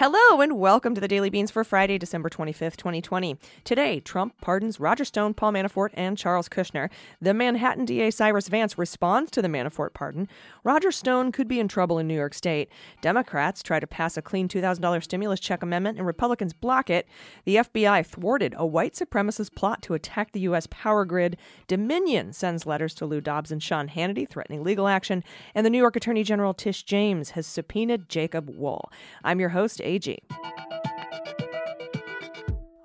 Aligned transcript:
Hello 0.00 0.40
and 0.40 0.58
welcome 0.58 0.94
to 0.94 1.00
the 1.02 1.06
Daily 1.06 1.28
Beans 1.28 1.50
for 1.50 1.62
Friday, 1.62 1.98
December 1.98 2.30
25th, 2.30 2.76
2020. 2.76 3.36
Today, 3.64 4.00
Trump 4.00 4.32
pardons 4.40 4.80
Roger 4.80 5.04
Stone, 5.04 5.34
Paul 5.34 5.52
Manafort, 5.52 5.90
and 5.92 6.16
Charles 6.16 6.48
Kushner. 6.48 6.88
The 7.20 7.34
Manhattan 7.34 7.84
DA 7.84 8.10
Cyrus 8.10 8.48
Vance 8.48 8.78
responds 8.78 9.30
to 9.32 9.42
the 9.42 9.48
Manafort 9.48 9.92
pardon. 9.92 10.26
Roger 10.64 10.90
Stone 10.90 11.32
could 11.32 11.48
be 11.48 11.60
in 11.60 11.68
trouble 11.68 11.98
in 11.98 12.08
New 12.08 12.14
York 12.14 12.32
State. 12.32 12.70
Democrats 13.02 13.62
try 13.62 13.78
to 13.78 13.86
pass 13.86 14.16
a 14.16 14.22
clean 14.22 14.48
$2,000 14.48 15.04
stimulus 15.04 15.38
check 15.38 15.62
amendment 15.62 15.98
and 15.98 16.06
Republicans 16.06 16.54
block 16.54 16.88
it. 16.88 17.06
The 17.44 17.56
FBI 17.56 18.06
thwarted 18.06 18.54
a 18.56 18.64
white 18.64 18.94
supremacist 18.94 19.54
plot 19.54 19.82
to 19.82 19.92
attack 19.92 20.32
the 20.32 20.40
U.S. 20.40 20.66
power 20.70 21.04
grid. 21.04 21.36
Dominion 21.66 22.32
sends 22.32 22.64
letters 22.64 22.94
to 22.94 23.04
Lou 23.04 23.20
Dobbs 23.20 23.52
and 23.52 23.62
Sean 23.62 23.90
Hannity 23.90 24.26
threatening 24.26 24.62
legal 24.62 24.88
action. 24.88 25.22
And 25.54 25.66
the 25.66 25.70
New 25.70 25.76
York 25.76 25.94
Attorney 25.94 26.22
General 26.22 26.54
Tish 26.54 26.84
James 26.84 27.32
has 27.32 27.46
subpoenaed 27.46 28.08
Jacob 28.08 28.48
Wohl. 28.48 28.90
I'm 29.22 29.40
your 29.40 29.50
host, 29.50 29.82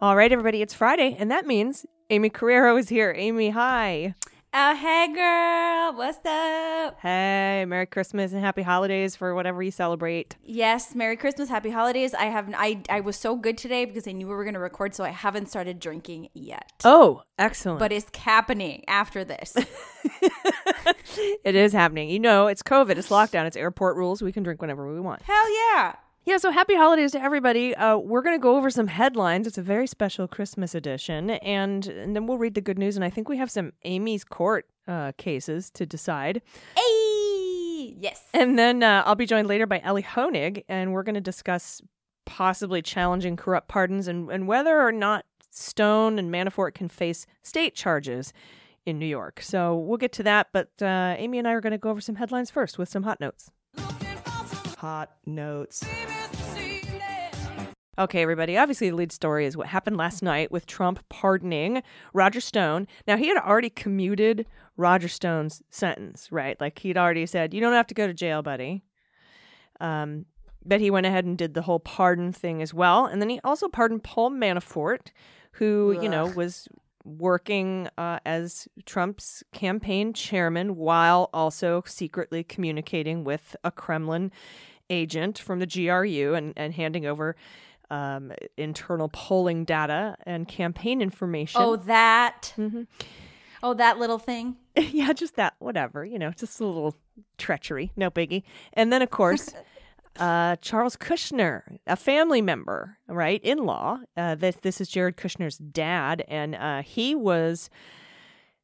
All 0.02 0.16
right, 0.16 0.32
everybody, 0.32 0.62
it's 0.62 0.74
Friday, 0.74 1.16
and 1.20 1.30
that 1.30 1.46
means 1.46 1.86
Aimee 2.10 2.30
Carrero 2.30 2.80
is 2.80 2.90
here. 2.90 3.14
Aimee, 3.16 3.52
hi. 3.52 4.16
Oh, 4.54 4.74
hey, 4.74 5.14
girl. 5.14 5.98
What's 5.98 6.26
up? 6.26 6.98
Hey, 7.02 7.66
Merry 7.68 7.86
Christmas 7.86 8.32
and 8.32 8.42
Happy 8.42 8.62
Holidays 8.62 9.16
for 9.16 9.36
whatever 9.36 9.62
you 9.62 9.70
celebrate. 9.70 10.38
Yes, 10.44 10.96
Merry 10.96 11.18
Christmas, 11.18 11.50
Happy 11.50 11.70
Holidays. 11.70 12.14
I 12.14 12.26
have 12.26 12.50
I 12.56 12.82
I 12.90 13.02
was 13.02 13.18
so 13.18 13.36
good 13.36 13.58
today 13.58 13.86
because 13.86 14.08
I 14.08 14.14
knew 14.14 14.28
we 14.28 14.34
were 14.34 14.44
going 14.46 14.54
to 14.54 14.60
record, 14.60 14.96
so 14.96 15.04
I 15.04 15.10
haven't 15.10 15.50
started 15.50 15.80
drinking 15.80 16.30
yet. 16.34 16.72
Oh, 16.86 17.24
excellent. 17.38 17.80
But 17.80 17.92
it's 17.92 18.16
happening 18.18 18.84
after 18.88 19.26
this. 19.26 19.56
it 21.44 21.56
is 21.56 21.74
happening. 21.74 22.10
You 22.10 22.20
know, 22.20 22.48
it's 22.48 22.64
COVID, 22.64 22.98
it's 22.98 23.10
lockdown, 23.10 23.46
it's 23.46 23.58
airport 23.58 23.98
rules. 23.98 24.22
We 24.22 24.32
can 24.32 24.44
drink 24.44 24.62
whenever 24.62 24.92
we 24.92 25.00
want. 25.00 25.22
Hell 25.24 25.54
yeah. 25.54 25.96
Yeah, 26.28 26.38
so 26.38 26.50
happy 26.50 26.76
holidays 26.76 27.12
to 27.12 27.22
everybody. 27.22 27.76
Uh, 27.76 27.98
we're 27.98 28.24
going 28.24 28.36
to 28.36 28.42
go 28.42 28.58
over 28.58 28.72
some 28.72 28.88
headlines. 28.88 29.46
It's 29.46 29.60
a 29.60 29.62
very 29.62 29.86
special 29.86 30.28
Christmas 30.28 30.74
edition, 30.74 31.30
and, 31.30 31.86
and 31.86 32.16
then 32.16 32.26
we'll 32.26 32.40
read 32.40 32.56
the 32.56 32.62
good 32.62 32.80
news. 32.80 32.96
And 32.96 33.06
I 33.06 33.12
think 33.12 33.30
we 33.30 33.38
have 33.38 33.52
some 33.52 33.74
Aimee's 33.86 34.24
Court 34.24 34.66
uh, 34.88 35.12
cases 35.20 35.70
to 35.72 35.86
decide. 35.86 36.42
Hey, 36.76 37.96
yes. 38.00 38.24
And 38.34 38.58
then 38.58 38.82
uh, 38.82 39.04
I'll 39.06 39.14
be 39.14 39.28
joined 39.28 39.48
later 39.48 39.68
by 39.68 39.80
Elie 39.84 40.02
Honig, 40.02 40.64
and 40.68 40.94
we're 40.94 41.04
going 41.04 41.14
to 41.14 41.22
discuss 41.22 41.80
possibly 42.26 42.82
challenging 42.82 43.36
corrupt 43.36 43.68
pardons 43.68 44.08
and, 44.08 44.32
and 44.32 44.48
whether 44.48 44.82
or 44.82 44.92
not 44.92 45.26
Stone 45.52 46.18
and 46.18 46.34
Manafort 46.34 46.74
can 46.74 46.90
face 46.90 47.28
state 47.44 47.76
charges 47.76 48.34
in 48.84 48.98
New 48.98 49.06
York. 49.06 49.42
So 49.44 49.76
we'll 49.78 50.00
get 50.00 50.12
to 50.14 50.24
that, 50.24 50.48
but 50.52 50.70
uh, 50.82 51.14
Aimee 51.20 51.38
and 51.38 51.48
I 51.48 51.52
are 51.52 51.62
going 51.62 51.72
to 51.72 51.78
go 51.78 51.92
over 51.92 52.02
some 52.02 52.16
headlines 52.16 52.50
first 52.50 52.80
with 52.80 52.90
some 52.90 53.04
hot 53.04 53.20
notes. 53.20 53.52
Hot 54.80 55.12
notes. 55.26 55.84
Okay, 57.98 58.22
everybody. 58.22 58.58
Obviously, 58.58 58.90
the 58.90 58.96
lead 58.96 59.14
story 59.14 59.46
is 59.46 59.56
what 59.56 59.68
happened 59.68 59.96
last 59.96 60.22
night 60.22 60.52
with 60.52 60.66
Trump 60.66 61.08
pardoning 61.08 61.82
Roger 62.14 62.42
Stone. 62.42 62.88
Now, 63.08 63.16
he 63.16 63.30
had 63.30 63.38
already 63.38 63.70
commuted 63.70 64.46
Roger 64.76 65.08
Stone's 65.08 65.64
sentence, 65.70 66.28
right? 66.30 66.60
Like, 66.60 66.80
he'd 66.80 66.98
already 66.98 67.26
said, 67.26 67.54
You 67.54 67.62
don't 67.62 67.72
have 67.72 67.88
to 67.88 67.94
go 67.94 68.06
to 68.06 68.14
jail, 68.14 68.42
buddy. 68.42 68.84
Um, 69.80 70.26
but 70.66 70.82
he 70.82 70.92
went 70.92 71.06
ahead 71.06 71.24
and 71.24 71.38
did 71.38 71.54
the 71.54 71.62
whole 71.62 71.80
pardon 71.80 72.34
thing 72.34 72.62
as 72.62 72.74
well. 72.74 73.06
And 73.06 73.22
then 73.22 73.30
he 73.30 73.40
also 73.46 73.70
pardoned 73.70 74.04
Paul 74.04 74.32
Manafort, 74.32 75.12
who, 75.54 75.98
you 76.02 76.10
know, 76.10 76.26
was 76.26 76.68
working 77.06 77.88
uh, 77.98 78.20
as 78.26 78.68
Trump's 78.86 79.44
campaign 79.54 80.12
chairman 80.12 80.76
while 80.76 81.30
also 81.34 81.84
secretly 81.86 82.44
communicating 82.44 83.24
with 83.24 83.56
a 83.64 83.72
Kremlin 83.72 84.32
agent 84.90 85.38
from 85.38 85.60
the 85.60 85.68
GRU 85.68 86.34
and, 86.34 86.54
and 86.58 86.74
handing 86.74 87.06
over 87.06 87.36
um, 87.90 88.32
internal 88.58 89.10
polling 89.10 89.66
data 89.66 90.16
and 90.26 90.48
campaign 90.48 91.02
information. 91.02 91.62
Oh, 91.62 91.76
that. 91.76 92.54
Mm-hmm. 92.58 92.84
Oh, 93.64 93.74
that 93.74 93.98
little 93.98 94.20
thing. 94.20 94.58
yeah, 94.76 95.14
just 95.14 95.36
that, 95.36 95.56
whatever, 95.60 96.06
you 96.06 96.20
know, 96.20 96.32
just 96.32 96.60
a 96.60 96.66
little 96.66 96.96
treachery, 97.38 97.92
no 97.96 98.12
biggie. 98.12 98.44
And 98.74 98.92
then, 98.92 99.02
of 99.02 99.10
course, 99.10 99.54
uh, 100.20 100.58
Charles 100.58 100.96
Kushner, 100.96 101.62
a 101.88 101.96
family 101.96 102.42
member, 102.42 102.98
right, 103.08 103.42
in 103.44 103.60
law. 103.66 104.00
Uh, 104.16 104.36
this 104.36 104.58
this 104.58 104.80
is 104.80 104.88
Jared 104.88 105.18
Kushner's 105.18 105.58
dad, 105.58 106.24
and 106.28 106.56
uh, 106.56 106.82
he 106.82 107.16
was 107.16 107.70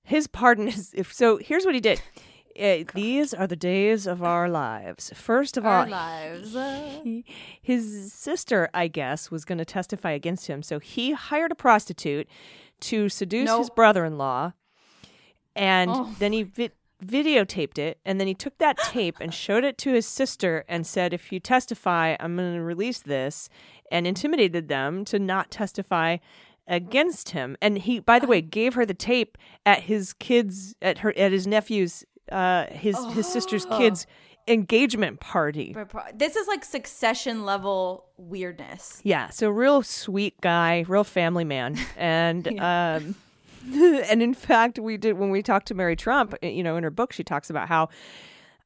his 0.03 0.27
pardon 0.27 0.67
is 0.67 0.93
if 0.93 1.13
so. 1.13 1.37
Here's 1.37 1.65
what 1.65 1.75
he 1.75 1.81
did. 1.81 2.01
Uh, 2.61 2.83
these 2.93 3.33
are 3.33 3.47
the 3.47 3.55
days 3.55 4.05
of 4.05 4.21
our 4.21 4.47
lives. 4.47 5.11
First 5.15 5.57
of 5.57 5.65
Our 5.65 5.85
all, 5.85 5.87
lives. 5.89 6.53
he- 7.03 7.25
his 7.61 8.13
sister, 8.13 8.69
I 8.73 8.87
guess, 8.87 9.31
was 9.31 9.45
going 9.45 9.57
to 9.57 9.65
testify 9.65 10.11
against 10.11 10.47
him. 10.47 10.61
So 10.61 10.77
he 10.79 11.13
hired 11.13 11.51
a 11.51 11.55
prostitute 11.55 12.27
to 12.81 13.09
seduce 13.09 13.49
his 13.57 13.69
brother-in-law, 13.71 14.53
and 15.55 15.91
Oh 15.91 16.15
then 16.19 16.33
he 16.33 16.43
vi- 16.43 16.69
videotaped 17.03 17.79
it. 17.79 17.99
And 18.05 18.19
then 18.19 18.27
he 18.27 18.35
took 18.35 18.57
that 18.59 18.77
tape 18.77 19.17
and 19.19 19.33
showed 19.33 19.63
it 19.63 19.77
to 19.79 19.93
his 19.93 20.05
sister 20.05 20.63
and 20.67 20.85
said, 20.85 21.13
"If 21.13 21.31
you 21.31 21.39
testify, 21.39 22.15
I'm 22.19 22.35
going 22.35 22.53
to 22.53 22.61
release 22.61 22.99
this," 22.99 23.49
and 23.91 24.05
intimidated 24.05 24.67
them 24.67 25.03
to 25.05 25.17
not 25.17 25.49
testify 25.49 26.17
against 26.67 27.29
him. 27.29 27.57
And 27.61 27.79
he, 27.79 27.99
by 27.99 28.19
the 28.19 28.27
way, 28.27 28.41
gave 28.41 28.75
her 28.75 28.85
the 28.85 28.93
tape 28.93 29.37
at 29.65 29.83
his 29.83 30.13
kids 30.13 30.75
at 30.81 30.99
her 30.99 31.11
at 31.17 31.31
his 31.31 31.47
nephew's 31.47 32.05
uh 32.31 32.65
his 32.67 32.97
his 33.13 33.27
sister's 33.31 33.65
kids 33.65 34.05
engagement 34.47 35.19
party. 35.19 35.75
This 36.15 36.35
is 36.35 36.47
like 36.47 36.65
succession 36.65 37.45
level 37.45 38.05
weirdness. 38.17 38.99
Yeah, 39.03 39.29
so 39.29 39.49
real 39.49 39.81
sweet 39.83 40.39
guy, 40.41 40.83
real 40.87 41.03
family 41.03 41.43
man, 41.43 41.77
and 41.97 42.47
um, 42.59 43.15
and 43.73 44.21
in 44.21 44.33
fact, 44.33 44.79
we 44.79 44.97
did 44.97 45.17
when 45.17 45.29
we 45.29 45.41
talked 45.43 45.67
to 45.67 45.73
Mary 45.73 45.95
Trump. 45.95 46.33
uh, 46.43 46.47
You 46.47 46.63
know, 46.63 46.75
in 46.77 46.83
her 46.83 46.89
book, 46.89 47.13
she 47.13 47.23
talks 47.23 47.49
about 47.49 47.67
how 47.67 47.89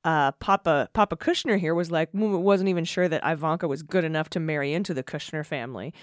uh, 0.03 0.31
Papa 0.33 0.89
Papa 0.93 1.17
Kushner 1.17 1.59
here 1.59 1.75
was 1.75 1.91
like 1.91 2.11
"Mm, 2.13 2.41
wasn't 2.41 2.69
even 2.69 2.85
sure 2.85 3.07
that 3.09 3.21
Ivanka 3.25 3.67
was 3.67 3.83
good 3.83 4.03
enough 4.03 4.29
to 4.31 4.39
marry 4.39 4.73
into 4.73 4.93
the 4.93 5.03
Kushner 5.03 5.45
family. 5.45 5.93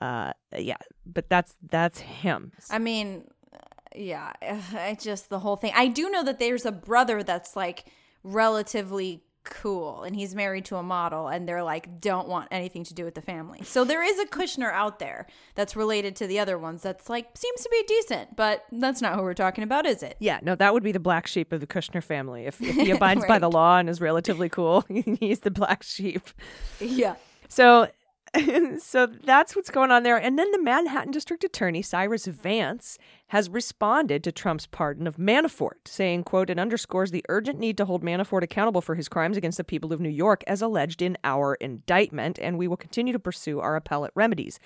Uh, 0.00 0.32
yeah, 0.56 0.76
but 1.04 1.28
that's 1.28 1.56
that's 1.70 1.98
him. 1.98 2.52
I 2.70 2.78
mean, 2.78 3.24
yeah, 3.98 4.94
just 5.00 5.28
the 5.28 5.40
whole 5.40 5.56
thing. 5.56 5.72
I 5.74 5.88
do 5.88 6.08
know 6.10 6.22
that 6.24 6.38
there's 6.38 6.64
a 6.64 6.72
brother 6.72 7.22
that's 7.22 7.56
like 7.56 7.86
relatively 8.22 9.22
cool 9.44 10.02
and 10.02 10.14
he's 10.14 10.34
married 10.34 10.64
to 10.66 10.76
a 10.76 10.82
model 10.82 11.28
and 11.28 11.48
they're 11.48 11.62
like 11.62 12.00
don't 12.00 12.28
want 12.28 12.48
anything 12.50 12.84
to 12.84 12.94
do 12.94 13.04
with 13.04 13.14
the 13.14 13.22
family. 13.22 13.60
So 13.64 13.84
there 13.84 14.02
is 14.02 14.18
a 14.18 14.26
Kushner 14.26 14.70
out 14.70 14.98
there 14.98 15.26
that's 15.54 15.74
related 15.74 16.16
to 16.16 16.26
the 16.26 16.38
other 16.38 16.58
ones 16.58 16.82
that's 16.82 17.08
like 17.08 17.28
seems 17.34 17.62
to 17.62 17.68
be 17.70 17.82
decent, 17.86 18.36
but 18.36 18.64
that's 18.70 19.00
not 19.00 19.14
who 19.14 19.22
we're 19.22 19.34
talking 19.34 19.64
about, 19.64 19.86
is 19.86 20.02
it? 20.02 20.16
Yeah, 20.18 20.40
no, 20.42 20.54
that 20.54 20.74
would 20.74 20.82
be 20.82 20.92
the 20.92 21.00
black 21.00 21.26
sheep 21.26 21.52
of 21.52 21.60
the 21.60 21.66
Kushner 21.66 22.02
family. 22.02 22.44
If, 22.44 22.60
if 22.60 22.74
he 22.74 22.90
abides 22.92 23.24
by 23.24 23.38
the 23.38 23.50
law 23.50 23.78
and 23.78 23.88
is 23.88 24.00
relatively 24.00 24.48
cool, 24.48 24.84
he's 25.20 25.40
the 25.40 25.50
black 25.50 25.82
sheep. 25.82 26.28
Yeah. 26.78 27.16
So 27.48 27.88
so 28.78 29.06
that's 29.06 29.56
what's 29.56 29.70
going 29.70 29.90
on 29.90 30.02
there. 30.02 30.16
And 30.16 30.38
then 30.38 30.50
the 30.52 30.62
Manhattan 30.62 31.10
District 31.12 31.42
Attorney 31.44 31.82
Cyrus 31.82 32.26
Vance 32.26 32.98
has 33.28 33.48
responded 33.48 34.24
to 34.24 34.32
Trump's 34.32 34.66
pardon 34.66 35.06
of 35.06 35.16
Manafort, 35.16 35.86
saying, 35.86 36.24
quote, 36.24 36.50
it 36.50 36.58
underscores 36.58 37.10
the 37.10 37.24
urgent 37.28 37.58
need 37.58 37.76
to 37.76 37.84
hold 37.84 38.02
Manafort 38.02 38.42
accountable 38.42 38.80
for 38.80 38.94
his 38.94 39.08
crimes 39.08 39.36
against 39.36 39.58
the 39.58 39.64
people 39.64 39.92
of 39.92 40.00
New 40.00 40.08
York 40.08 40.42
as 40.46 40.62
alleged 40.62 41.02
in 41.02 41.16
our 41.24 41.54
indictment, 41.54 42.38
and 42.40 42.58
we 42.58 42.68
will 42.68 42.76
continue 42.76 43.12
to 43.12 43.18
pursue 43.18 43.60
our 43.60 43.76
appellate 43.76 44.12
remedies. 44.14 44.58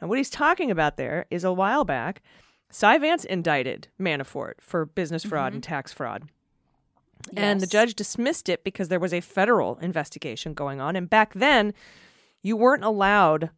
And 0.00 0.08
what 0.08 0.18
he's 0.18 0.30
talking 0.30 0.70
about 0.70 0.96
there 0.96 1.26
is 1.30 1.44
a 1.44 1.52
while 1.52 1.84
back, 1.84 2.22
Cy 2.70 2.98
Vance 2.98 3.24
indicted 3.24 3.88
Manafort 4.00 4.54
for 4.60 4.86
business 4.86 5.24
fraud 5.24 5.50
mm-hmm. 5.50 5.56
and 5.56 5.62
tax 5.62 5.92
fraud. 5.92 6.28
And 7.36 7.60
the 7.60 7.66
judge 7.66 7.94
dismissed 7.94 8.48
it 8.48 8.64
because 8.64 8.88
there 8.88 9.00
was 9.00 9.12
a 9.12 9.20
federal 9.20 9.76
investigation 9.78 10.54
going 10.54 10.80
on. 10.80 10.96
And 10.96 11.08
back 11.10 11.34
then, 11.34 11.74
you 12.42 12.56
weren't 12.56 12.84
allowed 12.84 13.50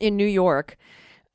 in 0.00 0.16
New 0.16 0.26
York 0.26 0.76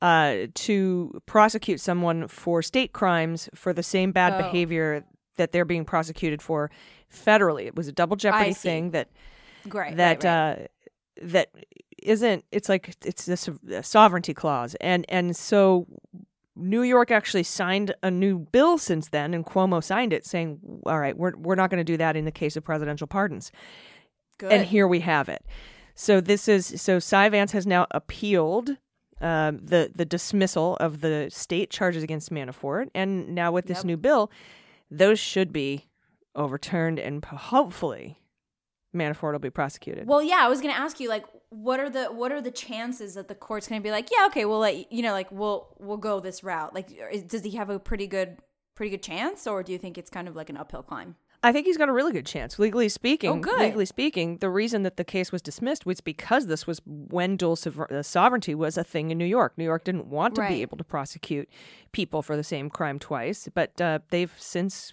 uh, 0.02 0.46
to 0.54 1.20
prosecute 1.26 1.80
someone 1.80 2.28
for 2.28 2.62
state 2.62 2.92
crimes 2.92 3.48
for 3.54 3.72
the 3.72 3.82
same 3.82 4.12
bad 4.12 4.34
Oh. 4.34 4.38
behavior 4.38 5.04
that 5.36 5.52
they're 5.52 5.64
being 5.64 5.84
prosecuted 5.84 6.42
for 6.42 6.70
federally. 7.12 7.66
It 7.66 7.76
was 7.76 7.88
a 7.88 7.92
double 7.92 8.16
jeopardy 8.16 8.52
thing 8.54 8.90
that 8.90 9.08
Great. 9.68 9.96
that 9.96 10.24
right, 10.24 10.24
right. 10.24 10.60
uh 10.62 10.66
that 11.22 11.48
isn't 12.02 12.44
it's 12.52 12.68
like 12.68 12.94
it's 13.04 13.26
this 13.26 13.48
a 13.70 13.82
sovereignty 13.82 14.34
clause 14.34 14.76
and 14.80 15.04
and 15.08 15.36
so 15.36 15.86
New 16.54 16.82
York 16.82 17.10
actually 17.12 17.44
signed 17.44 17.94
a 18.02 18.10
new 18.10 18.40
bill 18.40 18.78
since 18.78 19.10
then, 19.10 19.32
and 19.32 19.46
Cuomo 19.46 19.80
signed 19.82 20.12
it, 20.12 20.26
saying, 20.26 20.58
"All 20.86 20.98
right, 20.98 21.16
we're 21.16 21.36
we're 21.36 21.54
not 21.54 21.70
going 21.70 21.78
to 21.78 21.84
do 21.84 21.96
that 21.98 22.16
in 22.16 22.24
the 22.24 22.32
case 22.32 22.56
of 22.56 22.64
presidential 22.64 23.06
pardons." 23.06 23.52
Good. 24.38 24.50
And 24.50 24.66
here 24.66 24.88
we 24.88 24.98
have 25.00 25.28
it. 25.28 25.44
So 26.00 26.20
this 26.20 26.46
is 26.46 26.80
so 26.80 27.00
Cy 27.00 27.28
Vance 27.28 27.50
has 27.50 27.66
now 27.66 27.88
appealed 27.90 28.76
um, 29.20 29.58
the 29.58 29.90
the 29.92 30.04
dismissal 30.04 30.76
of 30.76 31.00
the 31.00 31.28
state 31.28 31.70
charges 31.70 32.04
against 32.04 32.30
Manafort, 32.30 32.88
and 32.94 33.34
now 33.34 33.50
with 33.50 33.66
this 33.66 33.78
Yep. 33.78 33.84
new 33.84 33.96
bill, 33.96 34.30
those 34.92 35.18
should 35.18 35.52
be 35.52 35.86
overturned, 36.36 37.00
and 37.00 37.24
hopefully 37.24 38.20
Manafort 38.94 39.32
will 39.32 39.40
be 39.40 39.50
prosecuted. 39.50 40.06
Well, 40.06 40.22
yeah, 40.22 40.38
I 40.40 40.48
was 40.48 40.60
gonna 40.60 40.72
ask 40.74 41.00
you 41.00 41.08
like, 41.08 41.24
what 41.48 41.80
are 41.80 41.90
the 41.90 42.04
what 42.06 42.30
are 42.30 42.40
the 42.40 42.52
chances 42.52 43.14
that 43.14 43.26
the 43.26 43.34
court's 43.34 43.66
gonna 43.66 43.80
be 43.80 43.90
like, 43.90 44.08
yeah, 44.16 44.26
okay, 44.26 44.44
we'll 44.44 44.60
let 44.60 44.76
you, 44.76 44.84
you 44.90 45.02
know, 45.02 45.10
like 45.12 45.32
we'll 45.32 45.74
we'll 45.80 45.96
go 45.96 46.20
this 46.20 46.44
route. 46.44 46.74
Like, 46.76 46.92
is- 47.12 47.24
does 47.24 47.42
he 47.42 47.56
have 47.56 47.70
a 47.70 47.80
pretty 47.80 48.06
good 48.06 48.38
pretty 48.76 48.90
good 48.90 49.02
chance, 49.02 49.48
or 49.48 49.64
do 49.64 49.72
you 49.72 49.78
think 49.78 49.98
it's 49.98 50.10
kind 50.10 50.28
of 50.28 50.36
like 50.36 50.48
an 50.48 50.56
uphill 50.56 50.84
climb? 50.84 51.16
I 51.42 51.52
think 51.52 51.66
he's 51.66 51.76
got 51.76 51.88
a 51.88 51.92
really 51.92 52.12
good 52.12 52.26
chance. 52.26 52.58
Legally 52.58 52.88
speaking, 52.88 53.30
Oh, 53.30 53.38
good. 53.38 53.60
legally 53.60 53.86
speaking, 53.86 54.38
the 54.38 54.50
reason 54.50 54.82
that 54.82 54.96
the 54.96 55.04
case 55.04 55.30
was 55.30 55.40
dismissed 55.40 55.86
was 55.86 56.00
because 56.00 56.46
this 56.46 56.66
was 56.66 56.80
when 56.84 57.36
dual 57.36 57.56
uh, 57.90 58.02
sovereignty 58.02 58.54
was 58.56 58.76
a 58.76 58.82
thing 58.82 59.10
in 59.12 59.18
New 59.18 59.24
York. 59.24 59.52
New 59.56 59.64
York 59.64 59.84
didn't 59.84 60.06
want 60.06 60.34
to 60.34 60.40
Right. 60.40 60.48
be 60.50 60.62
able 60.62 60.76
to 60.78 60.84
prosecute 60.84 61.48
people 61.92 62.22
for 62.22 62.36
the 62.36 62.42
same 62.42 62.68
crime 62.70 62.98
twice, 62.98 63.48
but 63.54 63.80
uh, 63.80 64.00
they've 64.10 64.32
since 64.38 64.92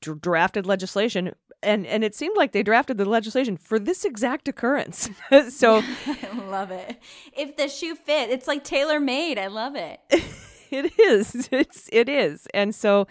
dr- 0.00 0.20
drafted 0.20 0.64
legislation. 0.64 1.32
And, 1.62 1.84
and 1.86 2.04
it 2.04 2.14
seemed 2.14 2.36
like 2.36 2.52
they 2.52 2.62
drafted 2.62 2.96
the 2.96 3.04
legislation 3.04 3.56
for 3.56 3.78
this 3.78 4.04
exact 4.04 4.46
occurrence. 4.48 5.10
so 5.50 5.82
I 6.06 6.30
love 6.48 6.70
it. 6.70 6.98
If 7.36 7.56
the 7.56 7.68
shoe 7.68 7.96
fit, 7.96 8.30
it's 8.30 8.46
like 8.46 8.62
tailor 8.64 9.00
made. 9.00 9.38
I 9.38 9.48
love 9.48 9.74
it. 9.76 10.00
it 10.70 10.98
is. 10.98 11.48
It's 11.50 11.88
it 11.92 12.08
is. 12.08 12.46
And 12.54 12.74
so 12.74 13.06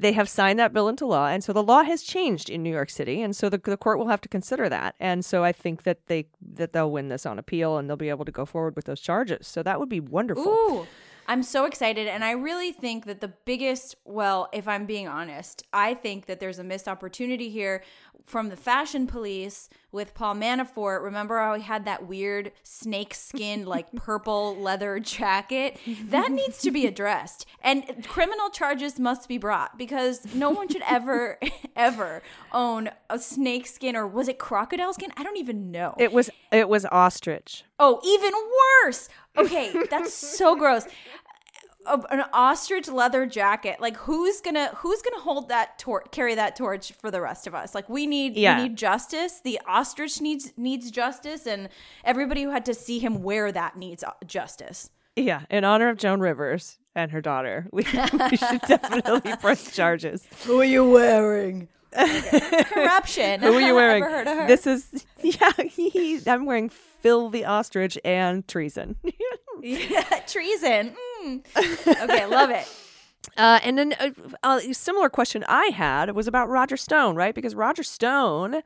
they 0.00 0.12
have 0.12 0.28
signed 0.28 0.58
that 0.58 0.72
bill 0.72 0.88
into 0.88 1.06
law, 1.06 1.26
and 1.28 1.44
so 1.44 1.52
the 1.52 1.62
law 1.62 1.82
has 1.82 2.02
changed 2.02 2.48
in 2.48 2.62
New 2.62 2.70
York 2.70 2.88
City, 2.88 3.20
and 3.20 3.36
so 3.36 3.50
the, 3.50 3.58
the 3.58 3.76
court 3.76 3.98
will 3.98 4.08
have 4.08 4.22
to 4.22 4.28
consider 4.28 4.68
that. 4.68 4.94
And 4.98 5.24
so 5.24 5.44
I 5.44 5.52
think 5.52 5.82
that 5.82 6.06
they 6.06 6.26
that 6.54 6.72
they'll 6.72 6.90
win 6.90 7.08
this 7.08 7.26
on 7.26 7.38
appeal, 7.38 7.76
and 7.76 7.88
they'll 7.88 7.96
be 7.96 8.08
able 8.08 8.24
to 8.24 8.32
go 8.32 8.46
forward 8.46 8.76
with 8.76 8.86
those 8.86 9.00
charges. 9.00 9.46
So 9.46 9.62
that 9.62 9.78
would 9.78 9.90
be 9.90 10.00
wonderful. 10.00 10.46
Ooh, 10.46 10.86
I'm 11.28 11.42
so 11.42 11.66
excited. 11.66 12.08
And 12.08 12.24
I 12.24 12.32
really 12.32 12.72
think 12.72 13.04
that 13.04 13.20
the 13.20 13.28
biggest, 13.28 13.94
well, 14.04 14.48
if 14.52 14.66
I'm 14.66 14.86
being 14.86 15.06
honest, 15.06 15.62
I 15.72 15.94
think 15.94 16.26
that 16.26 16.40
there's 16.40 16.58
a 16.58 16.64
missed 16.64 16.88
opportunity 16.88 17.50
here 17.50 17.84
from 18.24 18.48
the 18.48 18.56
fashion 18.56 19.06
police 19.06 19.68
with 19.92 20.14
Paul 20.14 20.34
Manafort. 20.34 21.02
Remember 21.02 21.38
how 21.38 21.54
he 21.54 21.62
had 21.62 21.84
that 21.84 22.06
weird 22.06 22.52
snake 22.62 23.14
skin, 23.14 23.64
like 23.64 23.92
purple 23.94 24.56
leather 24.56 24.98
jacket? 25.00 25.78
That 26.04 26.30
needs 26.30 26.58
to 26.62 26.70
be 26.70 26.86
addressed. 26.86 27.46
And 27.62 28.06
criminal 28.06 28.50
charges 28.50 28.98
must 28.98 29.28
be 29.28 29.38
brought 29.38 29.78
because 29.78 30.34
no 30.34 30.50
one 30.50 30.68
should 30.68 30.82
ever, 30.88 31.38
ever 31.76 32.22
own 32.52 32.90
a 33.08 33.18
snake 33.18 33.66
skin 33.66 33.96
or 33.96 34.06
was 34.06 34.28
it 34.28 34.38
crocodile 34.38 34.92
skin? 34.92 35.10
I 35.16 35.22
don't 35.22 35.36
even 35.36 35.70
know. 35.70 35.94
It 35.98 36.12
was 36.12 36.30
it 36.52 36.68
was 36.68 36.84
ostrich. 36.86 37.64
Oh, 37.78 38.00
even 38.04 38.32
worse. 38.84 39.08
Okay, 39.36 39.72
that's 39.90 40.12
so 40.12 40.56
gross. 40.56 40.86
A- 41.86 42.04
An 42.10 42.24
ostrich 42.32 42.88
leather 42.88 43.24
jacket. 43.26 43.80
Like 43.80 43.96
who's 43.96 44.40
gonna 44.40 44.68
who's 44.76 45.00
gonna 45.02 45.22
hold 45.22 45.48
that 45.48 45.78
torch, 45.78 46.06
carry 46.12 46.34
that 46.34 46.54
torch 46.56 46.92
for 46.92 47.10
the 47.10 47.20
rest 47.20 47.46
of 47.46 47.54
us? 47.54 47.74
Like 47.74 47.88
we 47.88 48.06
need 48.06 48.36
Yeah. 48.36 48.56
we 48.56 48.68
need 48.68 48.76
justice. 48.76 49.40
The 49.42 49.60
ostrich 49.66 50.20
needs 50.20 50.52
needs 50.56 50.90
justice, 50.90 51.46
and 51.46 51.68
everybody 52.04 52.42
who 52.42 52.50
had 52.50 52.64
to 52.66 52.74
see 52.74 52.98
him 52.98 53.22
wear 53.22 53.50
that 53.52 53.76
needs 53.76 54.04
uh, 54.04 54.12
justice. 54.26 54.90
Yeah, 55.16 55.42
in 55.50 55.64
honor 55.64 55.88
of 55.88 55.96
Joan 55.96 56.20
Rivers 56.20 56.78
and 56.94 57.10
her 57.12 57.20
daughter, 57.20 57.66
we, 57.72 57.82
we 58.30 58.36
should 58.36 58.60
definitely 58.68 59.36
press 59.36 59.74
charges. 59.74 60.26
Who 60.44 60.60
are 60.60 60.64
you 60.64 60.88
wearing? 60.88 61.68
Corruption. 61.92 63.40
Who 63.40 63.54
are 63.54 63.60
you 63.60 63.74
wearing? 63.80 64.02
Heard 64.04 64.26
of 64.26 64.36
her? 64.38 64.46
This 64.46 64.66
is 64.66 65.06
yeah. 65.22 65.52
He, 65.64 66.20
I'm 66.26 66.44
wearing 66.46 66.68
Phil 66.68 67.30
the 67.30 67.44
ostrich 67.44 67.98
and 68.04 68.46
treason. 68.46 68.96
yeah, 69.62 70.20
treason. 70.26 70.90
Mm. 70.90 70.96
Okay, 71.56 72.26
love 72.26 72.50
it. 72.50 72.66
Uh, 73.36 73.60
and 73.62 73.76
then 73.78 73.94
a, 74.00 74.12
a 74.48 74.72
similar 74.72 75.08
question 75.10 75.44
I 75.46 75.66
had 75.74 76.14
was 76.16 76.26
about 76.26 76.48
Roger 76.48 76.76
Stone, 76.76 77.16
right? 77.16 77.34
Because 77.34 77.54
Roger 77.54 77.82
Stone, 77.82 78.62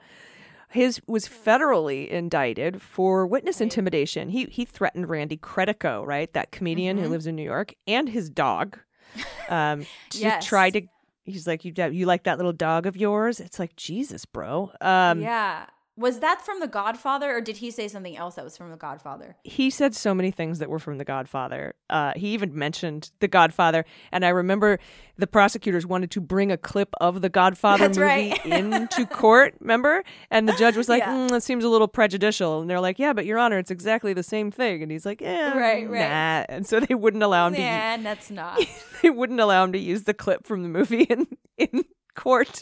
his 0.69 1.01
was 1.09 1.27
federally 1.29 2.09
indicted 2.09 2.81
for 2.81 3.27
witness 3.27 3.61
intimidation. 3.61 4.29
He 4.31 4.45
he 4.47 4.65
threatened 4.65 5.09
Randy 5.09 5.37
Credico, 5.37 6.06
right, 6.06 6.33
that 6.35 6.53
comedian 6.53 6.97
Mm-hmm. 6.97 7.05
who 7.05 7.11
lives 7.11 7.27
in 7.27 7.35
New 7.37 7.43
York, 7.43 7.75
and 7.87 8.09
his 8.09 8.31
dog. 8.31 8.79
Um, 9.49 9.87
to 10.11 10.19
Yes. 10.19 10.47
try 10.47 10.71
to. 10.71 10.83
He's 11.25 11.47
like, 11.47 11.65
you 11.65 11.73
you 11.91 12.06
like 12.06 12.23
that 12.25 12.39
little 12.39 12.53
dog 12.53 12.87
of 12.87 12.97
yours? 12.97 13.41
It's 13.41 13.59
like 13.59 13.75
Jesus, 13.77 14.25
bro. 14.25 14.71
Um, 14.81 15.21
yeah. 15.21 15.67
Was 15.96 16.19
that 16.20 16.44
from 16.44 16.58
The 16.58 16.67
Godfather, 16.67 17.37
or 17.37 17.41
did 17.41 17.58
he 17.58 17.70
say 17.70 17.87
something 17.87 18.17
else 18.17 18.35
that 18.35 18.44
was 18.44 18.56
from 18.56 18.70
The 18.73 18.76
Godfather? 18.76 19.37
he 19.44 19.70
said 19.70 19.94
so 19.94 20.12
many 20.12 20.32
things 20.32 20.58
that 20.58 20.69
were 20.69 20.81
from 20.81 20.99
The 20.99 21.05
Godfather. 21.05 21.75
Uh, 21.88 22.12
he 22.17 22.29
even 22.35 22.52
mentioned 22.58 23.12
The 23.20 23.29
Godfather, 23.29 23.85
and 24.11 24.25
I 24.25 24.31
remember 24.31 24.81
the 25.17 25.29
prosecutors 25.29 25.87
wanted 25.87 26.11
to 26.11 26.20
bring 26.20 26.50
a 26.50 26.56
clip 26.56 26.88
of 27.00 27.20
The 27.23 27.29
Godfather 27.29 27.87
That's 27.87 27.96
movie 27.99 28.08
right. 28.08 28.44
into 28.46 29.06
court. 29.06 29.55
Remember? 29.61 30.02
And 30.32 30.49
the 30.49 30.55
judge 30.55 30.76
was 30.76 30.88
like, 30.88 31.02
Yeah. 31.02 31.14
mm, 31.14 31.29
"That 31.29 31.44
seems 31.44 31.62
a 31.62 31.69
little 31.69 31.87
prejudicial." 31.87 32.61
And 32.61 32.69
they're 32.69 32.81
like, 32.81 32.99
"Yeah, 32.99 33.12
but 33.12 33.25
Your 33.25 33.38
Honor, 33.38 33.58
it's 33.58 33.70
exactly 33.70 34.12
the 34.14 34.25
same 34.25 34.50
thing." 34.50 34.82
And 34.82 34.91
he's 34.91 35.06
like, 35.06 35.20
"Yeah, 35.20 35.56
Right, 35.56 35.88
right. 35.88 36.00
nah." 36.08 36.46
And 36.49 36.67
so 36.67 36.81
they 36.81 36.96
wouldn't 36.96 37.23
allow 37.23 37.46
him 37.46 37.55
to. 37.55 37.61
Yeah, 37.61 37.96
that's 37.99 38.31
not. 38.32 38.58
They 39.02 39.11
wouldn't 39.11 39.38
allow 39.38 39.62
him 39.64 39.73
to 39.73 39.79
use 39.79 40.05
the 40.05 40.14
clip 40.14 40.46
from 40.46 40.62
the 40.62 40.69
movie 40.70 41.02
in 41.11 41.26
in 41.58 41.85
court. 42.15 42.61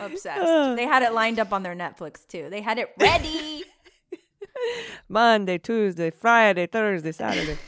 Obsessed. 0.00 0.76
they 0.76 0.84
had 0.84 1.02
it 1.02 1.12
lined 1.12 1.38
up 1.38 1.52
on 1.52 1.62
their 1.62 1.74
Netflix 1.74 2.26
too. 2.26 2.48
They 2.50 2.60
had 2.60 2.78
it 2.78 2.90
ready. 3.00 3.64
Monday, 5.08 5.58
Tuesday, 5.58 6.10
Friday, 6.10 6.66
Thursday, 6.66 7.12
Saturday. 7.12 7.58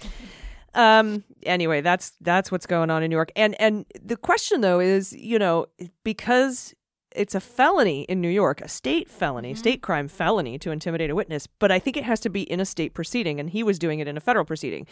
um 0.75 1.25
anyway, 1.45 1.81
that's 1.81 2.13
that's 2.21 2.51
what's 2.51 2.67
going 2.67 2.91
on 2.91 3.03
in 3.03 3.11
New 3.11 3.17
York. 3.17 3.33
And 3.37 3.61
and 3.61 3.85
the 4.03 4.17
question 4.17 4.61
though 4.61 4.81
is, 4.81 5.13
you 5.13 5.39
know, 5.39 5.67
because 6.05 6.75
it's 7.15 7.35
a 7.35 7.41
felony 7.41 8.03
in 8.03 8.21
New 8.21 8.29
York, 8.29 8.61
a 8.61 8.69
state 8.69 9.11
felony, 9.11 9.55
state 9.55 9.83
crime 9.83 10.09
felony 10.09 10.59
to 10.59 10.71
intimidate 10.71 11.11
a 11.11 11.15
witness, 11.15 11.47
but 11.47 11.71
I 11.73 11.79
think 11.79 11.97
it 11.97 12.05
has 12.05 12.21
to 12.21 12.29
be 12.29 12.43
in 12.43 12.61
a 12.61 12.65
state 12.65 12.95
proceeding 12.95 13.41
and 13.41 13.51
he 13.51 13.63
was 13.63 13.79
doing 13.79 14.01
it 14.01 14.09
in 14.09 14.17
a 14.17 14.21
federal 14.21 14.45
proceeding. 14.45 14.87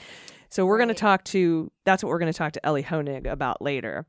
So 0.48 0.64
we're 0.64 0.78
going 0.78 0.88
to 0.88 0.94
talk 0.94 1.24
to 1.24 1.70
that's 1.84 2.02
what 2.02 2.10
we're 2.10 2.18
going 2.18 2.32
to 2.32 2.38
talk 2.38 2.52
to 2.52 2.66
Elie 2.66 2.84
Honig 2.84 3.26
about 3.26 3.60
later. 3.60 4.06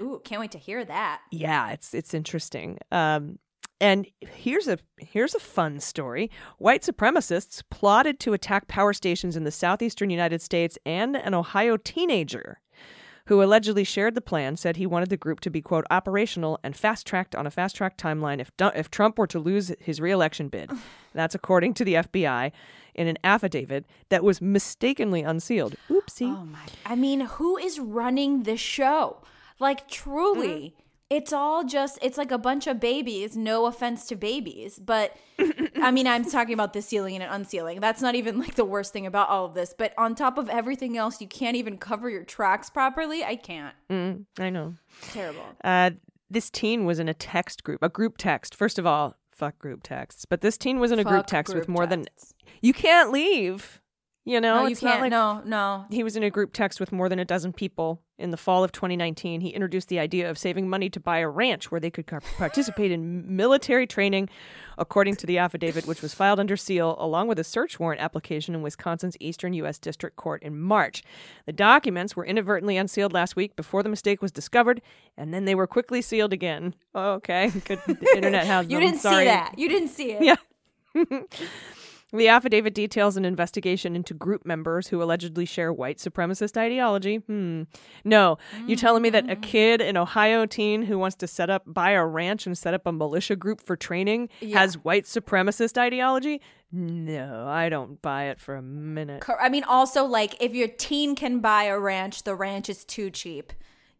Ooh, 0.00 0.20
can't 0.24 0.40
wait 0.40 0.52
to 0.52 0.58
hear 0.58 0.84
that. 0.84 1.20
Yeah, 1.30 1.70
it's 1.70 1.94
it's 1.94 2.14
interesting. 2.14 2.78
Um, 2.90 3.38
and 3.80 4.06
here's 4.20 4.68
a 4.68 4.78
here's 4.98 5.34
a 5.34 5.40
fun 5.40 5.80
story. 5.80 6.30
White 6.58 6.82
supremacists 6.82 7.62
plotted 7.70 8.18
to 8.20 8.32
attack 8.32 8.68
power 8.68 8.92
stations 8.92 9.36
in 9.36 9.44
the 9.44 9.50
southeastern 9.50 10.10
United 10.10 10.42
States, 10.42 10.78
and 10.86 11.16
an 11.16 11.34
Ohio 11.34 11.76
teenager 11.76 12.60
who 13.26 13.42
allegedly 13.42 13.84
shared 13.84 14.14
the 14.14 14.20
plan 14.20 14.56
said 14.56 14.76
he 14.76 14.86
wanted 14.86 15.08
the 15.08 15.16
group 15.16 15.40
to 15.40 15.50
be 15.50 15.62
quote 15.62 15.86
operational 15.90 16.58
and 16.62 16.76
fast 16.76 17.06
tracked 17.06 17.34
on 17.34 17.46
a 17.46 17.50
fast 17.50 17.76
track 17.76 17.96
timeline 17.96 18.40
if 18.40 18.52
if 18.74 18.90
Trump 18.90 19.18
were 19.18 19.26
to 19.26 19.38
lose 19.38 19.72
his 19.80 20.00
reelection 20.00 20.48
bid. 20.48 20.70
That's 21.14 21.34
according 21.34 21.74
to 21.74 21.84
the 21.84 21.94
FBI 21.94 22.52
in 22.94 23.08
an 23.08 23.18
affidavit 23.24 23.86
that 24.08 24.24
was 24.24 24.40
mistakenly 24.40 25.22
unsealed. 25.22 25.76
Oopsie. 25.88 26.28
Oh 26.28 26.44
my! 26.44 26.60
I 26.84 26.94
mean, 26.94 27.20
who 27.20 27.56
is 27.56 27.78
running 27.78 28.42
the 28.42 28.56
show? 28.56 29.22
Like 29.58 29.88
truly, 29.88 30.74
mm-hmm. 30.76 30.83
It's 31.14 31.32
all 31.32 31.64
just 31.64 31.98
it's 32.02 32.18
like 32.18 32.32
a 32.32 32.38
bunch 32.38 32.66
of 32.66 32.80
babies. 32.80 33.36
No 33.36 33.66
offense 33.66 34.06
to 34.06 34.16
babies, 34.16 34.78
but 34.78 35.16
I 35.76 35.90
mean, 35.90 36.06
I'm 36.06 36.24
talking 36.24 36.54
about 36.54 36.72
the 36.72 36.82
sealing 36.82 37.14
and 37.14 37.22
unsealing. 37.24 37.80
That's 37.80 38.02
not 38.02 38.14
even 38.16 38.38
like 38.38 38.56
the 38.56 38.64
worst 38.64 38.92
thing 38.92 39.06
about 39.06 39.28
all 39.28 39.44
of 39.46 39.54
this. 39.54 39.74
But 39.76 39.94
on 39.96 40.14
top 40.14 40.38
of 40.38 40.48
everything 40.48 40.96
else, 40.96 41.20
you 41.20 41.28
can't 41.28 41.56
even 41.56 41.78
cover 41.78 42.10
your 42.10 42.24
tracks 42.24 42.68
properly. 42.68 43.22
I 43.24 43.36
can't. 43.36 43.74
Mm, 43.88 44.24
I 44.38 44.50
know. 44.50 44.74
Terrible. 45.12 45.44
Uh, 45.62 45.90
this 46.28 46.50
teen 46.50 46.84
was 46.84 46.98
in 46.98 47.08
a 47.08 47.14
text 47.14 47.62
group, 47.62 47.80
a 47.82 47.88
group 47.88 48.16
text. 48.18 48.54
First 48.54 48.78
of 48.78 48.86
all, 48.86 49.16
fuck 49.30 49.58
group 49.58 49.82
texts. 49.84 50.24
But 50.24 50.40
this 50.40 50.56
teen 50.56 50.80
was 50.80 50.90
in 50.90 50.98
a 50.98 51.04
group 51.04 51.20
Fuck 51.20 51.26
text 51.28 51.54
with 51.54 51.68
more 51.68 51.86
texts. 51.86 52.34
than 52.38 52.48
you 52.60 52.72
can't 52.72 53.12
leave. 53.12 53.80
You 54.26 54.40
know, 54.40 54.62
No, 54.62 54.66
you 54.68 54.74
can't. 54.76 55.02
like 55.02 55.10
no, 55.10 55.42
no. 55.44 55.84
he 55.90 56.02
was 56.02 56.16
in 56.16 56.22
a 56.22 56.30
group 56.30 56.54
text 56.54 56.80
with 56.80 56.92
more 56.92 57.10
than 57.10 57.18
a 57.18 57.26
dozen 57.26 57.52
people 57.52 58.00
in 58.18 58.30
the 58.30 58.38
fall 58.38 58.64
of 58.64 58.72
2019. 58.72 59.42
He 59.42 59.50
introduced 59.50 59.88
the 59.88 59.98
idea 59.98 60.30
of 60.30 60.38
saving 60.38 60.66
money 60.66 60.88
to 60.88 60.98
buy 60.98 61.18
a 61.18 61.28
ranch 61.28 61.70
where 61.70 61.78
they 61.78 61.90
could 61.90 62.06
participate 62.06 62.90
in 62.90 63.36
military 63.36 63.86
training, 63.86 64.30
according 64.78 65.16
to 65.16 65.26
the 65.26 65.36
affidavit, 65.36 65.86
which 65.86 66.00
was 66.00 66.14
filed 66.14 66.40
under 66.40 66.56
seal 66.56 66.96
along 66.98 67.28
with 67.28 67.38
a 67.38 67.44
search 67.44 67.78
warrant 67.78 68.00
application 68.00 68.54
in 68.54 68.62
Wisconsin's 68.62 69.16
Eastern 69.20 69.52
U.S. 69.54 69.78
District 69.78 70.16
Court 70.16 70.42
in 70.42 70.58
March. 70.58 71.02
The 71.44 71.52
documents 71.52 72.16
were 72.16 72.24
inadvertently 72.24 72.78
unsealed 72.78 73.12
last 73.12 73.36
week 73.36 73.56
before 73.56 73.82
the 73.82 73.90
mistake 73.90 74.22
was 74.22 74.32
discovered, 74.32 74.80
and 75.18 75.34
then 75.34 75.44
they 75.44 75.54
were 75.54 75.66
quickly 75.66 76.00
sealed 76.00 76.32
again. 76.32 76.74
Okay, 76.94 77.50
good 77.66 77.78
internet 78.16 78.46
has 78.46 78.68
You 78.70 78.78
them. 78.78 78.86
didn't 78.86 79.00
Sorry. 79.00 79.24
see 79.24 79.28
that. 79.30 79.58
You 79.58 79.68
didn't 79.68 79.88
see 79.88 80.12
it. 80.12 80.22
Yeah. 80.22 80.36
The 82.14 82.28
affidavit 82.28 82.74
details 82.74 83.16
an 83.16 83.24
investigation 83.24 83.96
into 83.96 84.14
group 84.14 84.46
members 84.46 84.88
who 84.88 85.02
allegedly 85.02 85.44
share 85.44 85.72
white 85.72 85.98
supremacist 85.98 86.56
ideology. 86.56 87.16
Hmm. 87.16 87.62
No, 88.04 88.38
you 88.66 88.76
telling 88.76 89.02
me 89.02 89.10
that 89.10 89.28
a 89.28 89.34
kid, 89.36 89.80
an 89.80 89.96
Ohio 89.96 90.46
teen 90.46 90.82
who 90.82 90.96
wants 90.98 91.16
to 91.16 91.26
set 91.26 91.50
up, 91.50 91.64
buy 91.66 91.90
a 91.90 92.06
ranch 92.06 92.46
and 92.46 92.56
set 92.56 92.72
up 92.72 92.86
a 92.86 92.92
militia 92.92 93.34
group 93.34 93.60
for 93.60 93.76
training 93.76 94.28
has 94.52 94.78
white 94.78 95.04
supremacist 95.04 95.76
ideology? 95.76 96.40
No, 96.70 97.46
I 97.48 97.68
don't 97.68 98.00
buy 98.00 98.24
it 98.24 98.40
for 98.40 98.54
a 98.54 98.62
minute. 98.62 99.24
I 99.40 99.48
mean, 99.48 99.64
also 99.64 100.04
like 100.04 100.40
if 100.40 100.54
your 100.54 100.68
teen 100.68 101.16
can 101.16 101.40
buy 101.40 101.64
a 101.64 101.78
ranch, 101.78 102.22
the 102.22 102.34
ranch 102.34 102.68
is 102.68 102.84
too 102.84 103.10
cheap. 103.10 103.52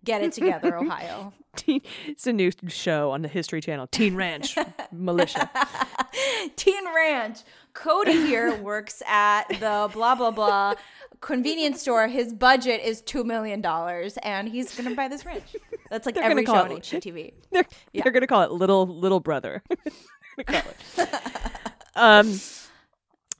Get 0.04 0.22
it 0.22 0.32
together, 0.32 0.76
Ohio. 0.78 1.32
Teen, 1.56 1.80
it's 2.06 2.26
a 2.26 2.32
new 2.32 2.50
show 2.68 3.10
on 3.12 3.22
the 3.22 3.28
History 3.28 3.60
Channel. 3.60 3.86
Teen 3.86 4.16
Ranch 4.16 4.56
Militia. 4.92 5.48
Teen 6.56 6.84
Ranch. 6.94 7.38
Cody 7.74 8.12
here 8.12 8.56
works 8.56 9.02
at 9.06 9.44
the 9.48 9.90
blah 9.92 10.14
blah 10.14 10.30
blah 10.30 10.74
convenience 11.20 11.80
store. 11.80 12.06
His 12.08 12.32
budget 12.32 12.80
is 12.82 13.02
two 13.02 13.24
million 13.24 13.60
dollars, 13.60 14.16
and 14.22 14.48
he's 14.48 14.74
gonna 14.76 14.94
buy 14.94 15.08
this 15.08 15.26
ranch. 15.26 15.56
That's 15.90 16.06
like 16.06 16.14
They're 16.14 16.24
every 16.24 16.44
show 16.46 16.52
gonna 16.52 16.64
on 16.74 16.78
it- 16.78 16.82
HGTV. 16.84 17.32
They're, 17.50 17.64
they're 17.92 18.12
going 18.12 18.22
to 18.22 18.26
call 18.26 18.42
it 18.42 18.50
Little 18.52 18.86
Little 18.86 19.20
Brother. 19.20 19.62
They're 20.36 20.44
gonna 20.46 20.64
it. 20.98 21.08
um, 21.94 22.38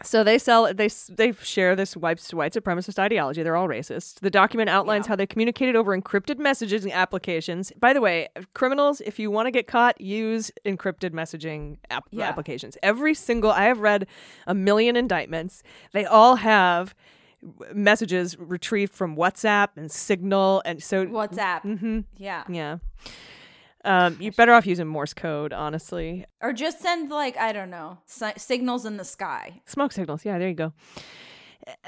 so 0.02 0.24
they 0.24 0.38
sell 0.38 0.72
they 0.74 0.88
they 1.10 1.32
share 1.32 1.76
this 1.76 1.96
white 1.96 2.20
white 2.32 2.52
supremacist 2.52 2.98
ideology. 2.98 3.42
They're 3.42 3.56
all 3.56 3.68
racist. 3.68 4.20
The 4.20 4.30
document 4.30 4.68
outlines 4.70 5.06
how 5.06 5.16
they 5.16 5.26
communicated 5.26 5.76
over 5.76 5.96
encrypted 5.98 6.38
messages 6.38 6.84
and 6.84 6.92
applications. 6.92 7.72
By 7.78 7.92
the 7.92 8.00
way, 8.00 8.28
criminals, 8.54 9.00
if 9.02 9.18
you 9.18 9.30
want 9.30 9.46
to 9.46 9.50
get 9.50 9.66
caught, 9.66 10.00
use 10.00 10.50
encrypted 10.66 11.10
messaging 11.10 11.76
app- 11.90 12.08
Yeah. 12.10 12.28
applications. 12.28 12.76
Every 12.82 13.14
single 13.14 13.50
I 13.50 13.64
have 13.64 13.80
read 13.80 14.06
a 14.46 14.54
million 14.54 14.96
indictments. 14.96 15.62
They 15.92 16.04
all 16.04 16.36
have 16.36 16.94
messages 17.72 18.38
retrieved 18.38 18.92
from 18.94 19.16
WhatsApp 19.16 19.68
and 19.76 19.90
Signal, 19.92 20.62
and 20.64 20.82
so 20.82 21.06
WhatsApp. 21.06 21.60
hmm 21.60 22.00
Yeah. 22.16 22.44
yeah. 22.48 22.78
Um, 23.84 24.16
you're 24.20 24.32
better 24.32 24.52
off 24.52 24.66
using 24.66 24.86
Morse 24.86 25.14
code, 25.14 25.52
honestly. 25.52 26.24
Or 26.40 26.52
just 26.52 26.80
send 26.80 27.10
like 27.10 27.36
I 27.36 27.52
don't 27.52 27.70
know 27.70 27.98
si- 28.06 28.32
signals 28.36 28.86
in 28.86 28.96
the 28.96 29.04
sky. 29.04 29.60
Smoke 29.66 29.92
signals. 29.92 30.24
Yeah, 30.24 30.38
there 30.38 30.48
you 30.48 30.54
go. 30.54 30.72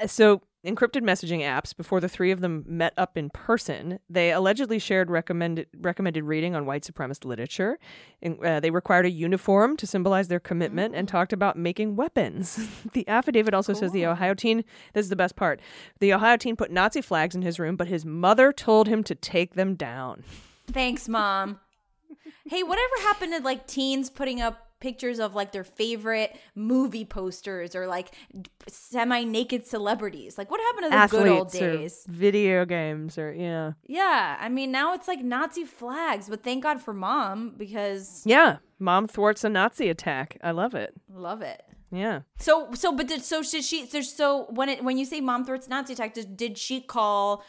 Uh, 0.01 0.07
So, 0.07 0.41
encrypted 0.65 1.01
messaging 1.01 1.39
apps. 1.41 1.75
Before 1.75 1.99
the 2.01 2.09
three 2.09 2.29
of 2.31 2.41
them 2.41 2.65
met 2.67 2.93
up 2.97 3.15
in 3.17 3.29
person, 3.29 3.99
they 4.09 4.31
allegedly 4.31 4.79
shared 4.79 5.09
recommended 5.09 5.67
recommended 5.79 6.23
reading 6.23 6.55
on 6.55 6.65
white 6.65 6.83
supremacist 6.83 7.25
literature. 7.25 7.79
And, 8.21 8.43
uh, 8.43 8.59
they 8.59 8.69
required 8.71 9.05
a 9.05 9.11
uniform 9.11 9.77
to 9.77 9.87
symbolize 9.87 10.27
their 10.27 10.39
commitment, 10.39 10.93
and 10.95 11.07
talked 11.07 11.31
about 11.33 11.57
making 11.57 11.95
weapons. 11.95 12.59
the 12.93 13.07
affidavit 13.07 13.53
also 13.53 13.73
says 13.73 13.91
the 13.91 14.05
Ohio 14.05 14.33
teen. 14.33 14.63
This 14.93 15.05
is 15.05 15.09
the 15.09 15.15
best 15.15 15.35
part. 15.35 15.59
The 15.99 16.13
Ohio 16.13 16.37
teen 16.37 16.55
put 16.55 16.69
Nazi 16.71 17.01
flags 17.01 17.33
in 17.35 17.43
his 17.43 17.59
room, 17.59 17.75
but 17.75 17.87
his 17.87 18.05
mother 18.05 18.51
told 18.51 18.87
him 18.87 19.03
to 19.05 19.15
take 19.15 19.53
them 19.55 19.75
down. 19.75 20.23
Thanks, 20.71 21.07
mom. 21.07 21.59
Hey, 22.45 22.63
whatever 22.63 22.93
happened 23.01 23.33
to 23.33 23.41
like 23.43 23.67
teens 23.67 24.09
putting 24.09 24.41
up 24.41 24.63
pictures 24.79 25.19
of 25.19 25.33
like 25.33 25.51
their 25.51 25.63
favorite 25.63 26.37
movie 26.53 27.03
posters 27.03 27.75
or 27.75 27.87
like 27.87 28.11
semi-naked 28.67 29.65
celebrities? 29.65 30.37
Like 30.37 30.51
what 30.51 30.59
happened 30.61 30.91
to 30.91 31.17
the 31.17 31.17
good 31.17 31.29
old 31.29 31.47
Athletes 31.47 32.03
days? 32.03 32.05
video 32.07 32.65
games, 32.65 33.17
or 33.17 33.33
yeah. 33.33 33.73
Yeah, 33.85 34.37
I 34.39 34.49
mean 34.49 34.71
now 34.71 34.93
it's 34.93 35.07
like 35.07 35.23
Nazi 35.23 35.63
flags, 35.65 36.29
but 36.29 36.43
thank 36.43 36.63
God 36.63 36.81
for 36.81 36.93
mom 36.93 37.53
because 37.57 38.21
Yeah, 38.25 38.57
mom 38.79 39.07
thwarts 39.07 39.43
a 39.43 39.49
Nazi 39.49 39.89
attack. 39.89 40.37
I 40.43 40.51
love 40.51 40.75
it. 40.75 40.93
love 41.11 41.41
it. 41.41 41.63
Yeah. 41.91 42.21
So 42.39 42.69
so 42.73 42.91
but 42.93 43.07
did 43.07 43.23
so 43.23 43.41
did 43.41 43.63
she 43.63 43.85
so, 43.85 44.01
so 44.01 44.47
when 44.49 44.69
it 44.69 44.83
when 44.83 44.97
you 44.97 45.05
say 45.05 45.21
mom 45.21 45.45
thwarts 45.45 45.69
Nazi 45.69 45.93
attack 45.93 46.13
did, 46.13 46.35
did 46.35 46.57
she 46.57 46.81
call 46.81 47.43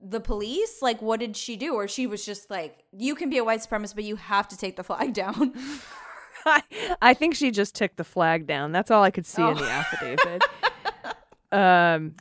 the 0.00 0.20
police? 0.20 0.80
Like 0.82 1.00
what 1.02 1.20
did 1.20 1.36
she 1.36 1.56
do? 1.56 1.74
Or 1.74 1.88
she 1.88 2.06
was 2.06 2.24
just 2.26 2.50
like 2.50 2.84
you 2.96 3.14
can 3.14 3.30
be 3.30 3.38
a 3.38 3.44
white 3.44 3.60
supremacist 3.60 3.94
but 3.94 4.04
you 4.04 4.16
have 4.16 4.48
to 4.48 4.56
take 4.56 4.76
the 4.76 4.84
flag 4.84 5.12
down. 5.14 5.54
I, 6.46 6.62
I 7.00 7.14
think 7.14 7.34
she 7.34 7.50
just 7.50 7.74
took 7.74 7.96
the 7.96 8.04
flag 8.04 8.46
down. 8.46 8.72
That's 8.72 8.90
all 8.90 9.02
I 9.02 9.10
could 9.10 9.24
see 9.24 9.40
in 9.42 9.54
the 9.54 9.62
Oh. 9.62 9.66
affidavit. 9.66 10.42
um, 11.52 12.14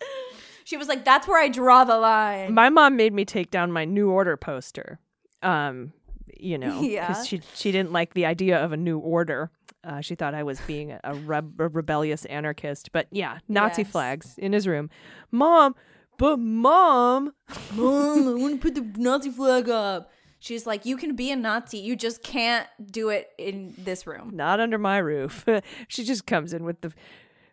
she 0.64 0.78
was 0.78 0.88
like 0.88 1.04
that's 1.04 1.28
where 1.28 1.42
I 1.42 1.50
draw 1.50 1.84
the 1.84 1.98
line. 1.98 2.54
my 2.54 2.70
mom 2.70 2.96
made 2.96 3.14
me 3.14 3.26
take 3.26 3.52
down 3.52 3.72
my 3.72 3.86
New 3.86 4.10
Order 4.10 4.38
poster. 4.38 5.00
Um, 5.42 5.92
you 6.40 6.58
know, 6.58 6.82
Yeah. 6.82 7.22
she 7.24 7.42
she 7.54 7.72
didn't 7.72 7.92
like 7.92 8.14
the 8.14 8.26
idea 8.26 8.64
of 8.64 8.72
a 8.72 8.78
new 8.78 8.98
order. 8.98 9.52
Uh, 9.84 10.00
she 10.00 10.16
thought 10.16 10.34
I 10.34 10.44
was 10.44 10.62
being 10.62 10.92
a, 10.94 11.00
a, 11.04 11.14
reb- 11.16 11.60
a 11.60 11.68
rebellious 11.68 12.24
anarchist. 12.26 12.94
But 12.94 13.08
yeah, 13.12 13.40
Nazi 13.50 13.82
Yes. 13.82 13.92
flags 13.92 14.38
in 14.38 14.54
his 14.54 14.66
room. 14.66 14.90
Mom, 15.32 15.76
but 16.18 16.38
mom, 16.38 17.34
Mom, 17.74 18.28
I 18.28 18.34
want 18.34 18.62
to 18.62 18.72
put 18.72 18.76
the 18.76 19.02
Nazi 19.02 19.30
flag 19.30 19.70
up. 19.70 20.12
She's 20.40 20.68
like, 20.68 20.86
you 20.86 20.98
can 20.98 21.16
be 21.16 21.32
a 21.32 21.36
Nazi, 21.36 21.78
you 21.78 21.96
just 21.96 22.22
can't 22.22 22.68
do 22.86 23.10
it 23.10 23.30
in 23.38 23.74
this 23.78 24.06
room. 24.06 24.32
not 24.34 24.60
under 24.60 24.78
my 24.78 24.98
roof. 24.98 25.46
she 25.88 26.04
just 26.04 26.26
comes 26.26 26.54
in 26.54 26.64
with 26.66 26.82
the 26.82 26.94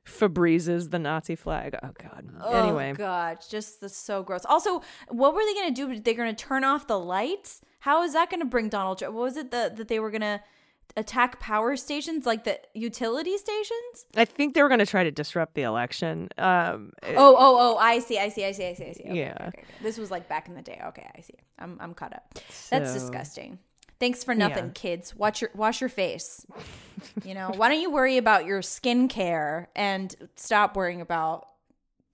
Febrezes, 0.04 0.90
the 0.90 0.98
Nazi 0.98 1.36
flag. 1.36 1.76
Oh 1.82 1.90
God. 2.02 2.28
Oh, 2.42 2.62
anyway, 2.62 2.90
Oh 2.90 2.94
god, 2.94 3.38
just 3.48 3.80
that's 3.80 3.96
so 3.96 4.22
gross. 4.22 4.44
Also, 4.44 4.82
what 5.08 5.34
were 5.34 5.42
they 5.44 5.54
gonna 5.54 5.70
do? 5.70 6.00
They're 6.00 6.14
gonna 6.14 6.34
turn 6.34 6.64
off 6.64 6.86
the 6.86 6.98
lights. 6.98 7.60
How 7.80 8.02
is 8.02 8.14
that 8.14 8.30
gonna 8.30 8.44
bring 8.44 8.68
Donald 8.68 8.98
Trump? 8.98 9.14
What 9.14 9.22
was 9.22 9.36
it 9.36 9.50
that 9.52 9.76
that 9.76 9.88
they 9.88 10.00
were 10.00 10.10
gonna 10.10 10.42
attack 10.96 11.40
power 11.40 11.76
stations, 11.76 12.26
like 12.26 12.44
the 12.44 12.58
utility 12.74 13.36
stations? 13.36 14.06
I 14.16 14.24
think 14.24 14.54
they 14.54 14.62
were 14.62 14.68
going 14.68 14.80
to 14.80 14.86
try 14.86 15.04
to 15.04 15.10
disrupt 15.10 15.54
the 15.54 15.62
election. 15.62 16.28
Um, 16.38 16.92
Oh, 17.04 17.36
oh, 17.38 17.56
oh! 17.60 17.76
I 17.78 17.98
see, 18.00 18.18
I 18.18 18.28
see, 18.28 18.44
I 18.44 18.52
see, 18.52 18.66
I 18.66 18.74
see, 18.74 18.86
I 18.86 18.92
see. 18.92 19.04
Okay, 19.04 19.18
Yeah. 19.18 19.34
okay, 19.40 19.46
okay. 19.48 19.64
This 19.82 19.98
was 19.98 20.10
like 20.10 20.28
back 20.28 20.48
in 20.48 20.54
the 20.54 20.62
day. 20.62 20.80
Okay, 20.88 21.08
I 21.16 21.20
see. 21.20 21.34
I'm 21.58 21.76
I'm 21.80 21.94
caught 21.94 22.12
up. 22.14 22.34
That's 22.70 22.90
So- 22.90 22.94
disgusting. 22.94 23.58
Thanks 23.98 24.24
for 24.24 24.34
nothing, 24.34 24.66
Yeah. 24.66 24.72
kids. 24.74 25.14
Watch 25.14 25.42
your 25.42 25.50
wash 25.54 25.80
your 25.82 25.90
face. 25.90 26.46
you 27.24 27.34
know, 27.34 27.50
why 27.54 27.68
don't 27.68 27.80
you 27.80 27.90
worry 27.90 28.16
about 28.16 28.46
your 28.46 28.60
skincare 28.62 29.66
and 29.76 30.14
stop 30.36 30.74
worrying 30.76 31.00
about 31.02 31.46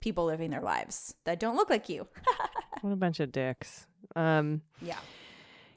people 0.01 0.25
living 0.25 0.49
their 0.51 0.61
lives 0.61 1.15
that 1.23 1.39
don't 1.39 1.55
look 1.55 1.69
like 1.69 1.87
you? 1.89 2.07
What 2.81 2.91
a 2.93 2.95
bunch 2.95 3.19
of 3.19 3.31
dicks. 3.31 3.87
Um, 4.15 4.61
Yeah. 4.83 4.97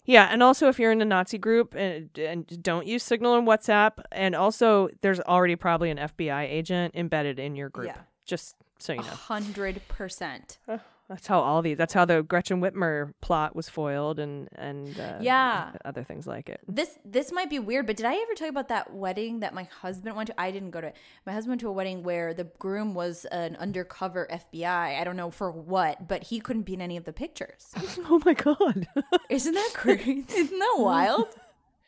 Yeah, 0.04 0.28
and 0.30 0.42
also 0.42 0.68
if 0.68 0.78
you're 0.78 0.92
in 0.92 1.00
a 1.02 1.04
Nazi 1.04 1.38
group 1.38 1.74
uh, 1.74 1.78
and, 1.78 2.18
and 2.18 2.62
don't 2.62 2.86
use 2.86 3.02
Signal 3.02 3.36
and 3.36 3.46
WhatsApp, 3.46 4.02
and 4.10 4.34
also 4.34 4.88
there's 5.02 5.20
already 5.20 5.56
probably 5.56 5.90
an 5.90 5.98
FBI 5.98 6.42
agent 6.44 6.94
embedded 6.94 7.38
in 7.38 7.56
your 7.56 7.68
group. 7.68 7.88
Yeah. 7.88 8.02
Just 8.24 8.56
so 8.78 8.92
you 8.92 9.00
know, 9.00 9.04
Hundred 9.04 9.80
percent. 9.88 10.58
That's 11.10 11.26
how 11.26 11.40
all 11.40 11.60
these. 11.60 11.76
That's 11.76 11.92
how 11.92 12.04
the 12.04 12.22
Gretchen 12.22 12.60
Whitmer 12.62 13.12
plot 13.20 13.54
was 13.56 13.68
foiled, 13.68 14.20
and 14.20 14.48
and 14.54 14.98
uh, 14.98 15.18
Yeah. 15.20 15.72
other 15.84 16.04
things 16.04 16.24
like 16.26 16.48
it. 16.48 16.60
This 16.68 16.98
this 17.04 17.32
might 17.32 17.50
be 17.50 17.58
weird, 17.58 17.86
but 17.86 17.96
did 17.96 18.06
I 18.06 18.14
ever 18.14 18.32
tell 18.36 18.46
you 18.46 18.50
about 18.52 18.68
that 18.68 18.94
wedding 18.94 19.40
that 19.40 19.52
my 19.52 19.64
husband 19.64 20.14
went 20.14 20.28
to? 20.28 20.40
I 20.40 20.52
didn't 20.52 20.70
go 20.70 20.80
to 20.80 20.86
it. 20.86 20.96
My 21.26 21.32
husband 21.32 21.50
went 21.50 21.60
to 21.62 21.68
a 21.68 21.72
wedding 21.72 22.04
where 22.04 22.32
the 22.32 22.44
groom 22.60 22.94
was 22.94 23.24
an 23.26 23.56
undercover 23.56 24.28
FBI. 24.30 25.00
I 25.00 25.02
don't 25.02 25.16
know 25.16 25.30
for 25.32 25.50
what, 25.50 26.06
but 26.06 26.22
he 26.22 26.38
couldn't 26.38 26.62
be 26.62 26.74
in 26.74 26.80
any 26.80 26.96
of 26.96 27.04
the 27.04 27.12
pictures. 27.12 27.66
Oh 28.08 28.20
my 28.24 28.34
god, 28.34 28.86
Isn't 29.28 29.54
that 29.54 29.70
crazy? 29.74 30.24
Isn't 30.34 30.58
that 30.58 30.76
wild? 30.78 31.28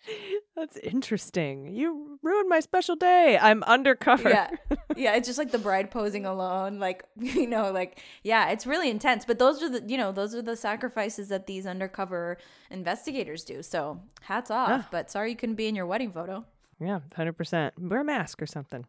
that's 0.56 0.76
interesting. 0.78 1.74
You 1.74 2.18
ruined 2.22 2.48
my 2.48 2.60
special 2.60 2.96
day. 2.96 3.38
I'm 3.40 3.62
undercover. 3.64 4.28
yeah 4.28 4.50
yeah 4.96 5.14
it's 5.14 5.26
just 5.26 5.38
like 5.38 5.50
the 5.50 5.58
bride 5.58 5.90
posing 5.90 6.26
alone 6.26 6.78
like 6.78 7.04
you 7.16 7.46
know 7.46 7.70
like 7.70 8.00
yeah 8.22 8.50
it's 8.50 8.66
really 8.66 8.90
intense 8.90 9.24
but 9.24 9.38
those 9.38 9.62
are 9.62 9.68
the 9.68 9.82
you 9.86 9.96
know 9.96 10.12
those 10.12 10.34
are 10.34 10.42
the 10.42 10.56
sacrifices 10.56 11.28
that 11.28 11.46
these 11.46 11.66
undercover 11.66 12.36
investigators 12.70 13.44
do 13.44 13.62
so 13.62 14.00
hats 14.22 14.50
off 14.50 14.90
but 14.90 15.10
sorry 15.10 15.30
you 15.30 15.36
couldn't 15.36 15.54
be 15.54 15.66
in 15.66 15.74
your 15.74 15.86
wedding 15.86 16.12
photo 16.12 16.44
yeah, 16.80 16.98
hundred 17.14 17.34
percent. 17.34 17.74
Wear 17.78 18.00
a 18.00 18.04
mask 18.04 18.42
or 18.42 18.46
something. 18.46 18.84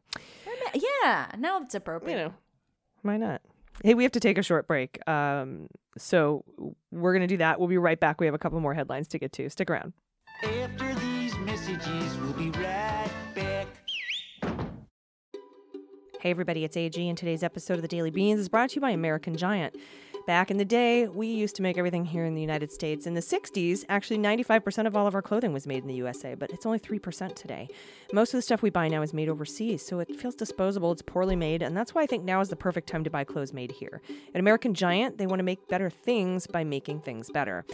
yeah 0.74 1.28
now 1.38 1.62
it's 1.62 1.76
appropriate 1.76 2.18
you 2.18 2.24
know, 2.24 2.34
why 3.04 3.18
not? 3.18 3.42
Hey, 3.84 3.94
we 3.94 4.04
have 4.04 4.12
to 4.14 4.20
take 4.20 4.38
a 4.38 4.44
short 4.44 4.68
break. 4.68 4.98
Um, 5.08 5.68
so 5.98 6.44
we're 6.92 7.14
gonna 7.14 7.28
do 7.28 7.38
that. 7.38 7.60
We'll 7.60 7.68
be 7.70 7.78
right 7.78 8.00
back. 8.00 8.20
We 8.20 8.26
have 8.26 8.36
a 8.36 8.40
couple 8.40 8.60
more 8.60 8.74
headlines 8.74 9.08
to 9.10 9.20
get 9.20 9.32
to. 9.34 9.50
Stick 9.50 9.70
around. 9.70 9.94
After 10.44 10.94
these 10.96 11.38
messages, 11.38 12.18
we'll 12.18 12.34
be 12.34 12.50
right 12.60 13.10
back. 13.34 13.68
Hey, 16.20 16.32
everybody, 16.32 16.66
it's 16.66 16.76
AG, 16.76 17.08
and 17.08 17.18
today's 17.18 17.44
episode 17.44 17.76
of 17.76 17.82
the 17.82 17.88
Daily 17.88 18.12
Beans 18.12 18.42
is 18.42 18.50
brought 18.50 18.72
to 18.72 18.76
you 18.76 18.82
by 18.82 18.90
American 18.90 19.38
Giant. 19.38 19.74
Back 20.28 20.52
in 20.52 20.58
the 20.58 20.66
day, 20.66 21.08
we 21.08 21.28
used 21.28 21.56
to 21.58 21.62
make 21.62 21.78
everything 21.78 22.06
here 22.06 22.26
in 22.26 22.34
the 22.34 22.42
United 22.42 22.72
States. 22.72 23.06
In 23.06 23.14
the 23.14 23.22
60s, 23.22 23.84
actually 23.90 24.20
95% 24.20 24.88
of 24.88 24.96
all 24.96 25.06
of 25.06 25.16
our 25.16 25.22
clothing 25.22 25.52
was 25.52 25.68
made 25.68 25.82
in 25.82 25.88
the 25.88 25.96
USA, 25.96 26.34
but 26.34 26.50
it's 26.52 26.66
only 26.66 26.80
3% 26.80 27.36
today. 27.36 27.68
Most 28.14 28.34
of 28.34 28.38
the 28.38 28.42
stuff 28.42 28.62
we 28.62 28.70
buy 28.70 28.88
now 28.88 29.02
is 29.02 29.14
made 29.14 29.28
overseas, 29.28 29.86
so 29.86 30.00
it 30.00 30.16
feels 30.16 30.36
disposable, 30.36 30.94
it's 30.94 31.02
poorly 31.02 31.36
made, 31.36 31.62
and 31.62 31.76
that's 31.76 31.94
why 31.94 32.04
I 32.04 32.06
think 32.06 32.24
now 32.24 32.40
is 32.40 32.48
the 32.50 32.56
perfect 32.56 32.88
time 32.88 33.04
to 33.04 33.10
buy 33.10 33.26
clothes 33.26 33.54
made 33.54 33.72
here. 33.72 34.02
At 34.34 34.40
American 34.40 34.74
Giant, 34.74 35.18
they 35.18 35.28
want 35.28 35.40
to 35.40 35.44
make 35.44 35.68
better 35.68 35.90
things 35.90 36.48
by 36.48 36.64
making 36.64 37.02
things 37.02 37.30
better. 37.30 37.66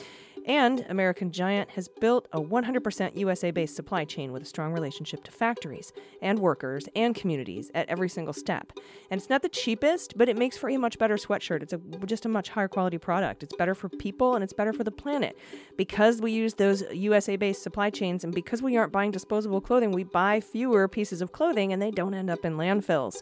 And 0.46 0.86
American 0.90 1.32
Giant 1.32 1.72
has 1.72 1.88
built 1.88 2.28
a 2.32 2.42
100% 2.42 3.18
USA 3.18 3.52
based 3.52 3.76
supply 3.76 4.06
chain 4.06 4.32
with 4.32 4.42
a 4.42 4.46
strong 4.46 4.74
relationship 4.74 5.24
to 5.26 5.32
factories 5.32 5.92
and 6.22 6.40
workers 6.40 6.88
and 6.96 7.16
communities 7.16 7.72
at 7.76 7.88
every 7.90 8.10
single 8.10 8.34
step. 8.34 8.72
And 9.12 9.20
it's 9.20 9.30
not 9.30 9.42
the 9.42 9.50
cheapest, 9.50 10.18
but 10.18 10.30
it 10.30 10.38
makes 10.38 10.58
for 10.58 10.70
a 10.70 10.78
much 10.78 10.98
better 10.98 11.16
sweatshirt. 11.16 11.62
It's 11.62 11.74
a, 11.74 11.78
just 12.06 12.26
a 12.26 12.30
much 12.30 12.50
higher 12.50 12.68
quality 12.68 12.98
product. 12.98 13.44
It's 13.44 13.56
better 13.56 13.76
for 13.76 13.90
people 13.90 14.36
and 14.36 14.44
it's 14.44 14.54
better 14.54 14.74
for 14.74 14.84
the 14.84 14.92
planet. 14.92 15.38
Because 15.78 16.22
we 16.22 16.32
use 16.32 16.56
those 16.56 16.84
USA 16.92 17.36
based 17.36 17.62
supply 17.62 17.90
chains 17.90 18.24
and 18.24 18.34
because 18.34 18.62
we 18.62 18.78
aren't 18.78 18.92
buying 18.92 19.12
disposable 19.12 19.62
clothing, 19.62 19.92
we 19.92 20.04
buy 20.04 20.40
fewer 20.40 20.88
pieces 20.88 21.22
of 21.22 21.32
clothing 21.32 21.74
and 21.74 21.82
they 21.82 21.92
don't 21.92 22.14
end 22.14 22.30
up 22.30 22.46
in 22.46 22.56
landfills. 22.56 23.22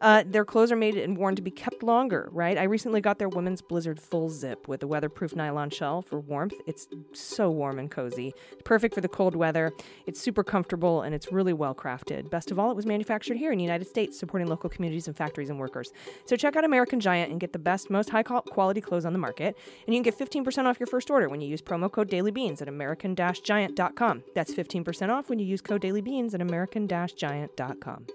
Uh, 0.00 0.24
their 0.26 0.44
clothes 0.44 0.70
are 0.70 0.76
made 0.76 0.96
and 0.96 1.16
worn 1.16 1.34
to 1.36 1.42
be 1.42 1.50
kept 1.50 1.82
longer, 1.82 2.28
right? 2.32 2.58
I 2.58 2.64
recently 2.64 3.00
got 3.00 3.18
their 3.18 3.28
women's 3.28 3.62
Blizzard 3.62 4.00
full 4.00 4.28
zip 4.28 4.68
with 4.68 4.82
a 4.82 4.86
weatherproof 4.86 5.34
nylon 5.34 5.70
shell 5.70 6.02
for 6.02 6.20
warmth. 6.20 6.54
It's 6.66 6.86
so 7.12 7.50
warm 7.50 7.78
and 7.78 7.90
cozy, 7.90 8.34
perfect 8.64 8.94
for 8.94 9.00
the 9.00 9.08
cold 9.08 9.34
weather. 9.34 9.72
It's 10.06 10.20
super 10.20 10.44
comfortable 10.44 11.02
and 11.02 11.14
it's 11.14 11.32
really 11.32 11.52
well 11.52 11.74
crafted. 11.74 12.30
Best 12.30 12.50
of 12.50 12.58
all, 12.58 12.70
it 12.70 12.76
was 12.76 12.86
manufactured 12.86 13.36
here 13.36 13.52
in 13.52 13.58
the 13.58 13.64
United 13.64 13.86
States, 13.86 14.18
supporting 14.18 14.48
local 14.48 14.68
communities 14.68 15.06
and 15.06 15.16
factories 15.16 15.48
and 15.50 15.58
workers. 15.58 15.92
So 16.26 16.36
check 16.36 16.56
out 16.56 16.64
American 16.64 17.00
Giant 17.00 17.30
and 17.30 17.40
get 17.40 17.52
the 17.52 17.58
best, 17.58 17.90
most 17.90 18.10
high 18.10 18.22
quality 18.22 18.80
clothes 18.80 19.06
on 19.06 19.12
the 19.12 19.18
market. 19.18 19.56
And 19.86 19.94
you 19.94 20.02
can 20.02 20.10
get 20.10 20.18
15% 20.18 20.66
off 20.66 20.78
your 20.78 20.86
first 20.86 21.10
order 21.10 21.28
when 21.28 21.40
you 21.40 21.48
use 21.48 21.62
promo 21.62 21.90
code 21.90 22.10
dailybeans 22.10 22.60
at 22.60 22.68
american-giant.com. 22.68 24.24
That's 24.34 24.54
15% 24.54 25.08
off 25.08 25.28
when 25.30 25.38
you 25.38 25.46
use 25.46 25.60
code 25.60 25.82
dailybeans 25.82 26.34
at 26.34 26.40
american-giant.com. 26.40 28.06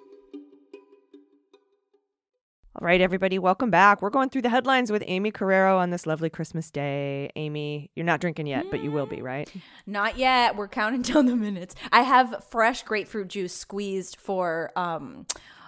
All 2.74 2.86
right, 2.86 3.02
everybody, 3.02 3.38
welcome 3.38 3.70
back. 3.70 4.02
We're 4.02 4.10
going 4.10 4.30
through 4.30 4.44
the 4.44 4.50
headlines 4.50 4.94
with 4.94 5.04
Aimee 5.06 5.34
Carrero 5.34 5.78
on 5.78 5.90
this 5.90 6.06
lovely 6.06 6.30
Christmas 6.30 6.72
day. 6.72 7.30
Aimee, 7.36 7.90
you're 7.98 8.06
not 8.06 8.22
drinking 8.22 8.48
yet, 8.48 8.68
but 8.72 8.82
you 8.82 8.94
will 8.94 9.06
be, 9.06 9.22
right? 9.22 9.52
Not 9.86 10.18
yet. 10.18 10.56
We're 10.56 10.70
counting 10.70 11.02
down 11.02 11.26
the 11.26 11.36
minutes. 11.36 11.76
I 11.92 12.04
have 12.04 12.46
fresh 12.50 12.84
grapefruit 12.84 13.28
juice 13.28 13.54
squeezed 13.54 14.16
for 14.16 14.72
um, 14.78 15.26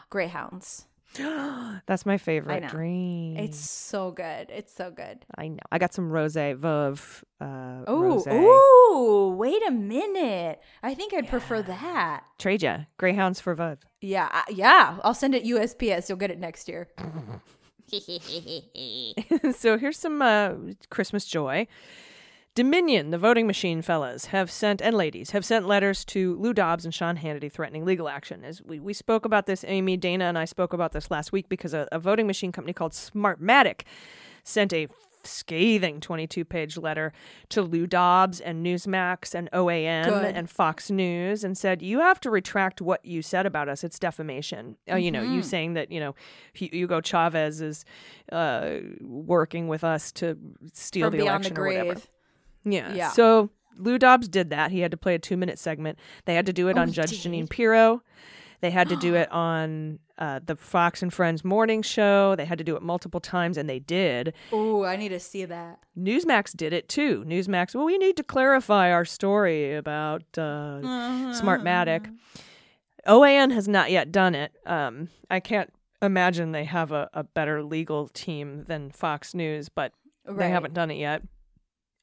greyhounds. 0.10 0.86
That's 1.86 2.06
my 2.06 2.18
favorite 2.18 2.68
drink. 2.70 3.38
It's 3.40 3.58
so 3.60 4.12
good. 4.12 4.50
It's 4.50 4.74
so 4.74 4.90
good. 4.92 5.26
I 5.38 5.50
know. 5.50 5.60
I 5.72 5.78
got 5.78 5.94
some 5.94 6.10
rosé 6.10 6.56
Veuve. 6.58 7.24
Uh, 7.40 7.84
Oh, 7.88 8.24
ooh, 8.32 9.36
wait 9.36 9.62
a 9.68 9.72
minute. 9.72 10.62
I 10.82 10.94
think 10.96 11.14
I'd 11.14 11.28
prefer 11.28 11.62
that. 11.64 12.24
Trade 12.40 12.64
ya. 12.64 12.78
Greyhounds 12.98 13.40
for 13.40 13.56
Veuve. 13.56 13.80
Yeah, 14.02 14.30
I- 14.32 14.52
yeah. 14.52 14.98
I'll 15.04 15.14
send 15.14 15.36
it 15.36 15.44
USPS. 15.44 16.10
You'll 16.10 16.18
get 16.18 16.32
it 16.32 16.40
next 16.40 16.68
year. 16.68 16.88
so 19.56 19.78
here's 19.78 19.98
some 19.98 20.22
uh, 20.22 20.54
Christmas 20.90 21.26
joy. 21.26 21.68
Dominion, 22.56 23.10
the 23.10 23.18
voting 23.18 23.48
machine 23.48 23.82
fellas, 23.82 24.26
have 24.26 24.52
sent, 24.52 24.80
and 24.80 24.96
ladies, 24.96 25.32
have 25.32 25.44
sent 25.44 25.68
letters 25.68 26.06
to 26.06 26.36
Lou 26.36 26.54
Dobbs 26.54 26.86
and 26.86 26.94
Sean 26.94 27.18
Hannity 27.18 27.52
threatening 27.52 27.84
legal 27.84 28.08
action. 28.08 28.44
As 28.44 28.62
we, 28.62 28.80
we 28.80 28.94
spoke 28.94 29.26
about 29.26 29.48
this, 29.48 29.64
Aimee, 29.64 29.98
Dana, 29.98 30.26
and 30.26 30.38
I 30.38 30.46
spoke 30.46 30.72
about 30.72 30.92
this 30.92 31.10
last 31.10 31.32
week 31.32 31.50
because 31.50 31.74
a, 31.74 31.88
a 31.92 31.98
voting 31.98 32.28
machine 32.28 32.52
company 32.52 32.74
called 32.74 32.92
Smartmatic 32.92 33.82
sent 34.44 34.72
a 34.72 34.88
scathing 35.26 36.00
22 36.00 36.46
page 36.46 36.78
letter 36.78 37.12
to 37.50 37.62
Lou 37.62 37.88
Dobbs 37.88 38.40
and 38.40 38.64
Newsmax 38.64 39.34
and 39.34 39.50
OAN 39.52 40.06
Good. 40.06 40.36
and 40.36 40.50
Fox 40.50 40.92
News 40.92 41.44
and 41.44 41.58
said, 41.58 41.82
You 41.82 42.02
have 42.02 42.20
to 42.22 42.30
retract 42.30 42.82
what 42.82 43.04
you 43.06 43.22
said 43.22 43.46
about 43.46 43.70
us. 43.70 43.84
It's 43.84 43.98
defamation. 43.98 44.78
Uh, 44.92 44.98
you 44.98 45.12
know, 45.12 45.24
you 45.24 45.42
saying 45.42 45.74
that, 45.74 45.92
you 45.92 46.00
know, 46.00 46.14
Hu- 46.60 46.70
Hugo 46.72 47.02
Chavez 47.02 47.62
is 47.62 47.86
uh, 48.32 48.76
working 49.02 49.68
with 49.68 49.84
us 49.84 50.12
to 50.14 50.38
steal 50.74 51.10
From 51.10 51.18
the 51.18 51.26
election 51.26 51.58
or 51.58 51.66
whatever. 51.66 52.02
Yeah. 52.66 52.94
Yeah. 52.94 53.10
So 53.12 53.50
Lou 53.78 53.98
Dobbs 53.98 54.28
did 54.28 54.50
that. 54.52 54.72
He 54.72 54.80
had 54.82 54.92
to 54.92 54.98
play 54.98 55.16
a 55.16 55.20
two 55.20 55.38
minute 55.38 55.60
segment. 55.60 56.00
They 56.26 56.36
had 56.36 56.46
to 56.46 56.54
do 56.54 56.68
it 56.68 56.78
Oh, 56.78 56.82
on 56.82 56.92
Judge 56.92 57.22
did? 57.24 57.32
Jeanine 57.32 57.50
Pirro. 57.50 58.02
They 58.62 58.72
had 58.72 58.88
to 58.90 58.96
do 58.96 59.16
it 59.22 59.30
on 59.32 60.00
uh, 60.18 60.40
the 60.46 60.56
Fox 60.56 61.02
and 61.02 61.14
Friends 61.14 61.44
morning 61.44 61.82
show. 61.82 62.36
They 62.36 62.46
had 62.46 62.58
to 62.60 62.64
do 62.64 62.76
it 62.78 62.82
multiple 62.82 63.20
times, 63.20 63.58
and 63.58 63.68
they 63.70 63.80
did. 63.80 64.34
Oh, 64.52 64.84
I 64.86 64.96
need 64.96 65.10
to 65.10 65.20
see 65.20 65.44
that. 65.46 65.80
Newsmax 66.00 66.56
did 66.56 66.72
it 66.72 66.88
too. 66.88 67.26
Newsmax, 67.28 67.76
well, 67.76 67.84
we 67.86 67.98
need 67.98 68.16
to 68.18 68.24
clarify 68.24 68.92
our 68.92 69.04
story 69.06 69.76
about 69.76 70.22
uh, 70.38 70.80
Smartmatic. 71.34 72.14
OAN 73.08 73.52
has 73.52 73.68
not 73.68 73.92
yet 73.92 74.12
done 74.12 74.34
it. 74.36 74.54
Um, 74.66 75.10
I 75.30 75.40
can't 75.40 75.74
imagine 76.02 76.52
they 76.52 76.64
have 76.66 76.92
a, 76.92 77.10
a 77.14 77.24
better 77.24 77.64
legal 77.64 78.08
team 78.08 78.64
than 78.68 78.92
Fox 78.92 79.34
News, 79.34 79.68
but 79.68 79.94
they 80.26 80.50
haven't 80.50 80.74
done 80.74 80.90
it 80.92 80.98
yet. 80.98 81.22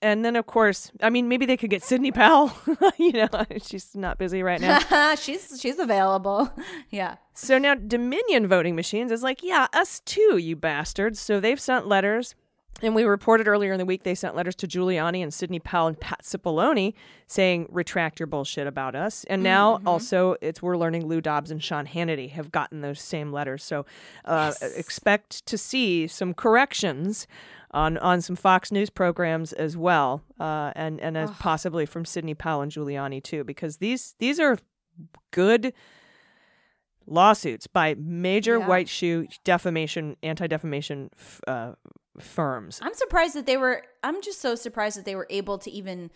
And 0.03 0.25
then, 0.25 0.35
of 0.35 0.47
course, 0.47 0.91
I 1.03 1.11
mean, 1.11 1.29
maybe 1.29 1.45
they 1.45 1.59
could 1.59 1.69
get 1.69 1.83
Sidney 1.83 2.11
Powell. 2.11 2.53
you 2.99 3.13
know, 3.13 3.29
she's 3.63 3.95
not 3.95 4.19
busy 4.19 4.43
right 4.43 4.61
now. 4.61 5.15
she's 5.15 5.61
she's 5.61 5.79
available. 5.79 6.51
Yeah. 6.89 7.17
so 7.35 7.59
now 7.59 7.75
Dominion 7.75 8.47
voting 8.47 8.75
machines 8.75 9.13
is 9.13 9.23
like, 9.23 9.43
yeah, 9.43 9.67
us 9.73 10.01
too, 10.01 10.39
you 10.39 10.57
bastards. 10.57 11.21
So 11.21 11.39
they've 11.39 11.61
sent 11.61 11.87
letters. 11.87 12.35
And 12.83 12.95
we 12.95 13.05
reported 13.05 13.47
earlier 13.47 13.73
in 13.73 13.79
the 13.79 13.85
week 13.85 14.05
they 14.05 14.15
sent 14.15 14.35
letters 14.35 14.55
to 14.57 14.67
Giuliani 14.67 15.23
and 15.23 15.35
Sidney 15.35 15.59
Powell 15.59 15.89
and 15.89 16.01
Pat 16.01 16.23
Cipollone 16.23 16.95
saying 17.27 17.69
retract 17.71 18.19
your 18.19 18.27
bullshit 18.27 18.67
about 18.67 18.95
us. 18.95 19.25
And 19.25 19.43
now 19.43 19.81
also 19.85 20.37
it's 20.41 20.63
we're 20.63 20.79
learning 20.79 21.07
Lou 21.07 21.21
Dobbs 21.21 21.51
and 21.51 21.63
Sean 21.63 21.87
Hannity 21.87 22.31
have 22.31 22.51
gotten 22.51 22.81
those 22.81 23.01
same 23.01 23.33
letters. 23.33 23.63
So 23.63 23.85
uh, 24.25 24.55
expect 24.77 25.45
to 25.47 25.59
see 25.59 26.07
some 26.07 26.33
corrections 26.33 27.27
on 27.73 27.99
on 27.99 28.21
some 28.23 28.35
Fox 28.35 28.73
News 28.73 28.91
programs 28.91 29.53
as 29.53 29.77
well, 29.77 30.23
uh, 30.41 30.73
and 30.75 30.99
and 31.01 31.17
as 31.17 31.31
possibly 31.33 31.87
from 31.87 32.05
Sidney 32.05 32.35
Powell 32.35 32.63
and 32.63 32.73
Giuliani 32.73 33.23
too, 33.23 33.45
because 33.45 33.77
these 33.77 34.17
these 34.19 34.41
are 34.41 34.59
good 35.31 35.73
lawsuits 37.07 37.67
by 37.67 37.95
major 37.99 38.59
Yeah. 38.59 38.67
white 38.67 38.89
shoe 38.89 39.27
defamation, 39.45 40.17
anti 40.23 40.47
defamation 40.47 41.11
uh, 41.47 41.73
firms. 42.19 42.81
I'm 42.83 42.95
surprised 42.95 43.35
that 43.35 43.47
they 43.47 43.57
were 43.57 43.85
I'm 44.03 44.23
just 44.23 44.41
so 44.41 44.55
surprised 44.55 44.97
that 44.99 45.05
they 45.05 45.15
were 45.15 45.27
able 45.31 45.59
to 45.59 45.71
even 45.71 46.11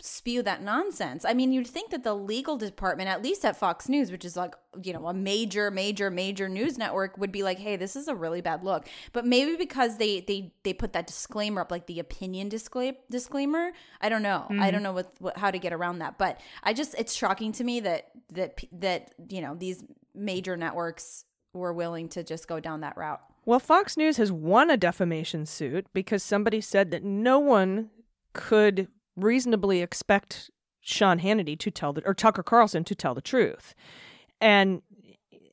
spew 0.00 0.42
that 0.42 0.62
nonsense. 0.62 1.24
I 1.24 1.34
mean, 1.34 1.52
you'd 1.52 1.66
think 1.66 1.90
that 1.90 2.04
the 2.04 2.14
legal 2.14 2.56
department, 2.56 3.08
at 3.08 3.22
least 3.22 3.44
at 3.44 3.56
Fox 3.56 3.88
News, 3.88 4.10
which 4.10 4.24
is 4.24 4.36
like, 4.36 4.54
you 4.82 4.92
know, 4.92 5.06
a 5.08 5.14
major, 5.14 5.70
major, 5.70 6.10
major 6.10 6.48
news 6.48 6.78
network, 6.78 7.18
would 7.18 7.32
be 7.32 7.42
like, 7.42 7.58
hey, 7.58 7.76
this 7.76 7.96
is 7.96 8.08
a 8.08 8.14
really 8.14 8.40
bad 8.40 8.62
look. 8.62 8.86
But 9.12 9.26
maybe 9.26 9.56
because 9.56 9.98
they 9.98 10.20
they 10.20 10.52
they 10.62 10.72
put 10.72 10.92
that 10.92 11.06
disclaimer 11.06 11.60
up, 11.62 11.70
like 11.70 11.86
the 11.86 12.00
opinion 12.00 12.48
disclaim 12.48 12.94
disclaimer. 13.10 13.72
I 14.00 14.08
don't 14.08 14.22
know. 14.22 14.46
I 14.48 14.52
mm-hmm. 14.52 14.70
don't 14.70 14.82
know 14.82 14.92
what, 14.92 15.12
what 15.18 15.36
how 15.36 15.50
to 15.50 15.58
get 15.58 15.72
around 15.72 15.98
that. 15.98 16.18
But 16.18 16.40
I 16.62 16.72
just 16.72 16.94
it's 16.98 17.14
shocking 17.14 17.52
to 17.52 17.64
me 17.64 17.80
that 17.80 18.10
that 18.32 18.60
that 18.72 19.14
you 19.28 19.40
know 19.40 19.54
these 19.54 19.82
major 20.14 20.56
networks 20.56 21.24
were 21.52 21.72
willing 21.72 22.08
to 22.10 22.22
just 22.22 22.46
go 22.46 22.60
down 22.60 22.80
that 22.82 22.96
route. 22.96 23.20
Well, 23.48 23.60
Fox 23.60 23.96
News 23.96 24.18
has 24.18 24.30
won 24.30 24.68
a 24.68 24.76
defamation 24.76 25.46
suit 25.46 25.86
because 25.94 26.22
somebody 26.22 26.60
said 26.60 26.90
that 26.90 27.02
no 27.02 27.38
one 27.38 27.88
could 28.34 28.88
reasonably 29.16 29.80
expect 29.80 30.50
Sean 30.82 31.18
Hannity 31.20 31.58
to 31.60 31.70
tell 31.70 31.94
the 31.94 32.02
or 32.04 32.12
Tucker 32.12 32.42
Carlson 32.42 32.84
to 32.84 32.94
tell 32.94 33.14
the 33.14 33.22
truth. 33.22 33.74
And 34.38 34.82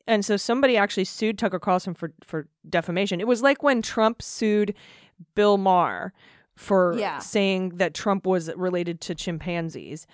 and 0.08 0.26
so 0.26 0.36
somebody 0.36 0.76
actually 0.76 1.06
sued 1.06 1.38
Tucker 1.38 1.58
Carlson 1.58 1.94
for 1.94 2.12
for 2.22 2.50
defamation. 2.70 3.22
It 3.22 3.28
was 3.28 3.42
like 3.42 3.64
when 3.64 3.82
Trump 3.82 4.22
sued 4.22 4.76
Bill 5.34 5.58
Maher 5.58 6.12
for 6.58 6.98
Yeah. 7.00 7.20
saying 7.20 7.78
that 7.78 7.94
Trump 7.94 8.28
was 8.28 8.54
related 8.58 9.00
to 9.02 9.16
chimpanzees 9.16 10.06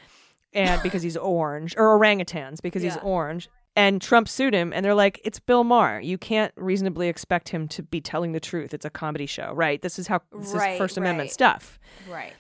and 0.54 0.80
because 0.84 1.02
he's 1.02 1.18
orange 1.18 1.76
or 1.76 1.98
orangutans 1.98 2.62
because 2.62 2.84
he's 2.84 2.98
orange 2.98 3.50
and 3.82 4.02
Trump 4.02 4.28
sued 4.28 4.54
him 4.54 4.72
and 4.74 4.84
they're 4.84 4.96
like 5.06 5.20
it's 5.24 5.40
Bill 5.40 5.64
Maher 5.64 6.00
you 6.02 6.18
can't 6.18 6.54
reasonably 6.56 7.08
expect 7.08 7.50
him 7.50 7.68
to 7.70 7.82
be 7.84 8.00
telling 8.02 8.32
the 8.32 8.40
truth 8.40 8.74
it's 8.74 8.86
a 8.86 8.90
comedy 8.90 9.26
show 9.26 9.50
right 9.54 9.82
this 9.82 9.98
is 10.00 10.08
how 10.08 10.20
this 10.38 10.54
Right, 10.54 10.74
is 10.74 10.78
first 10.78 10.98
amendment 10.98 11.32
stuff 11.32 11.80
Right. 12.10 12.34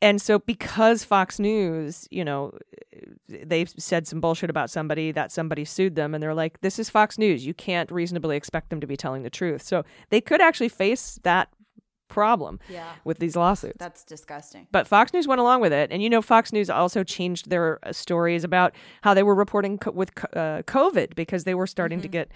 and 0.00 0.20
so 0.22 0.38
because 0.38 1.04
Fox 1.04 1.38
News, 1.40 2.06
you 2.10 2.24
know, 2.24 2.52
they've 3.28 3.68
said 3.90 4.06
some 4.06 4.20
bullshit 4.20 4.48
about 4.50 4.70
somebody, 4.70 5.12
that 5.12 5.32
somebody 5.32 5.64
sued 5.64 5.94
them 5.96 6.14
and 6.14 6.22
they're 6.22 6.34
like, 6.44 6.60
this 6.60 6.78
is 6.78 6.88
Fox 6.88 7.18
News. 7.18 7.44
You 7.46 7.52
can't 7.54 7.90
reasonably 7.90 8.36
expect 8.36 8.70
them 8.70 8.80
to 8.80 8.86
be 8.86 8.96
telling 8.96 9.22
the 9.24 9.30
truth. 9.30 9.62
So 9.62 9.84
they 10.10 10.20
could 10.20 10.40
actually 10.40 10.68
face 10.70 11.18
that 11.24 11.48
problem 12.08 12.58
Yeah. 12.68 12.92
with 13.04 13.18
these 13.18 13.36
lawsuits. 13.36 13.76
That's 13.78 14.04
disgusting. 14.04 14.66
But 14.72 14.86
Fox 14.86 15.12
News 15.12 15.28
went 15.28 15.40
along 15.40 15.60
with 15.60 15.72
it. 15.72 15.90
And 15.92 16.02
you 16.02 16.10
know, 16.10 16.22
Fox 16.22 16.52
News 16.52 16.68
also 16.70 17.04
changed 17.04 17.50
their 17.50 17.78
uh, 17.82 17.92
stories 17.92 18.44
about 18.44 18.74
how 19.02 19.14
they 19.14 19.22
were 19.22 19.34
reporting 19.34 19.78
co- 19.78 19.90
with 19.92 20.14
co- 20.14 20.28
uh, 20.38 20.62
COVID 20.62 21.14
because 21.14 21.44
they 21.44 21.54
were 21.54 21.66
starting 21.66 21.98
Mm-hmm. 21.98 22.02
to 22.02 22.08
get 22.08 22.28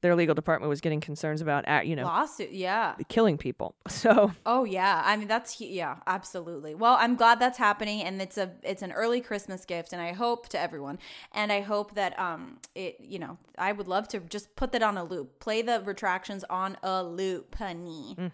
their 0.00 0.14
legal 0.14 0.34
department 0.34 0.68
was 0.68 0.82
getting 0.82 1.00
concerns 1.00 1.40
about, 1.40 1.66
uh, 1.66 1.80
you 1.82 1.96
know, 1.96 2.04
Lawsuit. 2.04 2.50
Yeah. 2.50 2.94
killing 3.08 3.38
people. 3.38 3.74
So 3.88 4.32
Oh 4.44 4.64
yeah. 4.64 5.00
I 5.02 5.16
mean 5.16 5.28
that's 5.28 5.58
yeah, 5.62 5.96
absolutely. 6.06 6.74
Well, 6.74 6.98
I'm 7.00 7.16
glad 7.16 7.40
that's 7.40 7.56
happening 7.56 8.02
and 8.02 8.20
it's 8.20 8.36
a 8.36 8.50
it's 8.62 8.82
an 8.82 8.92
early 8.92 9.22
Christmas 9.22 9.64
gift 9.64 9.94
and 9.94 10.02
I 10.02 10.12
hope 10.12 10.48
to 10.50 10.60
everyone 10.60 10.98
and 11.32 11.50
I 11.50 11.62
hope 11.62 11.94
that 11.94 12.18
um 12.18 12.58
it 12.74 12.96
you 13.00 13.18
know, 13.18 13.38
I 13.56 13.72
would 13.72 13.88
love 13.88 14.06
to 14.08 14.20
just 14.20 14.54
put 14.56 14.72
that 14.72 14.82
on 14.82 14.98
a 14.98 15.04
loop. 15.04 15.40
Play 15.40 15.62
the 15.62 15.80
retractions 15.82 16.44
on 16.50 16.76
a 16.82 17.02
loop, 17.02 17.54
honey. 17.54 18.30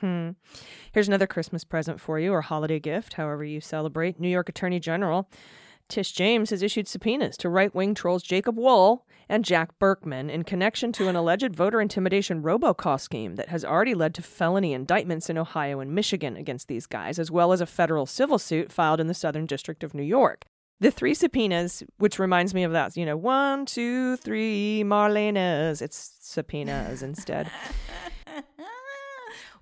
Hmm. 0.00 0.30
Here's 0.92 1.08
another 1.08 1.26
Christmas 1.26 1.64
present 1.64 2.00
for 2.00 2.18
you 2.18 2.32
or 2.32 2.42
holiday 2.42 2.80
gift, 2.80 3.14
however 3.14 3.44
you 3.44 3.60
celebrate. 3.60 4.20
New 4.20 4.28
York 4.28 4.48
Attorney 4.48 4.80
General 4.80 5.28
Tish 5.88 6.12
James 6.12 6.50
has 6.50 6.62
issued 6.62 6.88
subpoenas 6.88 7.36
to 7.38 7.48
right 7.48 7.74
wing 7.74 7.94
trolls 7.94 8.22
Jacob 8.22 8.56
Wohl 8.56 9.06
and 9.28 9.44
Jack 9.44 9.78
Burkman 9.78 10.30
in 10.30 10.42
connection 10.42 10.92
to 10.92 11.08
an 11.08 11.16
alleged 11.16 11.54
voter 11.54 11.80
intimidation 11.80 12.42
robocall 12.42 13.00
scheme 13.00 13.36
that 13.36 13.48
has 13.48 13.64
already 13.64 13.94
led 13.94 14.14
to 14.14 14.22
felony 14.22 14.72
indictments 14.72 15.28
in 15.28 15.38
Ohio 15.38 15.80
and 15.80 15.94
Michigan 15.94 16.36
against 16.36 16.68
these 16.68 16.86
guys, 16.86 17.18
as 17.18 17.30
well 17.30 17.52
as 17.52 17.60
a 17.60 17.66
federal 17.66 18.06
civil 18.06 18.38
suit 18.38 18.72
filed 18.72 19.00
in 19.00 19.06
the 19.06 19.14
Southern 19.14 19.46
District 19.46 19.84
of 19.84 19.94
New 19.94 20.02
York. 20.02 20.44
The 20.80 20.90
three 20.90 21.14
subpoenas, 21.14 21.84
which 21.98 22.18
reminds 22.18 22.52
me 22.52 22.64
of 22.64 22.72
that, 22.72 22.96
you 22.96 23.06
know, 23.06 23.16
one, 23.16 23.64
two, 23.64 24.16
three, 24.16 24.82
Marlenas. 24.84 25.80
It's 25.80 26.16
subpoenas 26.20 27.02
instead. 27.02 27.50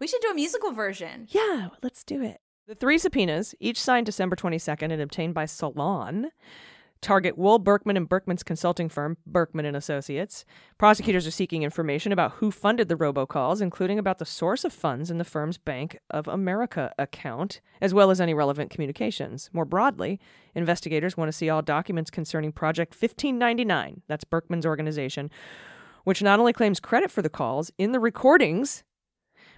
we 0.03 0.09
should 0.09 0.21
do 0.21 0.31
a 0.33 0.35
musical 0.35 0.73
version. 0.73 1.29
Yeah, 1.31 1.69
let's 1.81 2.03
do 2.03 2.25
it. 2.25 2.41
The 2.67 2.75
three 2.75 2.99
subpoenas, 2.99 3.55
each 3.61 3.81
signed 3.81 4.05
December 4.05 4.35
22nd 4.35 4.91
and 4.91 5.01
obtained 5.01 5.33
by 5.33 5.45
Salon, 5.45 6.33
target 7.01 7.39
Wohl 7.39 7.61
Burkman 7.61 7.97
and 7.97 8.09
Burkman's 8.09 8.43
consulting 8.43 8.89
firm, 8.89 9.17
Burkman 9.25 9.65
and 9.65 9.77
Associates. 9.77 10.45
Prosecutors 10.77 11.25
are 11.25 11.31
seeking 11.31 11.63
information 11.63 12.11
about 12.11 12.33
who 12.33 12.51
funded 12.51 12.89
the 12.89 12.97
robocalls, 12.97 13.63
including 13.63 13.97
about 13.97 14.19
the 14.19 14.25
source 14.25 14.65
of 14.65 14.73
funds 14.73 15.09
in 15.09 15.19
the 15.19 15.25
firm's 15.25 15.57
Bank 15.57 16.01
of 16.11 16.27
America 16.27 16.93
account, 16.99 17.61
as 17.81 17.95
well 17.95 18.11
as 18.11 18.21
any 18.21 18.35
relevant 18.35 18.71
communications. 18.71 19.51
More 19.53 19.65
broadly, 19.65 20.19
investigators 20.53 21.17
want 21.17 21.29
to 21.29 21.33
see 21.33 21.49
all 21.49 21.63
documents 21.63 22.11
concerning 22.11 22.51
Project 22.51 22.93
1599, 22.93 24.03
that's 24.09 24.25
Burkman's 24.25 24.67
organization, 24.67 25.31
which 26.03 26.25
not 26.25 26.41
only 26.41 26.53
claims 26.53 26.81
credit 26.81 27.13
for 27.13 27.23
the 27.23 27.31
calls 27.31 27.71
in 27.79 27.93
the 27.93 28.01
recordings 28.01 28.83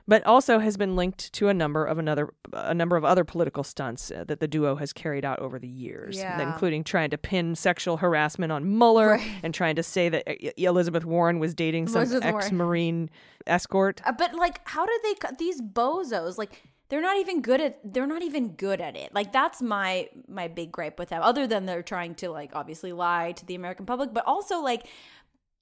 but 0.06 0.24
also 0.26 0.58
has 0.58 0.76
been 0.76 0.96
linked 0.96 1.32
to 1.32 1.48
a 1.48 1.54
number 1.54 1.84
of 1.84 1.98
another 1.98 2.32
a 2.52 2.74
number 2.74 2.96
of 2.96 3.04
other 3.04 3.24
political 3.24 3.64
stunts 3.64 4.10
uh, 4.10 4.24
that 4.24 4.38
the 4.40 4.46
duo 4.48 4.76
has 4.76 4.92
carried 4.92 5.24
out 5.24 5.38
over 5.38 5.58
the 5.58 5.68
years, 5.68 6.16
Yeah. 6.18 6.40
including 6.42 6.84
trying 6.84 7.10
to 7.10 7.18
pin 7.18 7.54
sexual 7.54 7.96
harassment 7.96 8.52
on 8.52 8.78
Mueller 8.78 9.10
Right. 9.12 9.30
and 9.42 9.54
trying 9.54 9.76
to 9.76 9.82
say 9.82 10.08
that 10.10 10.28
uh, 10.28 10.50
Elizabeth 10.56 11.04
Warren 11.04 11.38
was 11.38 11.54
dating 11.54 11.88
some 11.88 12.02
Elizabeth 12.02 12.24
ex-marine 12.24 13.10
escort. 13.46 14.00
Uh, 14.04 14.12
but 14.12 14.34
like, 14.34 14.60
how 14.68 14.84
did 14.86 15.00
they 15.02 15.14
cut 15.14 15.38
these 15.38 15.60
bozos? 15.60 16.38
Like, 16.38 16.62
they're 16.90 17.00
not 17.00 17.16
even 17.16 17.40
good 17.40 17.60
at. 17.62 17.78
They're 17.82 18.06
not 18.06 18.22
even 18.22 18.50
good 18.50 18.80
at 18.80 18.94
it. 18.94 19.12
Like, 19.14 19.32
that's 19.32 19.62
my 19.62 20.08
my 20.28 20.48
big 20.48 20.70
gripe 20.70 20.98
with 20.98 21.08
them. 21.08 21.22
Other 21.22 21.46
than 21.46 21.64
they're 21.64 21.82
trying 21.82 22.14
to 22.16 22.30
like 22.30 22.50
obviously 22.54 22.92
lie 22.92 23.32
to 23.32 23.46
the 23.46 23.54
American 23.54 23.86
public, 23.86 24.12
but 24.12 24.24
also 24.26 24.60
like. 24.60 24.86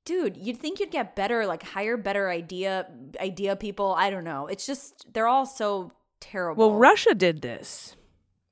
Dude, 0.05 0.37
you'd 0.37 0.59
think 0.59 0.81
you'd 0.81 0.91
get 0.91 1.15
better, 1.15 1.47
like 1.47 1.63
hire 1.63 1.97
better 1.97 2.29
idea 2.29 2.87
idea 3.21 3.55
people. 3.57 3.95
I 3.97 4.11
don't 4.11 4.25
know. 4.25 4.47
It's 4.49 4.67
just 4.67 5.13
they're 5.13 5.29
all 5.29 5.47
so 5.47 5.93
terrible. 6.21 6.69
Well, 6.71 6.77
Russia 6.79 7.15
did 7.15 7.41
this. 7.43 7.97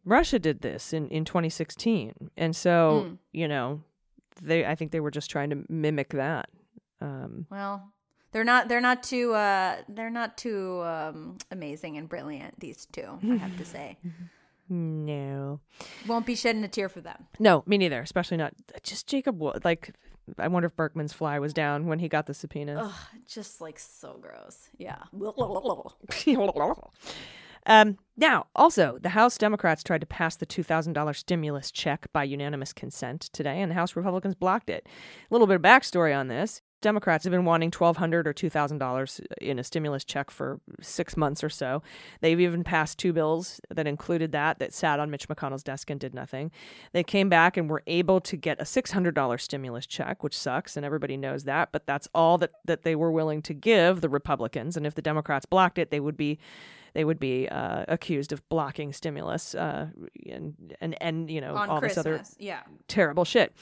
Russia 0.04 0.38
did 0.38 0.60
this 0.62 0.92
in, 0.92 1.08
in 1.08 1.24
2016, 1.24 2.30
and 2.36 2.54
so 2.56 3.04
Hmm. 3.08 3.14
you 3.32 3.48
know, 3.48 3.82
they 4.40 4.64
I 4.64 4.74
think 4.74 4.92
they 4.92 5.00
were 5.00 5.10
just 5.10 5.30
trying 5.30 5.50
to 5.50 5.64
mimic 5.68 6.10
that. 6.10 6.48
Um, 7.00 7.46
Well, 7.50 7.92
they're 8.32 8.44
not. 8.44 8.68
They're 8.68 8.80
not 8.80 9.02
too. 9.02 9.34
Uh, 9.34 9.76
they're 9.88 10.08
not 10.10 10.38
too 10.38 10.80
um, 10.82 11.38
amazing 11.50 11.96
and 11.96 12.08
brilliant. 12.08 12.60
These 12.60 12.86
two, 12.92 13.18
I 13.28 13.36
have 13.36 13.56
to 13.58 13.64
say, 13.64 13.98
no, 14.68 15.60
won't 16.06 16.26
be 16.26 16.34
shedding 16.36 16.62
a 16.64 16.68
tear 16.68 16.88
for 16.88 17.00
them. 17.00 17.26
no, 17.38 17.62
me 17.66 17.76
neither. 17.76 18.00
Especially 18.00 18.36
not 18.36 18.54
just 18.82 19.06
Jacob. 19.08 19.40
Like, 19.64 19.94
I 20.38 20.48
wonder 20.48 20.66
if 20.66 20.76
Burkman's 20.76 21.12
fly 21.12 21.38
was 21.38 21.52
down 21.52 21.86
when 21.86 21.98
he 21.98 22.08
got 22.08 22.26
the 22.26 22.34
subpoena. 22.34 22.84
Ugh, 22.84 22.94
just 23.26 23.60
like 23.60 23.78
so 23.78 24.18
gross. 24.20 24.68
Yeah. 24.78 25.02
um, 27.66 27.98
now, 28.16 28.46
also, 28.54 28.98
the 29.00 29.10
House 29.10 29.36
Democrats 29.38 29.82
tried 29.82 30.00
to 30.02 30.06
pass 30.06 30.36
the 30.36 30.46
$2,000 30.46 31.16
stimulus 31.16 31.70
check 31.70 32.06
by 32.12 32.24
unanimous 32.24 32.72
consent 32.72 33.22
today, 33.32 33.60
and 33.60 33.70
the 33.70 33.74
House 33.74 33.96
Republicans 33.96 34.34
blocked 34.34 34.70
it. 34.70 34.86
A 34.86 35.34
little 35.34 35.46
bit 35.46 35.56
of 35.56 35.62
backstory 35.62 36.16
on 36.16 36.28
this. 36.28 36.59
Democrats 36.80 37.24
have 37.24 37.30
been 37.30 37.44
wanting 37.44 37.70
$1,200 37.70 38.26
or 38.26 38.32
$2,000 38.32 39.26
in 39.40 39.58
a 39.58 39.64
stimulus 39.64 40.04
check 40.04 40.30
for 40.30 40.60
six 40.80 41.16
months 41.16 41.44
or 41.44 41.48
so. 41.48 41.82
They've 42.20 42.40
even 42.40 42.64
passed 42.64 42.98
two 42.98 43.12
bills 43.12 43.60
that 43.70 43.86
included 43.86 44.32
that, 44.32 44.58
that 44.58 44.72
sat 44.72 44.98
on 44.98 45.10
Mitch 45.10 45.28
McConnell's 45.28 45.62
desk 45.62 45.90
and 45.90 46.00
did 46.00 46.14
nothing. 46.14 46.50
They 46.92 47.04
came 47.04 47.28
back 47.28 47.56
and 47.56 47.68
were 47.68 47.82
able 47.86 48.20
to 48.22 48.36
get 48.36 48.60
a 48.60 48.64
$600 48.64 49.40
stimulus 49.40 49.86
check, 49.86 50.22
which 50.22 50.36
sucks, 50.36 50.76
and 50.76 50.86
everybody 50.86 51.16
knows 51.16 51.44
that, 51.44 51.70
but 51.72 51.86
that's 51.86 52.08
all 52.14 52.38
that, 52.38 52.52
that 52.64 52.82
they 52.82 52.94
were 52.94 53.12
willing 53.12 53.42
to 53.42 53.54
give 53.54 54.00
the 54.00 54.08
Republicans. 54.08 54.76
And 54.76 54.86
if 54.86 54.94
the 54.94 55.02
Democrats 55.02 55.46
blocked 55.46 55.78
it, 55.78 55.90
they 55.90 56.00
would 56.00 56.16
be 56.16 56.38
they 56.92 57.04
would 57.04 57.18
be 57.20 57.48
uh, 57.48 57.84
accused 57.88 58.32
of 58.32 58.46
blocking 58.48 58.92
stimulus 58.92 59.54
uh, 59.54 59.88
and 60.30 60.54
and 60.80 60.96
and 61.02 61.30
you 61.30 61.40
know 61.40 61.54
On 61.56 61.68
all 61.68 61.78
Christmas. 61.80 62.04
this 62.04 62.06
other 62.14 62.22
Yeah. 62.38 62.60
terrible 62.88 63.24
shit. 63.24 63.54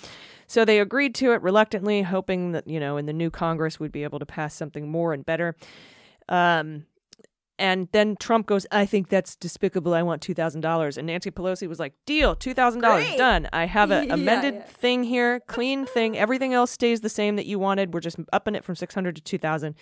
So 0.47 0.65
they 0.65 0.81
agreed 0.81 1.15
to 1.17 1.33
it 1.33 1.43
reluctantly, 1.43 2.03
hoping 2.03 2.53
that 2.53 2.67
you 2.67 2.81
know 2.81 2.97
in 2.97 3.07
the 3.07 3.13
new 3.13 3.31
Congress 3.31 3.79
we'd 3.79 3.93
be 3.93 4.03
able 4.05 4.19
to 4.19 4.27
pass 4.27 4.55
something 4.55 4.89
more 4.91 5.13
and 5.13 5.25
better. 5.27 5.57
Um, 6.29 6.87
and 7.61 7.89
then 7.91 8.15
Trump 8.17 8.47
goes, 8.47 8.67
"I 8.71 8.87
think 8.87 9.09
that's 9.09 9.35
despicable. 9.35 9.93
I 9.93 10.03
want 10.03 10.23
two 10.23 10.33
thousand 10.35 10.61
dollars." 10.61 10.97
And 10.97 11.09
Nancy 11.09 11.31
Pelosi 11.33 11.67
was 11.69 11.81
like, 11.81 11.93
"Deal, 12.07 12.37
two 12.37 12.55
thousand 12.55 12.83
dollars, 12.83 13.13
done. 13.17 13.49
I 13.53 13.65
have 13.67 13.91
an 13.91 14.05
Yeah, 14.09 14.15
amended 14.15 14.55
yeah. 14.55 14.63
thing 14.65 15.03
here, 15.03 15.41
clean 15.49 15.85
thing. 15.85 16.17
Everything 16.17 16.55
else 16.55 16.71
stays 16.71 17.01
the 17.01 17.09
same 17.09 17.35
that 17.37 17.47
you 17.47 17.59
wanted. 17.59 17.93
We're 17.93 17.99
just 18.01 18.17
upping 18.33 18.55
it 18.55 18.63
from 18.65 18.77
six 18.77 18.95
hundred 18.95 19.17
to 19.17 19.23
two 19.23 19.39
thousand. 19.39 19.75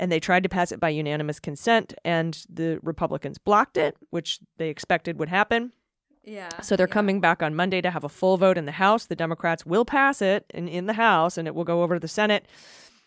And 0.00 0.12
they 0.12 0.20
tried 0.20 0.44
to 0.44 0.48
pass 0.48 0.70
it 0.70 0.78
by 0.78 0.90
unanimous 0.90 1.40
consent, 1.40 1.92
and 2.04 2.44
the 2.48 2.78
Republicans 2.82 3.38
blocked 3.38 3.76
it, 3.76 3.96
which 4.10 4.38
they 4.56 4.68
expected 4.68 5.18
would 5.18 5.28
happen. 5.28 5.72
Yeah. 6.28 6.60
So 6.60 6.76
they're 6.76 6.86
coming 6.86 7.20
back 7.20 7.42
on 7.42 7.54
Monday 7.54 7.80
to 7.80 7.90
have 7.90 8.04
a 8.04 8.08
full 8.08 8.36
vote 8.36 8.58
in 8.58 8.66
the 8.66 8.72
House. 8.72 9.06
The 9.06 9.16
Democrats 9.16 9.64
will 9.64 9.84
pass 9.84 10.20
it 10.20 10.44
in, 10.52 10.68
in 10.68 10.86
the 10.86 10.92
House 10.92 11.38
and 11.38 11.48
it 11.48 11.54
will 11.54 11.64
go 11.64 11.82
over 11.82 11.96
to 11.96 12.00
the 12.00 12.08
Senate. 12.08 12.46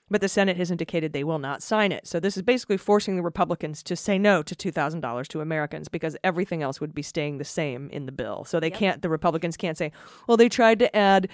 But 0.10 0.22
the 0.22 0.28
Senate 0.28 0.58
has 0.58 0.72
indicated 0.72 1.14
they 1.14 1.24
will 1.24 1.40
not 1.40 1.64
sign 1.64 1.92
it. 1.92 2.06
So 2.06 2.20
this 2.20 2.36
is 2.36 2.44
basically 2.44 2.78
forcing 2.78 3.16
the 3.16 3.22
Republicans 3.22 3.82
to 3.84 3.96
say 3.96 4.18
no 4.18 4.42
to 4.42 4.56
$2,000 4.56 5.28
to 5.28 5.40
Americans 5.40 5.88
because 5.88 6.18
everything 6.24 6.64
else 6.64 6.82
would 6.82 6.94
be 6.94 7.02
staying 7.02 7.38
the 7.38 7.46
same 7.46 7.90
in 7.92 8.08
the 8.08 8.12
bill. 8.12 8.44
So 8.44 8.60
they 8.60 8.72
can't, 8.72 9.02
the 9.02 9.10
Republicans 9.10 9.56
can't 9.56 9.78
say, 9.78 9.92
well, 10.28 10.36
they 10.36 10.50
tried 10.50 10.80
to 10.80 10.94
add, 10.94 11.30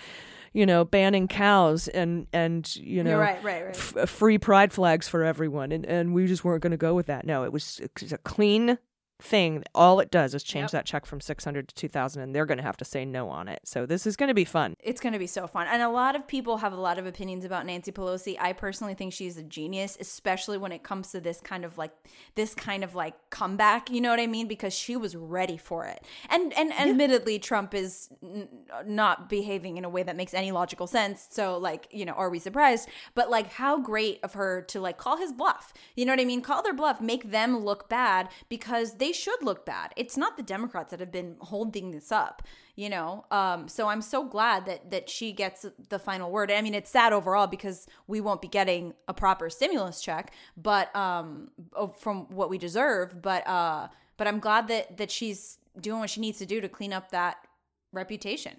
you 0.53 0.65
know, 0.65 0.83
banning 0.83 1.27
cows 1.27 1.87
and, 1.87 2.27
and 2.33 2.75
you 2.75 3.03
know, 3.03 3.19
right, 3.19 3.43
right, 3.43 3.65
right. 3.65 3.95
f- 3.97 4.09
free 4.09 4.37
pride 4.37 4.73
flags 4.73 5.07
for 5.07 5.23
everyone. 5.23 5.71
And, 5.71 5.85
and 5.85 6.13
we 6.13 6.27
just 6.27 6.43
weren't 6.43 6.61
going 6.61 6.71
to 6.71 6.77
go 6.77 6.93
with 6.93 7.07
that. 7.07 7.25
No, 7.25 7.43
it 7.43 7.51
was, 7.51 7.79
it 7.79 7.91
was 8.01 8.13
a 8.13 8.17
clean 8.19 8.77
thing. 9.19 9.63
All 9.73 9.99
it 9.99 10.11
does 10.11 10.33
is 10.35 10.43
change 10.43 10.65
Yep. 10.65 10.71
that 10.71 10.85
check 10.85 11.05
from 11.05 11.19
600 11.21 11.67
to 11.69 11.75
2000 11.75 12.21
and 12.21 12.35
they're 12.35 12.45
going 12.45 12.57
to 12.57 12.63
have 12.63 12.77
to 12.77 12.85
say 12.85 13.03
no 13.05 13.29
on 13.29 13.47
it. 13.47 13.61
So 13.63 13.85
this 13.85 14.05
is 14.05 14.15
going 14.15 14.27
to 14.27 14.33
be 14.35 14.45
fun. 14.45 14.75
It's 14.79 15.01
going 15.01 15.13
to 15.13 15.19
be 15.19 15.27
so 15.27 15.47
fun. 15.47 15.67
And 15.67 15.81
a 15.81 15.89
lot 15.89 16.15
of 16.15 16.27
people 16.27 16.57
have 16.57 16.73
a 16.73 16.79
lot 16.79 16.99
of 16.99 17.05
opinions 17.05 17.43
about 17.45 17.65
Nancy 17.65 17.91
Pelosi. 17.91 18.37
I 18.39 18.53
personally 18.53 18.93
think 18.93 19.13
she's 19.13 19.37
a 19.37 19.43
genius, 19.43 19.97
especially 19.99 20.57
when 20.57 20.71
it 20.71 20.83
comes 20.83 21.11
to 21.11 21.19
this 21.19 21.39
kind 21.41 21.65
of 21.65 21.77
like 21.77 21.91
this 22.35 22.53
kind 22.53 22.83
of 22.83 22.93
like 22.95 23.15
comeback, 23.29 23.89
you 23.89 24.01
know 24.01 24.09
what 24.09 24.19
I 24.19 24.27
mean? 24.27 24.47
Because 24.47 24.73
she 24.73 24.95
was 24.95 25.15
ready 25.15 25.57
for 25.57 25.85
it. 25.85 26.03
And 26.29 26.53
and 26.53 26.71
and 26.73 26.89
admittedly 26.91 27.39
Trump 27.39 27.73
is 27.73 28.09
n- 28.21 28.47
not 28.85 29.29
behaving 29.29 29.77
in 29.77 29.85
a 29.85 29.89
way 29.89 30.03
that 30.03 30.15
makes 30.15 30.33
any 30.33 30.51
logical 30.51 30.85
sense. 30.87 31.27
So 31.31 31.57
like, 31.57 31.87
you 31.91 32.05
know, 32.05 32.13
are 32.13 32.29
we 32.29 32.39
surprised? 32.39 32.87
But 33.15 33.29
like 33.29 33.53
how 33.53 33.79
great 33.79 34.19
of 34.23 34.33
her 34.33 34.61
to 34.63 34.79
like 34.79 34.97
call 34.97 35.17
his 35.17 35.31
bluff. 35.33 35.73
You 35.95 36.05
know 36.05 36.11
what 36.11 36.19
I 36.19 36.25
mean? 36.25 36.41
Call 36.41 36.61
their 36.61 36.73
bluff, 36.73 37.01
make 37.01 37.31
them 37.31 37.59
look 37.65 37.89
bad 37.89 38.29
because 38.49 38.95
they 38.97 39.06
should 39.13 39.41
look 39.41 39.65
bad. 39.65 39.93
It's 39.95 40.17
not 40.17 40.37
the 40.37 40.43
Democrats 40.43 40.91
that 40.91 40.99
have 40.99 41.11
been 41.11 41.35
holding 41.39 41.91
this 41.91 42.11
up 42.11 42.41
you 42.77 42.89
know? 42.89 43.25
Um 43.31 43.67
so 43.67 43.89
i'm 43.89 44.01
so 44.01 44.23
glad 44.23 44.65
that 44.67 44.91
that 44.91 45.09
she 45.09 45.33
gets 45.33 45.65
the 45.89 45.99
final 45.99 46.31
word. 46.31 46.49
I 46.49 46.61
mean 46.61 46.73
it's 46.75 46.89
sad 46.89 47.11
overall 47.11 47.47
because 47.47 47.87
we 48.05 48.21
won't 48.21 48.41
be 48.41 48.47
getting 48.47 48.93
a 49.09 49.13
proper 49.13 49.49
stimulus 49.49 49.99
check 49.99 50.31
but 50.55 50.95
um 50.95 51.49
from 51.99 52.27
what 52.29 52.49
we 52.49 52.57
deserve 52.57 53.21
but 53.21 53.45
uh 53.47 53.87
but 54.15 54.27
i'm 54.27 54.39
glad 54.39 54.67
that 54.69 54.97
that 54.97 55.11
she's 55.11 55.57
doing 55.81 55.99
what 55.99 56.09
she 56.09 56.21
needs 56.21 56.37
to 56.37 56.45
do 56.45 56.61
to 56.61 56.69
clean 56.69 56.93
up 56.93 57.11
that 57.11 57.37
reputation 57.91 58.55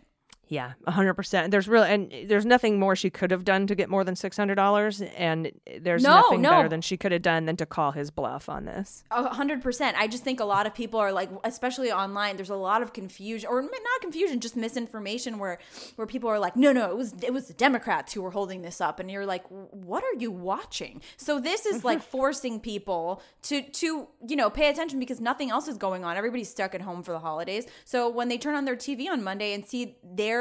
Yeah, 0.49 0.73
hundred 0.87 1.15
percent. 1.15 1.51
There's 1.51 1.69
really 1.69 1.89
and 1.89 2.13
there's 2.27 2.47
nothing 2.47 2.79
more 2.81 2.97
she 2.97 3.11
could 3.11 3.31
have 3.31 3.45
done 3.45 3.67
to 3.67 3.75
get 3.75 3.91
more 3.91 4.03
than 4.05 4.17
six 4.17 4.37
hundred 4.37 4.55
dollars, 4.55 5.01
and 5.03 5.53
there's 5.81 6.03
No, 6.03 6.17
nothing 6.23 6.41
no. 6.41 6.51
better 6.51 6.69
than 6.69 6.81
she 6.81 6.97
could 6.97 7.13
have 7.13 7.23
done 7.23 7.45
than 7.45 7.57
to 7.57 7.67
call 7.67 7.93
his 7.93 8.11
bluff 8.11 8.49
on 8.49 8.65
this. 8.65 9.05
A 9.11 9.29
hundred 9.35 9.63
percent. 9.63 9.97
I 9.99 10.07
just 10.09 10.25
think 10.25 10.41
a 10.41 10.45
lot 10.47 10.67
of 10.67 10.75
people 10.75 10.99
are 11.01 11.13
like, 11.13 11.29
especially 11.45 11.93
online. 11.93 12.37
There's 12.37 12.49
a 12.51 12.57
lot 12.57 12.81
of 12.81 12.93
confusion, 12.95 13.49
or 13.51 13.61
not 13.61 13.71
confusion, 14.01 14.41
just 14.41 14.57
misinformation, 14.57 15.39
where 15.39 15.59
where 15.97 16.07
people 16.07 16.31
are 16.31 16.39
like, 16.39 16.57
no, 16.57 16.73
no, 16.73 16.91
it 16.91 16.97
was 16.97 17.13
it 17.23 17.33
was 17.33 17.47
the 17.49 17.55
Democrats 17.55 18.15
who 18.15 18.23
were 18.23 18.31
holding 18.31 18.63
this 18.63 18.81
up, 18.81 19.01
and 19.01 19.11
you're 19.11 19.27
like, 19.27 19.45
what 19.49 20.03
are 20.03 20.19
you 20.19 20.31
watching? 20.31 21.03
So 21.19 21.41
this 21.41 21.67
is 21.67 21.85
like 21.85 22.03
forcing 22.17 22.59
people 22.61 23.21
to 23.43 23.61
to 23.63 24.09
you 24.27 24.37
know 24.37 24.49
pay 24.49 24.71
attention 24.71 24.99
because 24.99 25.21
nothing 25.21 25.51
else 25.51 25.69
is 25.69 25.77
going 25.77 26.05
on. 26.05 26.17
Everybody's 26.17 26.49
stuck 26.49 26.75
at 26.75 26.81
home 26.81 27.03
for 27.03 27.13
the 27.13 27.19
holidays. 27.19 27.67
So 27.85 28.09
when 28.09 28.29
they 28.29 28.39
turn 28.39 28.55
on 28.55 28.65
their 28.65 28.77
TV 28.77 29.09
on 29.11 29.23
Monday 29.23 29.53
and 29.53 29.67
see 29.67 29.97
their 30.03 30.38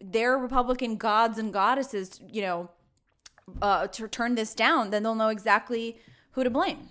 their 0.00 0.36
Republican 0.38 0.96
gods 0.96 1.38
and 1.38 1.52
goddesses, 1.52 2.20
you 2.28 2.42
know, 2.42 2.70
uh, 3.60 3.86
to 3.88 4.08
turn 4.08 4.34
this 4.34 4.54
down, 4.54 4.90
then 4.90 5.02
they'll 5.02 5.14
know 5.14 5.28
exactly 5.28 5.98
who 6.32 6.44
to 6.44 6.50
blame. 6.50 6.88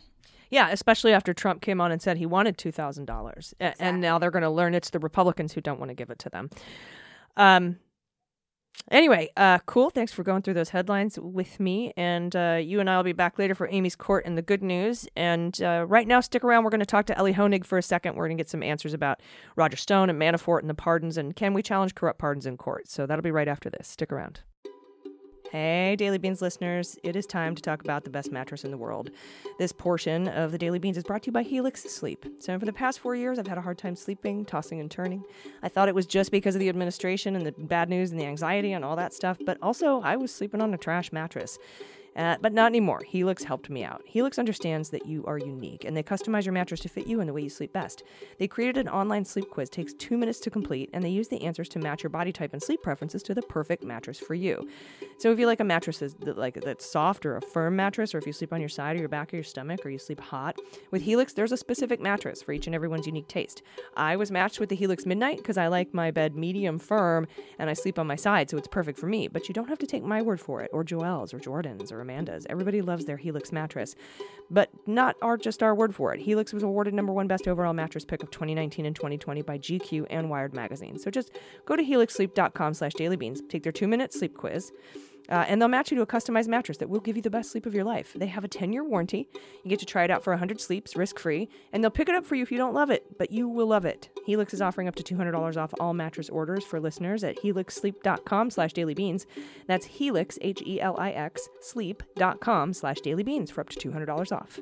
Yeah, 0.50 0.70
especially 0.70 1.14
after 1.14 1.34
Trump 1.34 1.62
came 1.62 1.80
on 1.80 1.92
and 1.92 2.02
said 2.02 2.18
he 2.18 2.26
wanted 2.26 2.58
two 2.58 2.72
thousand 2.72 3.06
dollars, 3.06 3.54
and 3.60 4.02
now 4.02 4.20
they're 4.20 4.32
going 4.32 4.44
to 4.44 4.50
learn 4.50 4.74
it's 4.74 4.90
the 4.90 5.00
Republicans 5.00 5.54
who 5.54 5.62
don't 5.62 5.80
want 5.80 5.90
to 5.90 5.96
give 5.96 6.10
it 6.10 6.20
to 6.20 6.30
them. 6.30 6.50
Um. 7.38 7.78
Anyway, 8.90 9.30
uh, 9.38 9.60
cool. 9.66 9.90
Thanks 9.90 10.12
for 10.12 10.24
going 10.24 10.42
through 10.42 10.56
those 10.56 10.70
headlines 10.70 11.18
with 11.18 11.60
me, 11.60 11.94
and 11.96 12.36
uh, 12.36 12.60
you 12.62 12.80
and 12.80 12.90
I 12.90 12.98
will 12.98 13.04
be 13.04 13.14
back 13.14 13.40
later 13.40 13.56
for 13.56 13.68
Aimee's 13.70 13.96
court 13.96 14.26
and 14.26 14.38
the 14.38 14.42
good 14.42 14.62
news. 14.62 15.08
And 15.16 15.62
uh, 15.62 15.86
right 15.88 16.08
now, 16.08 16.20
stick 16.20 16.44
around. 16.44 16.64
We're 16.64 16.72
going 16.72 16.80
to 16.82 16.86
talk 16.86 17.06
to 17.06 17.18
Elie 17.18 17.34
Honig 17.34 17.66
for 17.66 17.78
a 17.78 17.84
second. 17.84 18.16
We're 18.16 18.28
going 18.28 18.38
to 18.38 18.44
get 18.44 18.50
some 18.50 18.64
answers 18.64 18.94
about 18.94 19.22
Roger 19.56 19.78
Stone 19.78 20.10
and 20.10 20.22
Manafort 20.22 20.60
and 20.60 20.70
the 20.70 20.74
pardons, 20.74 21.18
and 21.18 21.36
can 21.36 21.54
we 21.54 21.62
challenge 21.62 21.96
corrupt 21.96 22.20
pardons 22.20 22.46
in 22.46 22.58
court? 22.58 22.90
So 22.90 23.06
that'll 23.06 23.24
be 23.24 23.32
right 23.32 23.48
after 23.48 23.70
this. 23.70 23.88
Stick 23.88 24.12
around. 24.12 24.42
Hey, 25.52 25.98
Daily 25.98 26.18
Beans 26.18 26.42
listeners, 26.42 26.98
it 27.04 27.18
is 27.18 27.26
time 27.26 27.56
to 27.56 27.62
talk 27.62 27.84
about 27.84 28.06
the 28.06 28.10
best 28.10 28.32
mattress 28.32 28.64
in 28.64 28.72
the 28.72 28.78
world. 28.78 29.12
This 29.60 29.74
portion 29.74 30.30
of 30.30 30.54
the 30.54 30.58
Daily 30.58 30.80
Beans 30.80 30.96
is 30.96 31.04
brought 31.04 31.24
to 31.24 31.26
you 31.26 31.34
by 31.34 31.44
Helix 31.44 31.84
Sleep. 31.84 32.26
So, 32.40 32.58
for 32.58 32.66
the 32.66 32.72
past 32.72 33.02
four 33.02 33.18
years, 33.18 33.38
I've 33.38 33.48
had 33.48 33.58
a 33.58 33.62
hard 33.62 33.78
time 33.78 33.98
sleeping, 33.98 34.46
tossing 34.46 34.80
and 34.80 34.90
turning. 34.90 35.26
I 35.62 35.68
thought 35.68 35.90
it 35.90 35.94
was 35.94 36.06
just 36.06 36.32
because 36.32 36.56
of 36.56 36.60
the 36.60 36.70
administration 36.70 37.36
and 37.36 37.46
the 37.46 37.52
bad 37.52 37.90
news 37.90 38.12
and 38.12 38.20
the 38.22 38.28
anxiety 38.28 38.72
and 38.72 38.86
all 38.86 38.96
that 38.96 39.14
stuff, 39.14 39.40
but 39.46 39.58
also 39.62 40.00
I 40.00 40.16
was 40.16 40.34
sleeping 40.34 40.62
on 40.62 40.74
a 40.74 40.78
trash 40.78 41.12
mattress. 41.12 41.60
Uh, 42.16 42.36
but 42.42 42.52
not 42.52 42.68
anymore. 42.68 43.02
Helix 43.08 43.44
helped 43.44 43.70
me 43.70 43.84
out. 43.84 44.02
Helix 44.06 44.38
understands 44.38 44.90
that 44.90 45.06
you 45.06 45.24
are 45.26 45.38
unique 45.38 45.86
and 45.86 45.96
they 45.96 46.04
customize 46.04 46.44
your 46.44 46.54
mattress 46.54 46.82
to 46.82 46.90
fit 46.90 47.08
you 47.08 47.22
and 47.22 47.30
the 47.30 47.34
way 47.34 47.42
you 47.42 47.50
sleep 47.50 47.72
best. 47.72 48.04
They 48.38 48.48
created 48.48 48.78
an 48.78 48.90
online 48.90 49.24
sleep 49.24 49.50
quiz, 49.50 49.70
takes 49.70 49.94
two 49.94 50.18
minutes 50.18 50.40
to 50.42 50.50
complete, 50.50 50.90
and 50.92 51.04
they 51.04 51.10
use 51.10 51.30
the 51.30 51.42
answers 51.44 51.70
to 51.70 51.80
match 51.80 52.04
your 52.04 52.10
body 52.10 52.34
type 52.34 52.52
and 52.52 52.62
sleep 52.62 52.82
preferences 52.84 53.24
to 53.24 53.34
the 53.34 53.42
perfect 53.42 53.84
mattress 53.84 54.20
for 54.20 54.34
you. 54.34 54.68
So 55.20 55.32
if 55.32 55.40
you 55.40 55.46
like 55.46 55.62
a 55.62 55.64
mattress 55.64 56.00
that's 56.00 56.16
like 56.22 56.56
that's 56.62 56.86
soft 56.86 57.26
or 57.26 57.38
a 57.38 57.42
firm 57.42 57.76
mattress, 57.78 58.14
or 58.14 58.18
if 58.18 58.28
you 58.28 58.34
sleep 58.34 58.52
on 58.52 58.60
your 58.60 58.70
side 58.70 58.98
or 58.98 59.00
your 59.00 59.08
back 59.08 59.34
or 59.34 59.38
your 59.38 59.44
stomach, 59.44 59.86
or 59.86 59.90
you 59.90 59.98
sleep 59.98 60.20
hot, 60.20 60.60
with 60.92 61.04
Helix 61.04 61.34
there's 61.34 61.54
a 61.54 61.58
specific 61.58 62.02
mattress 62.02 62.42
for 62.42 62.52
each 62.52 62.66
and 62.66 62.76
everyone's 62.76 63.08
unique 63.08 63.28
taste. 63.28 63.62
I 63.96 64.18
was 64.18 64.32
matched 64.32 64.60
with 64.60 64.70
the 64.70 64.76
Helix 64.76 65.06
Midnight 65.06 65.38
because 65.38 65.58
I 65.58 65.68
like 65.68 65.94
my 65.94 66.12
bed 66.12 66.36
medium 66.36 66.78
firm 66.78 67.28
and 67.58 67.70
I 67.70 67.74
sleep 67.74 67.98
on 67.98 68.08
my 68.08 68.18
side, 68.18 68.50
so 68.50 68.58
it's 68.58 68.68
perfect 68.68 69.00
for 69.00 69.08
me. 69.08 69.30
But 69.30 69.48
you 69.48 69.54
don't 69.54 69.70
have 69.70 69.80
to 69.80 69.88
take 69.88 70.04
my 70.04 70.22
word 70.22 70.42
for 70.42 70.62
it, 70.62 70.70
or 70.74 70.84
Joel's, 70.84 71.34
or 71.34 71.40
Jordan's, 71.40 71.92
or 71.92 72.01
Amanda's. 72.02 72.46
Everybody 72.50 72.82
loves 72.82 73.06
their 73.06 73.18
Helix 73.18 73.52
mattress, 73.52 73.96
but 74.50 74.70
not 74.86 75.16
our 75.22 75.38
just 75.38 75.64
our 75.64 75.74
word 75.74 75.96
for 75.96 76.14
it. 76.14 76.20
Helix 76.20 76.54
was 76.54 76.64
awarded 76.64 76.94
number 76.94 77.14
one 77.14 77.28
best 77.28 77.48
overall 77.48 77.74
mattress 77.74 78.06
pick 78.06 78.24
of 78.24 78.32
2019 78.32 78.86
and 78.86 78.96
2020 78.96 79.42
by 79.44 79.58
GQ 79.58 80.08
and 80.10 80.30
Wired 80.30 80.54
magazine. 80.54 81.00
So 81.00 81.10
just 81.10 81.32
go 81.66 81.76
to 81.76 81.84
helixsleep.com/dailybeans, 81.84 83.48
take 83.50 83.64
their 83.64 83.72
two-minute 83.72 84.14
sleep 84.14 84.36
quiz. 84.36 84.72
Uh, 85.32 85.46
and 85.48 85.62
they'll 85.62 85.70
match 85.70 85.90
you 85.90 85.96
to 85.96 86.04
a 86.04 86.08
customized 86.08 86.48
mattress 86.48 86.78
that 86.78 86.90
will 86.90 87.00
give 87.00 87.16
you 87.16 87.22
the 87.22 87.30
best 87.30 87.52
sleep 87.52 87.66
of 87.66 87.74
your 87.74 87.86
life. 87.86 88.12
They 88.14 88.28
have 88.28 88.44
a 88.44 88.50
10 88.50 88.74
year 88.74 88.84
warranty. 88.84 89.30
You 89.64 89.70
get 89.70 89.80
to 89.80 89.86
try 89.86 90.04
it 90.04 90.12
out 90.12 90.24
for 90.24 90.34
100 90.34 90.60
sleeps, 90.60 90.96
risk 90.96 91.18
free, 91.18 91.50
and 91.72 91.82
they'll 91.82 91.90
pick 91.90 92.10
it 92.10 92.16
up 92.16 92.26
for 92.26 92.36
you 92.36 92.44
if 92.44 92.52
you 92.52 92.58
don't 92.58 92.74
love 92.74 92.90
it, 92.90 93.18
but 93.18 93.32
you 93.32 93.48
will 93.48 93.68
love 93.68 93.86
it. 93.86 94.10
Helix 94.26 94.54
is 94.54 94.62
offering 94.62 94.88
up 94.88 94.96
to 94.96 95.04
$200 95.16 95.58
off 95.58 95.74
all 95.80 95.94
mattress 95.94 96.30
orders 96.30 96.66
for 96.66 96.80
listeners 96.80 97.24
at 97.24 97.38
helixsleep.com 97.42 98.50
slash 98.50 98.74
dailybeans. 98.74 99.26
That's 99.68 99.86
helix, 99.86 100.38
H 100.42 100.62
E 100.66 100.82
L 100.82 100.96
I 101.00 101.12
X, 101.12 101.48
sleep.com 101.62 102.74
slash 102.74 102.98
dailybeans 103.00 103.52
for 103.52 103.62
up 103.62 103.70
to 103.70 103.90
$200 103.90 104.32
off. 104.36 104.60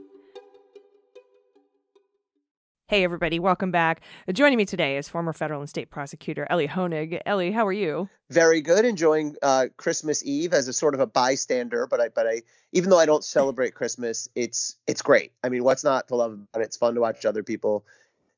Hey, 2.89 3.03
everybody, 3.03 3.37
welcome 3.37 3.69
back. 3.69 4.01
Joining 4.33 4.57
me 4.57 4.65
today 4.65 4.97
is 4.97 5.07
former 5.07 5.31
federal 5.31 5.59
and 5.59 5.69
state 5.69 5.91
prosecutor 5.91 6.47
Elie 6.49 6.67
Honig. 6.67 7.21
Elie, 7.23 7.51
how 7.51 7.67
are 7.67 7.71
you? 7.71 8.09
Very 8.31 8.61
good. 8.61 8.83
Enjoying 8.83 9.35
uh, 9.43 9.67
Christmas 9.77 10.25
Eve 10.25 10.53
as 10.53 10.67
a 10.67 10.73
sort 10.73 10.95
of 10.95 10.99
a 10.99 11.05
bystander, 11.05 11.85
but 11.85 12.01
I, 12.01 12.09
but 12.09 12.25
I, 12.25 12.41
even 12.71 12.89
though 12.89 12.97
I 12.97 13.05
don't 13.05 13.23
celebrate 13.23 13.75
Christmas, 13.75 14.27
it's 14.33 14.75
it's 14.87 15.03
great. 15.03 15.33
I 15.43 15.49
mean, 15.49 15.63
what's 15.63 15.83
not 15.83 16.07
to 16.07 16.15
love 16.15 16.33
about 16.33 16.61
it? 16.61 16.65
It's 16.65 16.77
fun 16.77 16.95
to 16.95 17.01
watch 17.01 17.27
other 17.27 17.43
people 17.43 17.85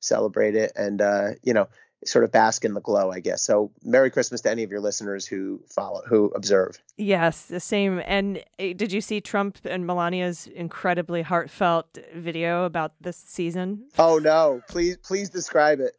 celebrate 0.02 0.58
it, 0.58 0.74
and 0.76 1.02
uh, 1.02 1.30
you 1.44 1.54
know, 1.54 1.70
sort 2.06 2.24
of 2.24 2.32
bask 2.32 2.66
in 2.66 2.74
the 2.74 2.82
glow, 2.82 3.12
I 3.12 3.20
guess. 3.20 3.44
So, 3.44 3.72
Merry 3.84 4.10
Christmas 4.10 4.42
to 4.42 4.52
any 4.52 4.64
of 4.64 4.72
your 4.72 4.80
listeners 4.80 5.26
who 5.26 5.62
follow, 5.68 6.02
who 6.08 6.32
observe. 6.36 6.80
Yes, 6.98 7.46
the 7.46 7.60
same. 7.60 8.02
And 8.06 8.40
uh, 8.60 8.74
did 8.76 8.92
you 8.92 9.02
see 9.02 9.22
Trump 9.22 9.60
and 9.66 9.86
Melania's 9.86 10.48
incredibly 10.48 11.22
heartfelt 11.22 11.98
video 12.16 12.66
about 12.66 12.94
this 13.02 13.18
season? 13.18 13.88
Oh 13.98 14.18
no! 14.18 14.62
Please, 14.68 14.98
please 14.98 15.30
describe 15.30 15.80
it. 15.80 15.94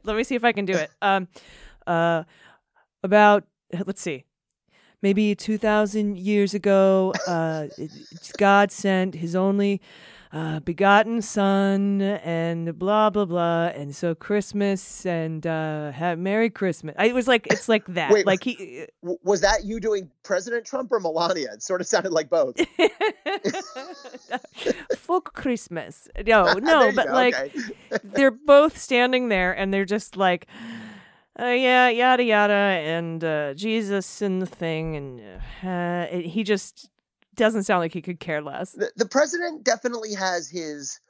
Let 0.04 0.16
me 0.16 0.24
see 0.24 0.34
if 0.34 0.44
I 0.44 0.52
can 0.52 0.64
do 0.64 0.74
it. 0.74 0.90
Um, 1.02 1.28
uh, 1.86 2.24
about 3.02 3.44
let's 3.86 4.00
see, 4.00 4.24
maybe 5.02 5.34
two 5.34 5.58
thousand 5.58 6.18
years 6.18 6.54
ago, 6.54 7.12
uh, 7.26 7.66
God 8.38 8.70
sent 8.70 9.16
His 9.16 9.34
only 9.34 9.80
uh, 10.34 10.58
begotten 10.60 11.22
son 11.22 12.02
and 12.02 12.76
blah 12.76 13.08
blah 13.08 13.24
blah 13.24 13.66
and 13.66 13.94
so 13.94 14.16
christmas 14.16 15.06
and 15.06 15.46
uh 15.46 15.92
have 15.92 16.18
merry 16.18 16.50
christmas 16.50 16.92
I, 16.98 17.06
it 17.06 17.14
was 17.14 17.28
like 17.28 17.46
it's 17.52 17.68
like 17.68 17.86
that 17.94 18.10
Wait, 18.10 18.26
like 18.26 18.42
he 18.42 18.86
Was 19.22 19.42
that 19.42 19.64
you 19.64 19.78
doing 19.78 20.10
President 20.24 20.66
Trump 20.66 20.90
or 20.90 20.98
Melania? 20.98 21.52
It 21.52 21.62
sort 21.62 21.80
of 21.80 21.86
sounded 21.86 22.12
like 22.12 22.30
both. 22.30 22.56
fuck 24.96 25.34
christmas 25.34 26.08
no 26.26 26.52
no 26.54 26.90
but 26.92 27.06
go, 27.06 27.12
like 27.12 27.34
okay. 27.34 27.52
they're 28.04 28.32
both 28.32 28.76
standing 28.76 29.28
there 29.28 29.52
and 29.52 29.72
they're 29.72 29.84
just 29.84 30.16
like 30.16 30.48
uh, 31.38 31.44
yeah 31.46 31.88
yada 31.88 32.24
yada 32.24 32.52
and 32.52 33.22
uh 33.22 33.54
jesus 33.54 34.20
and 34.20 34.42
the 34.42 34.46
thing 34.46 34.96
and 34.96 35.20
uh, 35.62 36.06
it, 36.10 36.26
he 36.26 36.42
just 36.42 36.90
doesn't 37.36 37.64
sound 37.64 37.80
like 37.80 37.92
he 37.92 38.02
could 38.02 38.20
care 38.20 38.42
less. 38.42 38.72
The, 38.72 38.90
the 38.96 39.08
president 39.08 39.64
definitely 39.64 40.14
has 40.14 40.48
his 40.48 41.00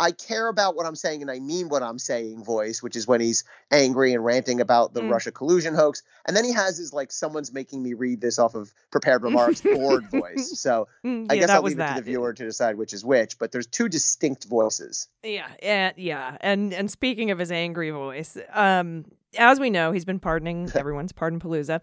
I 0.00 0.10
care 0.12 0.48
about 0.48 0.74
what 0.76 0.86
I'm 0.86 0.96
saying 0.96 1.22
and 1.22 1.30
I 1.30 1.38
mean 1.38 1.68
what 1.68 1.82
I'm 1.82 1.98
saying 1.98 2.42
voice, 2.42 2.82
which 2.82 2.96
is 2.96 3.06
when 3.06 3.20
he's 3.20 3.44
angry 3.70 4.14
and 4.14 4.24
ranting 4.24 4.60
about 4.60 4.94
the 4.94 5.02
Mm. 5.02 5.10
Russia 5.10 5.30
collusion 5.30 5.74
hoax. 5.74 6.02
And 6.26 6.36
then 6.36 6.44
he 6.44 6.52
has 6.52 6.78
his 6.78 6.92
like 6.92 7.12
someone's 7.12 7.52
making 7.52 7.82
me 7.82 7.94
read 7.94 8.20
this 8.20 8.38
off 8.38 8.54
of 8.54 8.72
prepared 8.90 9.22
remarks 9.22 9.60
bored 9.60 10.10
voice. 10.10 10.50
So 10.58 10.88
Mm, 11.04 11.26
I 11.30 11.36
guess 11.36 11.50
I'll 11.50 11.62
leave 11.62 11.76
that 11.76 11.92
it 11.92 11.94
to 11.96 12.00
the 12.00 12.10
viewer 12.10 12.32
to 12.32 12.44
decide 12.44 12.76
which 12.76 12.92
is 12.92 13.04
which, 13.04 13.38
but 13.38 13.52
there's 13.52 13.66
two 13.66 13.88
distinct 13.88 14.44
voices. 14.46 15.06
Yeah, 15.22 15.48
and 15.62 15.94
yeah, 15.96 16.36
and 16.40 16.72
and 16.72 16.90
speaking 16.90 17.30
of 17.30 17.38
his 17.38 17.52
angry 17.52 17.90
voice, 17.90 18.36
um, 18.54 19.04
as 19.38 19.60
we 19.60 19.70
know, 19.70 19.92
he's 19.92 20.04
been 20.04 20.18
pardoning 20.18 20.68
everyone's 20.74 21.12
pardon 21.12 21.38
Palooza, 21.40 21.80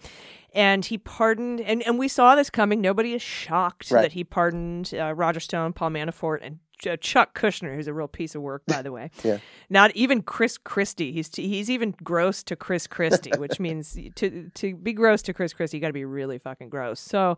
and 0.53 0.83
he 0.85 0.97
pardoned, 0.97 1.61
and 1.61 1.81
and 1.83 1.97
we 1.99 2.07
saw 2.07 2.35
this 2.35 2.49
coming. 2.49 2.81
Nobody 2.81 3.13
is 3.13 3.21
shocked 3.21 3.91
Right. 3.91 4.01
that 4.01 4.13
he 4.13 4.23
pardoned 4.23 4.93
uh, 4.93 5.13
Roger 5.13 5.39
Stone, 5.39 5.73
Paul 5.73 5.91
Manafort, 5.91 6.39
and 6.41 6.59
Chuck 6.77 7.37
Kushner, 7.37 7.75
who's 7.75 7.87
a 7.87 7.93
real 7.93 8.07
piece 8.07 8.35
of 8.35 8.41
work, 8.41 8.63
by 8.67 8.81
the 8.81 8.91
way. 8.91 9.11
Yeah. 9.23 9.39
Not 9.69 9.93
even 9.95 10.21
Chris 10.21 10.57
Christie. 10.57 11.11
He's 11.11 11.35
he's 11.35 11.69
even 11.69 11.93
gross 12.03 12.43
to 12.43 12.55
Chris 12.55 12.87
Christie, 12.87 13.31
which 13.37 13.59
means 13.59 13.97
to 14.15 14.49
to 14.53 14.75
be 14.75 14.93
gross 14.93 15.21
to 15.23 15.33
Chris 15.33 15.53
Christie, 15.53 15.77
you 15.77 15.81
got 15.81 15.87
to 15.87 15.93
be 15.93 16.05
really 16.05 16.37
fucking 16.37 16.69
gross. 16.69 16.99
So 16.99 17.37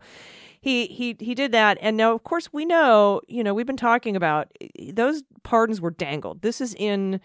he 0.60 0.86
he 0.86 1.16
he 1.18 1.34
did 1.34 1.52
that 1.52 1.78
and 1.80 1.96
now 1.96 2.12
of 2.12 2.22
course 2.22 2.52
we 2.52 2.64
know 2.64 3.20
you 3.26 3.42
know 3.42 3.54
we've 3.54 3.66
been 3.66 3.76
talking 3.76 4.14
about 4.14 4.48
those 4.92 5.22
pardons 5.42 5.80
were 5.80 5.90
dangled 5.90 6.42
this 6.42 6.60
is 6.60 6.74
in 6.74 7.20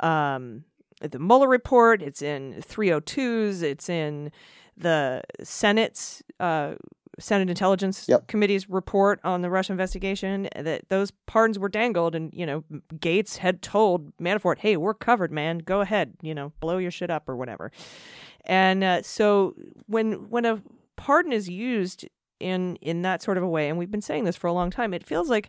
um 0.00 0.64
the 1.00 1.18
Mueller 1.18 1.48
report 1.48 2.00
it's 2.02 2.22
in 2.22 2.54
302s 2.66 3.62
it's 3.62 3.88
in 3.88 4.32
the 4.76 5.22
Senate's 5.42 6.22
uh 6.40 6.74
Senate 7.22 7.48
Intelligence 7.48 8.06
Yep. 8.08 8.26
Committee's 8.26 8.68
report 8.68 9.20
on 9.24 9.42
the 9.42 9.50
Russia 9.50 9.72
investigation 9.72 10.48
that 10.56 10.88
those 10.88 11.12
pardons 11.26 11.58
were 11.58 11.68
dangled 11.68 12.14
and 12.14 12.32
you 12.34 12.44
know 12.44 12.64
Gates 12.98 13.36
had 13.38 13.62
told 13.62 14.16
Manafort 14.18 14.58
hey 14.58 14.76
we're 14.76 14.94
covered 14.94 15.30
man. 15.32 15.58
Go 15.58 15.80
ahead 15.80 16.14
you 16.22 16.34
know 16.34 16.52
blow 16.60 16.78
your 16.78 16.90
shit 16.90 17.10
up 17.10 17.28
or 17.28 17.36
whatever. 17.36 17.70
And 18.44 18.82
uh, 18.82 19.02
so 19.02 19.54
when 19.86 20.28
when 20.30 20.44
a 20.44 20.62
pardon 20.96 21.32
is 21.32 21.48
used 21.48 22.08
in 22.40 22.76
in 22.76 23.02
that 23.02 23.22
sort 23.22 23.36
of 23.36 23.44
a 23.44 23.48
way 23.48 23.68
and 23.68 23.78
we've 23.78 23.90
been 23.90 24.02
saying 24.02 24.24
this 24.24 24.36
for 24.36 24.48
a 24.48 24.52
long 24.52 24.70
time 24.70 24.92
it 24.92 25.06
feels 25.06 25.30
like 25.30 25.48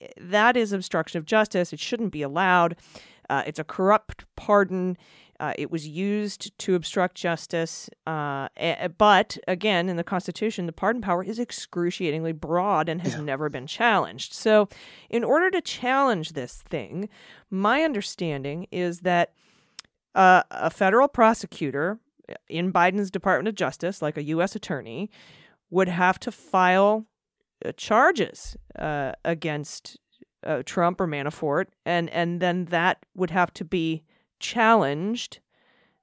eh, 0.00 0.08
that 0.18 0.56
is 0.56 0.72
obstruction 0.72 1.18
of 1.18 1.24
justice. 1.24 1.72
It 1.72 1.80
shouldn't 1.80 2.12
be 2.12 2.22
allowed. 2.22 2.76
Uh, 3.30 3.42
it's 3.46 3.58
a 3.58 3.64
corrupt 3.64 4.26
pardon 4.36 4.98
uh, 5.40 5.52
it 5.58 5.70
was 5.70 5.86
used 5.86 6.56
to 6.58 6.74
obstruct 6.74 7.16
justice 7.16 7.88
uh, 8.06 8.48
a- 8.56 8.88
but 8.96 9.36
again 9.48 9.88
in 9.88 9.96
the 9.96 10.04
constitution 10.04 10.66
the 10.66 10.72
pardon 10.72 11.02
power 11.02 11.22
is 11.22 11.38
excruciatingly 11.38 12.32
broad 12.32 12.88
and 12.88 13.00
has 13.02 13.18
never 13.20 13.48
been 13.48 13.66
challenged 13.66 14.32
so 14.32 14.68
in 15.10 15.24
order 15.24 15.50
to 15.50 15.60
challenge 15.60 16.32
this 16.32 16.62
thing 16.68 17.08
my 17.50 17.82
understanding 17.82 18.66
is 18.70 19.00
that 19.00 19.32
uh, 20.14 20.42
a 20.50 20.70
federal 20.70 21.08
prosecutor 21.08 21.98
in 22.48 22.72
Biden's 22.72 23.10
Department 23.10 23.48
of 23.48 23.54
Justice, 23.54 24.00
like 24.00 24.16
a 24.16 24.22
U.S. 24.22 24.54
attorney, 24.54 25.10
would 25.70 25.88
have 25.88 26.18
to 26.20 26.30
file 26.32 27.04
uh, 27.64 27.72
charges 27.76 28.56
uh, 28.78 29.12
against 29.24 29.98
uh, 30.44 30.62
Trump 30.64 31.00
or 31.00 31.06
Manafort, 31.06 31.66
and 31.84 32.08
and 32.10 32.40
then 32.40 32.66
that 32.66 33.04
would 33.14 33.30
have 33.30 33.52
to 33.54 33.64
be 33.64 34.04
challenged 34.44 35.40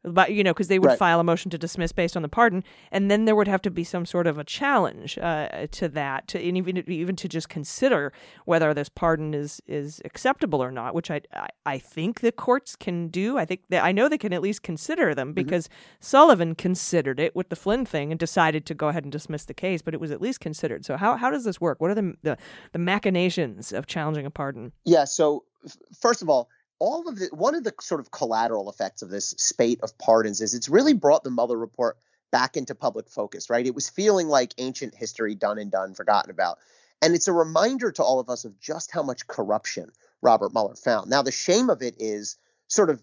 but 0.04 0.34
you 0.34 0.44
know 0.44 0.52
because 0.52 0.68
they 0.68 0.80
would 0.80 0.88
Right. 0.88 0.98
file 0.98 1.20
a 1.20 1.24
motion 1.24 1.52
to 1.52 1.60
dismiss 1.60 1.92
based 1.92 2.16
on 2.18 2.24
the 2.24 2.28
pardon 2.28 2.64
and 2.92 3.12
then 3.12 3.26
there 3.26 3.36
would 3.36 3.48
have 3.48 3.62
to 3.62 3.70
be 3.70 3.84
some 3.84 4.04
sort 4.04 4.26
of 4.26 4.40
a 4.40 4.44
challenge 4.44 5.16
uh, 5.20 5.68
to 5.80 5.88
that 5.90 6.28
to 6.30 6.40
and 6.48 6.58
even 6.58 6.78
even 6.90 7.16
to 7.18 7.28
just 7.28 7.50
consider 7.50 8.12
whether 8.46 8.74
this 8.74 8.90
pardon 8.90 9.36
is 9.36 9.62
is 9.68 10.02
acceptable 10.04 10.60
or 10.64 10.72
not 10.72 10.96
which 10.96 11.12
i 11.12 11.22
i, 11.36 11.48
I 11.68 11.78
think 11.78 12.22
the 12.22 12.32
courts 12.32 12.76
can 12.76 13.10
do 13.10 13.38
i 13.38 13.46
think 13.46 13.62
that 13.70 13.84
i 13.84 13.92
know 13.92 14.10
they 14.10 14.18
can 14.18 14.34
at 14.34 14.42
least 14.42 14.64
consider 14.64 15.14
them 15.14 15.34
because 15.34 15.70
sullivan 16.00 16.56
considered 16.56 17.20
it 17.20 17.36
with 17.36 17.50
the 17.50 17.56
flynn 17.56 17.86
thing 17.86 18.10
and 18.12 18.20
decided 18.20 18.66
to 18.66 18.74
go 18.74 18.88
ahead 18.88 19.04
and 19.04 19.12
dismiss 19.12 19.46
the 19.46 19.54
case 19.54 19.84
but 19.84 19.94
it 19.94 20.00
was 20.02 20.10
at 20.10 20.20
least 20.20 20.40
considered 20.40 20.84
so 20.84 20.98
how, 20.98 21.16
how 21.16 21.30
does 21.30 21.44
this 21.44 21.62
work 21.62 21.80
what 21.80 21.92
are 21.92 21.96
the, 22.02 22.16
the 22.24 22.36
the 22.72 22.80
machinations 22.80 23.72
of 23.72 23.86
challenging 23.86 24.26
a 24.26 24.32
pardon 24.32 24.72
Yeah. 24.84 25.04
So 25.04 25.44
f- 25.64 25.78
first 26.06 26.24
of 26.24 26.30
all, 26.30 26.50
all 26.82 27.08
of 27.08 27.20
the 27.20 27.30
one 27.32 27.54
of 27.54 27.64
the 27.64 27.74
sort 27.80 28.02
of 28.02 28.10
collateral 28.10 28.68
effects 28.68 29.04
of 29.04 29.10
this 29.10 29.36
spate 29.38 29.80
of 29.84 29.96
pardons 30.00 30.42
is 30.42 30.56
it's 30.56 30.68
really 30.68 30.94
brought 30.94 31.24
the 31.24 31.30
Mueller 31.30 31.56
report 31.56 31.96
back 32.32 32.58
into 32.58 32.74
public 32.74 33.08
focus. 33.08 33.52
Right. 33.52 33.68
It 33.68 33.76
was 33.76 33.88
feeling 33.88 34.28
like 34.28 34.56
ancient 34.58 34.96
history, 34.96 35.36
done 35.36 35.60
and 35.60 35.72
done, 35.72 35.94
forgotten 35.94 36.32
about, 36.32 36.58
and 37.00 37.14
it's 37.14 37.28
a 37.28 37.34
reminder 37.34 37.92
to 37.92 38.04
all 38.04 38.20
of 38.20 38.32
us 38.32 38.46
of 38.46 38.60
just 38.60 38.92
how 38.92 39.04
much 39.04 39.28
corruption 39.28 39.92
Robert 40.24 40.54
Mueller 40.54 40.74
found. 40.74 41.08
Now 41.08 41.22
the 41.22 41.32
shame 41.32 41.70
of 41.70 41.84
it 41.84 41.96
is 42.00 42.38
sort 42.68 42.90
of 42.90 43.02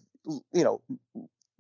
you 0.53 0.65
know. 0.65 0.83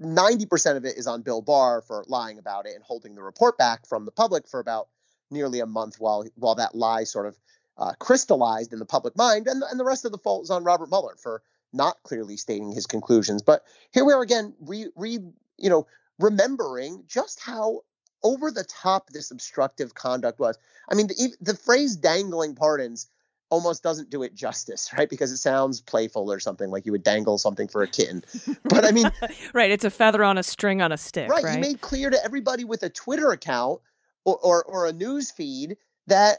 90% 0.00 0.76
of 0.76 0.84
it 0.84 0.96
is 0.96 1.08
on 1.08 1.22
Bill 1.22 1.42
Barr 1.42 1.82
for 1.82 2.04
lying 2.06 2.38
about 2.38 2.66
it 2.66 2.76
and 2.76 2.84
holding 2.84 3.16
the 3.16 3.20
report 3.20 3.58
back 3.58 3.84
from 3.84 4.04
the 4.04 4.12
public 4.12 4.46
for 4.46 4.60
about 4.60 4.86
nearly 5.28 5.58
a 5.58 5.66
month 5.66 5.96
while 5.98 6.24
while 6.36 6.54
that 6.54 6.76
lie 6.76 7.02
sort 7.02 7.26
of 7.26 7.36
uh, 7.76 7.92
crystallized 7.98 8.72
in 8.72 8.78
the 8.78 8.84
public 8.84 9.16
mind, 9.16 9.48
and, 9.48 9.60
and 9.68 9.80
the 9.80 9.84
rest 9.84 10.04
of 10.04 10.12
the 10.12 10.18
fault 10.18 10.44
is 10.44 10.50
on 10.50 10.62
Robert 10.62 10.88
Mueller 10.88 11.16
for 11.20 11.42
not 11.72 12.02
clearly 12.02 12.36
stating 12.36 12.72
his 12.72 12.86
conclusions. 12.86 13.42
But 13.42 13.64
here 13.92 14.04
we 14.04 14.12
are 14.12 14.22
again, 14.22 14.54
re, 14.60 14.88
re 14.96 15.18
you 15.56 15.70
know, 15.70 15.86
remembering 16.18 17.04
just 17.06 17.40
how 17.40 17.82
over 18.22 18.50
the 18.50 18.64
top 18.64 19.10
this 19.10 19.30
obstructive 19.30 19.94
conduct 19.94 20.38
was. 20.38 20.58
I 20.88 20.94
mean, 20.94 21.08
the, 21.08 21.34
the 21.40 21.56
phrase 21.56 21.96
"dangling 21.96 22.54
pardons" 22.54 23.08
almost 23.50 23.82
doesn't 23.82 24.10
do 24.10 24.22
it 24.22 24.34
justice, 24.34 24.90
right? 24.98 25.08
Because 25.08 25.32
it 25.32 25.38
sounds 25.38 25.80
playful 25.80 26.30
or 26.30 26.40
something 26.40 26.70
like 26.70 26.86
you 26.86 26.92
would 26.92 27.02
dangle 27.02 27.38
something 27.38 27.68
for 27.68 27.82
a 27.82 27.88
kitten. 27.88 28.24
But 28.64 28.84
I 28.84 28.92
mean, 28.92 29.10
right 29.54 29.70
it's 29.70 29.84
a 29.84 29.90
feather 29.90 30.22
on 30.22 30.36
a 30.36 30.42
string 30.42 30.82
on 30.82 30.92
a 30.92 30.98
stick 30.98 31.30
right, 31.30 31.42
right, 31.42 31.54
He 31.54 31.60
made 31.60 31.80
clear 31.80 32.10
to 32.10 32.22
everybody 32.22 32.64
with 32.64 32.82
a 32.82 32.90
Twitter 32.90 33.30
account 33.30 33.80
or, 34.24 34.36
or, 34.38 34.64
or 34.64 34.86
a 34.86 34.92
news 34.92 35.30
feed 35.30 35.76
that 36.06 36.38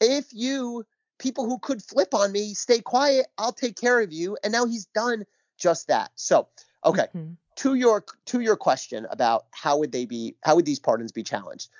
if 0.00 0.26
you 0.32 0.84
people 1.24 1.46
who 1.46 1.58
could 1.58 1.82
flip 1.82 2.12
on 2.12 2.30
me 2.30 2.52
stay 2.52 2.80
quiet, 2.80 3.26
I'll 3.38 3.52
take 3.52 3.80
care 3.80 4.00
of 4.00 4.12
you. 4.12 4.36
And 4.44 4.52
now 4.52 4.66
he's 4.66 4.84
done 4.84 5.24
just 5.56 5.88
that. 5.88 6.10
So, 6.16 6.48
okay, 6.84 7.08
Mhm. 7.14 7.38
to 7.56 7.74
your 7.74 8.04
to 8.26 8.40
your 8.40 8.56
question 8.56 9.06
about 9.10 9.46
how 9.50 9.78
would 9.78 9.90
they 9.90 10.04
be 10.04 10.36
how 10.42 10.56
would 10.56 10.66
these 10.66 10.80
pardons 10.80 11.12
be 11.12 11.22
challenged? 11.22 11.70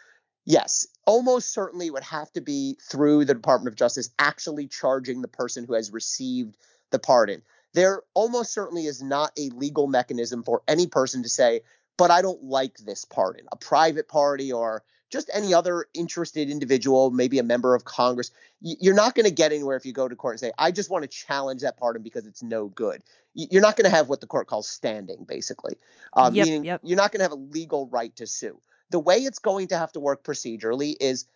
Yes, 0.47 0.87
almost 1.07 1.53
certainly 1.53 1.91
would 1.91 2.03
have 2.05 2.33
to 2.33 2.41
be 2.41 2.79
through 2.91 3.27
the 3.27 3.35
Department 3.35 3.73
of 3.73 3.77
Justice 3.77 4.11
actually 4.19 4.67
charging 4.67 5.21
the 5.21 5.29
person 5.29 5.65
who 5.65 5.75
has 5.75 5.93
received 5.93 6.57
the 6.91 6.99
pardon. 6.99 7.43
There 7.75 8.03
almost 8.15 8.53
certainly 8.53 8.87
is 8.87 9.03
not 9.03 9.33
a 9.39 9.51
legal 9.51 9.89
mechanism 9.89 10.43
for 10.43 10.63
any 10.67 10.87
person 10.87 11.23
to 11.23 11.29
say, 11.29 11.63
but 11.99 12.11
I 12.11 12.23
don't 12.23 12.45
like 12.45 12.79
this 12.79 13.05
pardon. 13.05 13.47
A 13.53 13.57
private 13.57 14.09
party 14.09 14.53
or 14.53 14.85
just 15.15 15.31
any 15.33 15.55
other 15.55 15.87
interested 15.95 16.51
individual, 16.51 17.13
maybe 17.13 17.39
a 17.39 17.45
member 17.45 17.77
of 17.77 17.85
Congress, 17.85 18.33
you're 18.61 18.95
not 18.95 19.15
going 19.15 19.25
to 19.25 19.31
get 19.31 19.53
anywhere 19.53 19.77
if 19.77 19.87
you 19.87 19.93
go 19.93 20.09
to 20.09 20.17
court 20.17 20.33
and 20.33 20.41
say, 20.41 20.53
I 20.59 20.73
just 20.73 20.91
want 20.91 21.03
to 21.03 21.09
challenge 21.09 21.63
that 21.63 21.77
pardon 21.77 22.03
because 22.03 22.27
it's 22.27 22.43
no 22.43 22.67
good. 22.67 23.01
You're 23.33 23.63
not 23.63 23.77
going 23.77 23.89
to 23.89 23.97
have 23.97 24.09
what 24.09 24.21
the 24.21 24.27
court 24.27 24.49
calls 24.49 24.69
standing, 24.69 25.25
basically. 25.25 25.77
Um, 26.15 26.35
Yep, 26.35 26.45
meaning 26.45 26.65
yep. 26.65 26.81
you're 26.83 26.97
not 26.97 27.13
going 27.13 27.21
to 27.21 27.25
have 27.25 27.33
a 27.33 27.37
legal 27.37 27.87
right 27.87 28.15
to 28.17 28.27
sue. 28.27 28.61
The 28.91 28.99
way 28.99 29.19
it's 29.19 29.39
going 29.39 29.69
to 29.69 29.79
have 29.79 29.93
to 29.93 30.01
work 30.01 30.25
procedurally 30.25 30.97
is 30.99 31.27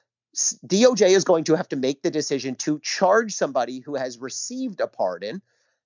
DOJ 0.66 1.10
is 1.10 1.24
going 1.24 1.44
to 1.44 1.54
have 1.54 1.68
to 1.68 1.76
make 1.76 2.02
the 2.02 2.10
decision 2.10 2.56
to 2.56 2.80
charge 2.80 3.32
somebody 3.32 3.78
who 3.78 3.94
has 3.94 4.18
received 4.18 4.80
a 4.80 4.88
pardon. 4.88 5.40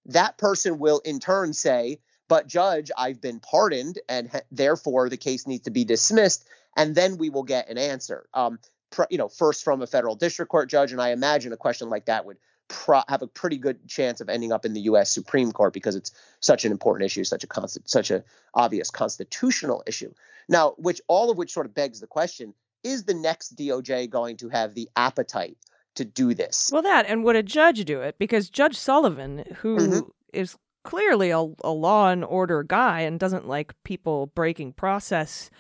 That 0.07 0.39
person 0.39 0.79
will 0.79 1.01
in 1.05 1.21
turn 1.21 1.53
say, 1.53 2.01
but 2.29 2.47
judge, 2.47 2.91
I've 2.97 3.21
been 3.21 3.41
pardoned, 3.41 3.99
and 4.09 4.31
ha- 4.31 4.41
therefore 4.51 5.11
the 5.11 5.19
case 5.19 5.47
needs 5.47 5.65
to 5.65 5.71
be 5.71 5.85
dismissed. 5.85 6.49
And 6.77 6.95
then 6.95 7.19
we 7.19 7.31
will 7.31 7.43
get 7.43 7.69
an 7.69 7.79
answer. 7.79 8.27
Um, 8.35 8.59
pr- 8.91 9.05
you 9.11 9.19
know, 9.19 9.29
first 9.29 9.65
from 9.65 9.83
a 9.83 9.87
federal 9.87 10.15
district 10.15 10.51
court 10.51 10.69
judge, 10.71 10.93
and 10.93 11.01
I 11.01 11.11
imagine 11.11 11.53
a 11.53 11.57
question 11.57 11.89
like 11.91 12.07
that 12.07 12.25
would 12.25 12.39
pro- 12.69 13.03
have 13.09 13.23
a 13.23 13.27
pretty 13.27 13.59
good 13.59 13.87
chance 13.89 14.21
of 14.21 14.29
ending 14.29 14.53
up 14.53 14.65
in 14.65 14.73
the 14.73 14.81
U.S. 14.83 15.11
Supreme 15.11 15.53
Court 15.53 15.73
because 15.73 15.97
it's 15.97 16.13
such 16.41 16.65
an 16.65 16.73
important 16.73 17.05
issue, 17.07 17.25
such 17.25 17.45
a 17.45 17.47
const- 17.47 17.89
such 17.89 18.11
a 18.11 18.25
obvious 18.55 18.91
constitutional 18.91 19.83
issue. 19.87 20.13
Now, 20.49 20.71
which 20.79 21.01
all 21.09 21.31
of 21.31 21.37
which 21.37 21.53
sort 21.53 21.67
of 21.67 21.75
begs 21.75 22.01
the 22.01 22.07
question: 22.07 22.55
Is 22.83 23.05
the 23.05 23.15
next 23.15 23.57
DOJ 23.57 24.09
going 24.11 24.37
to 24.39 24.49
have 24.49 24.75
the 24.75 24.89
appetite 24.97 25.57
to 25.97 26.05
do 26.05 26.33
this? 26.35 26.71
Well, 26.73 26.83
that 26.83 27.07
and 27.07 27.23
would 27.25 27.37
a 27.37 27.43
judge 27.43 27.85
do 27.85 28.01
it? 28.01 28.17
Because 28.19 28.49
Judge 28.49 28.77
Sullivan, 28.79 29.45
who 29.59 30.11
is 30.33 30.55
Mhm. 30.55 30.57
clearly 30.85 31.31
a, 31.31 31.47
a 31.63 31.71
law 31.71 32.09
and 32.09 32.25
order 32.25 32.63
guy 32.63 33.01
and 33.01 33.21
doesn't 33.21 33.47
like 33.47 33.75
people 33.85 34.27
breaking 34.29 34.73
process 34.73 35.51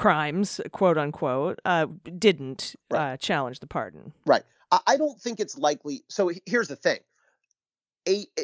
crimes, 0.00 0.62
quote 0.72 0.96
unquote, 0.96 1.60
uh, 1.66 1.86
didn't 2.18 2.74
Right. 2.90 3.12
uh, 3.12 3.16
challenge 3.18 3.60
the 3.60 3.66
pardon. 3.66 4.12
Right. 4.24 4.42
I, 4.72 4.80
I 4.86 4.96
don't 4.96 5.20
think 5.20 5.40
it's 5.40 5.58
likely. 5.58 6.04
So 6.08 6.30
here's 6.46 6.68
the 6.68 6.76
thing. 6.76 7.00
A, 8.08 8.26
a- 8.38 8.42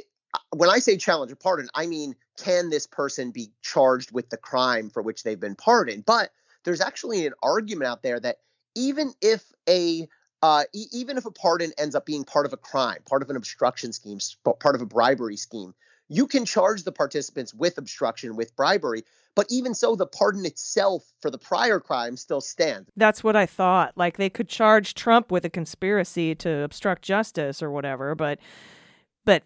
when 0.55 0.69
I 0.69 0.81
say 0.81 0.99
challenge 0.99 1.33
a 1.33 1.37
pardon, 1.37 1.69
I 1.75 1.87
mean, 1.87 2.14
can 2.37 2.69
this 2.69 2.87
person 2.87 3.31
be 3.31 3.51
charged 3.62 4.12
with 4.12 4.29
the 4.29 4.37
crime 4.37 4.90
for 4.90 5.01
which 5.03 5.23
they've 5.23 5.40
been 5.40 5.55
pardoned? 5.55 6.05
But 6.05 6.31
there's 6.64 6.83
actually 6.83 7.27
an 7.27 7.33
argument 7.42 7.88
out 7.88 8.03
there 8.03 8.21
that 8.21 8.37
even 8.75 9.14
if 9.23 9.42
a 9.66 10.07
uh, 10.42 10.64
e- 10.75 10.88
even 10.92 11.16
if 11.16 11.25
a 11.25 11.31
pardon 11.31 11.73
ends 11.79 11.95
up 11.95 12.05
being 12.05 12.25
part 12.25 12.45
of 12.45 12.53
a 12.53 12.59
crime, 12.59 12.99
part 13.09 13.23
of 13.23 13.31
an 13.31 13.37
obstruction 13.37 13.95
scheme, 13.95 14.21
sp- 14.21 14.61
part 14.61 14.75
of 14.75 14.83
a 14.83 14.87
bribery 14.87 15.37
scheme, 15.38 15.75
you 16.09 16.27
can 16.27 16.45
charge 16.45 16.85
the 16.85 16.92
participants 16.92 17.53
with 17.55 17.79
obstruction, 17.79 18.37
with 18.37 18.55
bribery. 18.57 19.05
But 19.35 19.47
even 19.51 19.75
so, 19.75 19.97
the 19.97 20.07
pardon 20.07 20.47
itself 20.47 21.05
for 21.21 21.31
the 21.31 21.38
prior 21.38 21.79
crime 21.79 22.16
still 22.16 22.40
stands. 22.40 22.88
That's 22.97 23.23
what 23.23 23.37
I 23.37 23.45
thought. 23.45 23.92
Like 23.95 24.16
they 24.16 24.31
could 24.31 24.49
charge 24.49 24.95
Trump 24.95 25.31
with 25.31 25.45
a 25.45 25.51
conspiracy 25.51 26.35
to 26.37 26.62
obstruct 26.62 27.03
justice 27.03 27.62
or 27.62 27.71
whatever, 27.71 28.14
but 28.14 28.38
but 29.27 29.42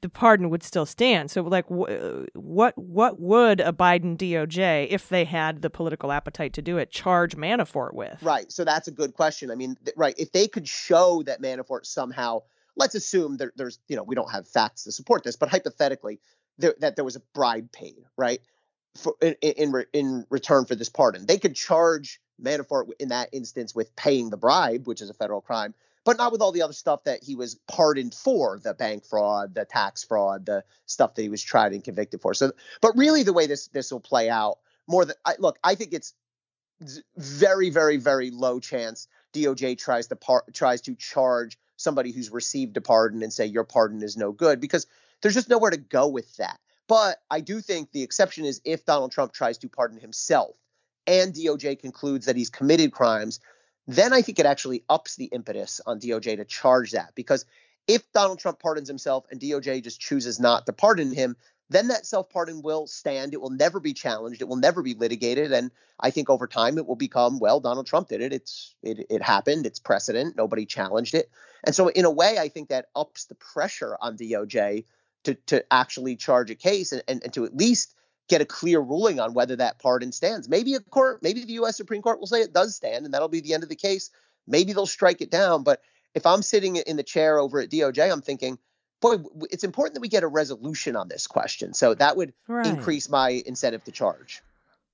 the 0.00 0.08
pardon 0.08 0.50
would 0.50 0.62
still 0.62 0.86
stand. 0.86 1.30
So 1.30 1.42
like 1.42 1.66
wh- 1.68 2.26
what 2.36 2.76
what 2.76 3.18
would 3.18 3.60
a 3.60 3.72
Biden 3.72 4.16
DOJ 4.16 4.88
if 4.90 5.08
they 5.08 5.24
had 5.24 5.62
the 5.62 5.70
political 5.70 6.12
appetite 6.12 6.52
to 6.54 6.62
do 6.62 6.76
it 6.76 6.90
charge 6.90 7.36
Manafort 7.36 7.94
with? 7.94 8.22
Right. 8.22 8.50
So 8.52 8.64
that's 8.64 8.88
a 8.88 8.92
good 8.92 9.14
question. 9.14 9.50
I 9.50 9.54
mean, 9.54 9.76
th- 9.84 9.96
right. 9.96 10.14
If 10.18 10.32
they 10.32 10.48
could 10.48 10.68
show 10.68 11.22
that 11.24 11.40
Manafort 11.40 11.86
somehow, 11.86 12.42
let's 12.78 12.94
assume 12.94 13.36
there, 13.36 13.52
there's, 13.56 13.78
you 13.88 13.96
know, 13.96 14.02
we 14.02 14.14
don't 14.14 14.30
have 14.30 14.48
facts 14.48 14.84
to 14.84 14.92
support 14.92 15.24
this, 15.24 15.36
but 15.36 15.48
hypothetically, 15.48 16.20
there, 16.56 16.74
that 16.80 16.96
there 16.96 17.04
was 17.04 17.16
a 17.16 17.22
bribe 17.34 17.70
paid, 17.72 18.04
right, 18.16 18.40
for 18.96 19.14
in 19.20 19.34
in, 19.42 19.84
in 19.92 20.26
return 20.30 20.64
for 20.64 20.74
this 20.74 20.88
pardon, 20.88 21.26
they 21.26 21.38
could 21.38 21.54
charge 21.54 22.20
Manafort 22.42 22.88
in 22.98 23.08
that 23.08 23.28
instance 23.32 23.74
with 23.74 23.94
paying 23.96 24.30
the 24.30 24.36
bribe, 24.36 24.86
which 24.86 25.02
is 25.02 25.10
a 25.10 25.14
federal 25.14 25.40
crime, 25.40 25.74
but 26.04 26.16
not 26.16 26.32
with 26.32 26.40
all 26.40 26.52
the 26.52 26.62
other 26.62 26.72
stuff 26.72 27.04
that 27.04 27.22
he 27.22 27.36
was 27.36 27.56
pardoned 27.68 28.14
for, 28.14 28.58
the 28.62 28.74
bank 28.74 29.04
fraud, 29.04 29.54
the 29.54 29.64
tax 29.64 30.02
fraud, 30.04 30.46
the 30.46 30.64
stuff 30.86 31.14
that 31.14 31.22
he 31.22 31.28
was 31.28 31.42
tried 31.42 31.72
and 31.72 31.84
convicted 31.84 32.20
for. 32.20 32.34
So, 32.34 32.52
but 32.80 32.96
really, 32.96 33.22
the 33.22 33.32
way 33.32 33.46
this 33.46 33.68
this 33.68 33.92
will 33.92 34.00
play 34.00 34.30
out 34.30 34.58
more 34.86 35.04
than 35.04 35.16
I, 35.24 35.34
look, 35.38 35.58
I 35.62 35.74
think 35.74 35.92
it's 35.92 36.14
very, 37.16 37.70
very, 37.70 37.96
very 37.96 38.30
low 38.30 38.60
chance 38.60 39.08
DOJ 39.34 39.78
tries 39.78 40.06
to 40.08 40.16
par- 40.16 40.44
tries 40.52 40.80
to 40.82 40.94
charge 40.94 41.58
somebody 41.78 42.12
who's 42.12 42.30
received 42.30 42.76
a 42.76 42.82
pardon 42.82 43.22
and 43.22 43.32
say 43.32 43.46
your 43.46 43.64
pardon 43.64 44.02
is 44.02 44.16
no 44.16 44.32
good 44.32 44.60
because 44.60 44.86
there's 45.22 45.34
just 45.34 45.48
nowhere 45.48 45.70
to 45.70 45.78
go 45.78 46.06
with 46.06 46.36
that. 46.36 46.58
But 46.86 47.18
I 47.30 47.40
do 47.40 47.60
think 47.60 47.92
the 47.92 48.02
exception 48.02 48.44
is 48.44 48.60
if 48.64 48.84
Donald 48.84 49.12
Trump 49.12 49.32
tries 49.32 49.58
to 49.58 49.68
pardon 49.68 49.98
himself 49.98 50.56
and 51.06 51.32
DOJ 51.32 51.80
concludes 51.80 52.26
that 52.26 52.36
he's 52.36 52.50
committed 52.50 52.92
crimes, 52.92 53.40
then 53.86 54.12
I 54.12 54.20
think 54.20 54.38
it 54.38 54.46
actually 54.46 54.84
ups 54.88 55.16
the 55.16 55.26
impetus 55.26 55.80
on 55.86 56.00
DOJ 56.00 56.36
to 56.36 56.44
charge 56.44 56.92
that 56.92 57.14
because 57.14 57.46
if 57.86 58.10
Donald 58.12 58.38
Trump 58.38 58.58
pardons 58.58 58.88
himself 58.88 59.24
and 59.30 59.40
DOJ 59.40 59.82
just 59.82 60.00
chooses 60.00 60.38
not 60.38 60.66
to 60.66 60.72
pardon 60.72 61.12
him, 61.12 61.36
then 61.70 61.88
that 61.88 62.06
self 62.06 62.30
pardon 62.30 62.62
will 62.62 62.86
stand. 62.86 63.34
It 63.34 63.40
will 63.40 63.50
never 63.50 63.80
be 63.80 63.92
challenged. 63.92 64.40
It 64.40 64.48
will 64.48 64.56
never 64.56 64.82
be 64.82 64.94
litigated. 64.94 65.52
And 65.52 65.70
I 66.00 66.10
think 66.10 66.30
over 66.30 66.46
time 66.46 66.78
it 66.78 66.86
will 66.86 66.96
become, 66.96 67.38
well, 67.38 67.60
Donald 67.60 67.86
Trump 67.86 68.08
did 68.08 68.20
it. 68.20 68.32
It's 68.32 68.74
it, 68.82 69.06
it 69.10 69.22
happened. 69.22 69.66
It's 69.66 69.78
precedent. 69.78 70.36
Nobody 70.36 70.66
challenged 70.66 71.14
it. 71.14 71.30
And 71.64 71.74
so 71.74 71.88
in 71.88 72.04
a 72.04 72.10
way, 72.10 72.38
I 72.38 72.48
think 72.48 72.68
that 72.68 72.86
ups 72.96 73.26
the 73.26 73.34
pressure 73.34 73.96
on 74.00 74.16
DOJ 74.16 74.84
to 75.24 75.34
to 75.34 75.64
actually 75.72 76.16
charge 76.16 76.50
a 76.50 76.54
case 76.54 76.92
and, 76.92 77.02
and, 77.08 77.22
and 77.22 77.32
to 77.34 77.44
at 77.44 77.56
least 77.56 77.94
get 78.28 78.40
a 78.40 78.46
clear 78.46 78.80
ruling 78.80 79.20
on 79.20 79.34
whether 79.34 79.56
that 79.56 79.78
pardon 79.78 80.12
stands. 80.12 80.48
Maybe 80.48 80.74
a 80.74 80.80
court, 80.80 81.22
maybe 81.22 81.44
the 81.44 81.54
US 81.54 81.76
Supreme 81.76 82.02
Court 82.02 82.20
will 82.20 82.26
say 82.26 82.40
it 82.40 82.52
does 82.52 82.76
stand, 82.76 83.04
and 83.04 83.14
that'll 83.14 83.28
be 83.28 83.40
the 83.40 83.54
end 83.54 83.62
of 83.62 83.68
the 83.68 83.76
case. 83.76 84.10
Maybe 84.46 84.72
they'll 84.72 84.86
strike 84.86 85.20
it 85.20 85.30
down. 85.30 85.62
But 85.62 85.80
if 86.14 86.26
I'm 86.26 86.42
sitting 86.42 86.76
in 86.76 86.96
the 86.96 87.02
chair 87.02 87.38
over 87.38 87.60
at 87.60 87.70
DOJ, 87.70 88.10
I'm 88.10 88.22
thinking, 88.22 88.58
boy, 89.00 89.16
it's 89.50 89.64
important 89.64 89.94
that 89.94 90.00
we 90.00 90.08
get 90.08 90.22
a 90.22 90.28
resolution 90.28 90.96
on 90.96 91.08
this 91.08 91.26
question. 91.26 91.74
So 91.74 91.94
that 91.94 92.16
would 92.16 92.32
Right. 92.46 92.66
increase 92.66 93.08
my 93.08 93.42
incentive 93.46 93.84
to 93.84 93.92
charge. 93.92 94.42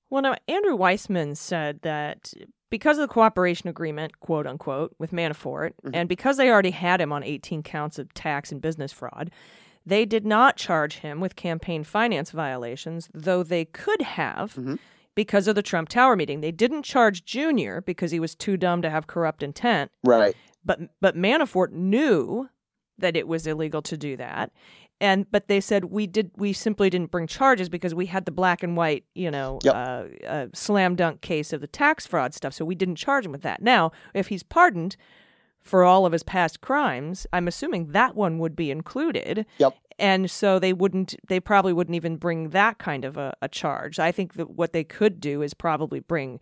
Well, 0.09 0.21
now, 0.21 0.35
Andrew 0.47 0.77
Weissmann 0.77 1.35
said 1.35 1.81
that 1.81 2.33
because 2.69 2.97
of 2.97 3.01
the 3.07 3.13
cooperation 3.13 3.69
agreement, 3.69 4.19
quote 4.19 4.45
unquote, 4.45 4.95
with 4.99 5.11
Manafort, 5.11 5.71
mm-hmm. 5.83 5.95
and 5.95 6.09
because 6.09 6.37
they 6.37 6.49
already 6.49 6.71
had 6.71 7.01
him 7.01 7.11
on 7.11 7.23
18 7.23 7.63
counts 7.63 7.97
of 7.97 8.13
tax 8.13 8.51
and 8.51 8.61
business 8.61 8.91
fraud, 8.91 9.31
they 9.85 10.05
did 10.05 10.25
not 10.25 10.57
charge 10.57 10.97
him 10.97 11.19
with 11.19 11.35
campaign 11.35 11.83
finance 11.83 12.31
violations, 12.31 13.09
though 13.13 13.43
they 13.43 13.65
could 13.65 14.01
have 14.01 14.53
mm-hmm. 14.53 14.75
because 15.15 15.47
of 15.47 15.55
the 15.55 15.61
Trump 15.63 15.89
Tower 15.89 16.15
meeting. 16.15 16.41
They 16.41 16.51
didn't 16.51 16.83
charge 16.83 17.25
Junior 17.25 17.81
because 17.81 18.11
he 18.11 18.19
was 18.19 18.35
too 18.35 18.57
dumb 18.57 18.81
to 18.81 18.89
have 18.89 19.07
corrupt 19.07 19.43
intent, 19.43 19.91
Right. 20.03 20.35
but 20.63 20.79
but 21.01 21.15
Manafort 21.15 21.71
knew 21.71 22.49
that 22.97 23.15
it 23.15 23.27
was 23.27 23.47
illegal 23.47 23.81
to 23.83 23.97
do 23.97 24.17
that. 24.17 24.51
And 25.01 25.29
but 25.29 25.47
they 25.49 25.59
said 25.59 25.85
we 25.85 26.07
did 26.07 26.31
we 26.37 26.53
simply 26.53 26.89
didn't 26.89 27.11
bring 27.11 27.27
charges 27.27 27.67
because 27.67 27.93
we 27.93 28.05
had 28.05 28.23
the 28.25 28.31
black 28.31 28.63
and 28.63 28.77
white 28.77 29.03
you 29.13 29.29
know 29.29 29.59
Yep. 29.63 29.75
uh, 29.75 30.25
uh, 30.25 30.47
slam 30.53 30.95
dunk 30.95 31.19
case 31.19 31.51
of 31.51 31.59
the 31.59 31.67
tax 31.67 32.07
fraud 32.07 32.33
stuff 32.33 32.53
so 32.53 32.63
we 32.63 32.75
didn't 32.75 32.95
charge 32.95 33.25
him 33.25 33.33
with 33.33 33.41
that. 33.41 33.61
Now 33.61 33.91
if 34.13 34.27
he's 34.27 34.41
pardoned 34.43 34.95
for 35.61 35.83
all 35.83 36.05
of 36.05 36.13
his 36.13 36.23
past 36.23 36.61
crimes, 36.61 37.27
I'm 37.33 37.47
assuming 37.47 37.87
that 37.87 38.15
one 38.15 38.37
would 38.39 38.55
be 38.55 38.71
included. 38.71 39.45
Yep. 39.57 39.75
And 39.97 40.31
so 40.31 40.59
they 40.59 40.71
wouldn't 40.71 41.15
they 41.27 41.41
probably 41.41 41.73
wouldn't 41.73 41.95
even 41.95 42.15
bring 42.15 42.49
that 42.51 42.77
kind 42.77 43.03
of 43.03 43.17
a, 43.17 43.33
a 43.41 43.49
charge. 43.49 43.99
I 43.99 44.13
think 44.13 44.35
that 44.35 44.51
what 44.51 44.71
they 44.71 44.85
could 44.85 45.19
do 45.19 45.41
is 45.41 45.53
probably 45.53 45.99
bring 45.99 46.39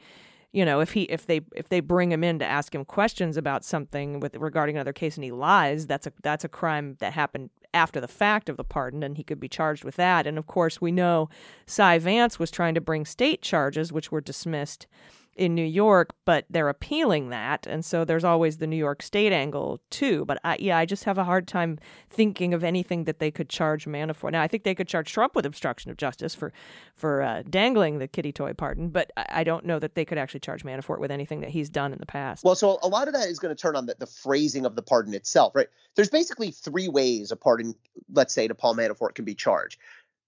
you 0.54 0.64
know 0.64 0.80
if 0.80 0.94
he 0.94 1.04
if 1.04 1.26
they 1.26 1.42
if 1.56 1.68
they 1.68 1.82
bring 1.82 2.12
him 2.12 2.24
in 2.24 2.40
to 2.40 2.46
ask 2.46 2.74
him 2.74 2.86
questions 2.86 3.36
about 3.36 3.66
something 3.66 4.22
with 4.22 4.36
regarding 4.36 4.78
another 4.78 4.94
case 4.94 5.18
and 5.18 5.24
he 5.24 5.32
lies 5.32 5.86
that's 5.86 6.08
a 6.08 6.14
that's 6.22 6.46
a 6.46 6.50
crime 6.50 6.96
that 7.00 7.12
happened 7.14 7.50
after 7.74 8.00
the 8.00 8.08
fact 8.08 8.50
of 8.50 8.58
the 8.58 8.64
pardon 8.64 9.04
and 9.04 9.18
he 9.18 9.24
could 9.24 9.40
be 9.40 9.50
charged 9.50 9.84
with 9.84 9.96
that. 9.96 10.28
And 10.28 10.38
of 10.38 10.48
course 10.48 10.80
we 10.80 10.92
know 10.92 11.30
Cy 11.66 11.98
Vance 11.98 12.40
was 12.40 12.52
trying 12.52 12.76
to 12.76 12.82
bring 12.82 13.06
state 13.06 13.42
charges 13.42 13.92
which 13.92 14.12
were 14.12 14.22
dismissed 14.22 14.88
in 15.36 15.56
New 15.56 15.66
York 15.66 16.14
but 16.26 16.46
they're 16.50 16.70
appealing 16.70 17.30
that 17.30 17.66
and 17.68 17.84
so 17.84 18.06
there's 18.06 18.24
always 18.24 18.58
the 18.58 18.68
New 18.68 18.78
York 18.78 19.02
state 19.02 19.32
angle 19.32 19.82
too 19.90 20.26
but 20.26 20.40
I, 20.44 20.58
yeah 20.60 20.78
I 20.78 20.86
just 20.86 21.04
have 21.06 21.18
a 21.18 21.24
hard 21.24 21.48
time 21.48 21.80
thinking 22.10 22.54
of 22.54 22.64
anything 22.64 23.06
that 23.06 23.20
they 23.20 23.32
could 23.32 23.50
charge 23.50 23.86
Manafort 23.86 24.32
now 24.32 24.42
I 24.42 24.48
think 24.48 24.64
they 24.64 24.76
could 24.76 24.88
charge 24.88 25.12
Trump 25.12 25.36
with 25.36 25.46
obstruction 25.46 25.92
of 25.92 25.98
justice 25.98 26.36
for 26.36 26.52
for 26.96 27.22
uh, 27.22 27.44
dangling 27.50 28.00
the 28.00 28.08
kitty 28.08 28.32
toy 28.32 28.54
pardon 28.54 28.90
but 28.90 29.12
I, 29.18 29.26
I 29.30 29.44
don't 29.44 29.66
know 29.66 29.80
that 29.80 29.96
they 29.96 30.06
could 30.06 30.18
actually 30.18 30.42
charge 30.42 30.64
Manafort 30.64 31.00
with 31.00 31.12
anything 31.12 31.42
that 31.42 31.50
he's 31.50 31.70
done 31.70 31.94
in 31.94 32.00
the 32.00 32.06
past 32.06 32.44
Well, 32.44 32.56
so 32.56 32.80
a 32.82 32.88
lot 32.88 33.08
of 33.08 33.14
that 33.14 33.28
is 33.28 33.40
going 33.40 33.56
to 33.56 33.62
turn 33.62 33.76
on 33.76 33.86
the, 33.86 33.96
the 33.98 34.06
phrasing 34.06 34.66
of 34.66 34.76
the 34.76 34.82
pardon 34.82 35.14
itself, 35.14 35.56
right? 35.56 35.68
There's 35.96 36.10
basically 36.10 36.52
three 36.52 36.88
ways 36.88 37.32
a 37.32 37.36
pardon, 37.36 37.76
let's 38.12 38.34
say, 38.34 38.48
to 38.48 38.56
Paul 38.56 38.76
Manafort 38.76 39.16
can 39.16 39.26
be 39.26 39.36
charged. 39.36 39.80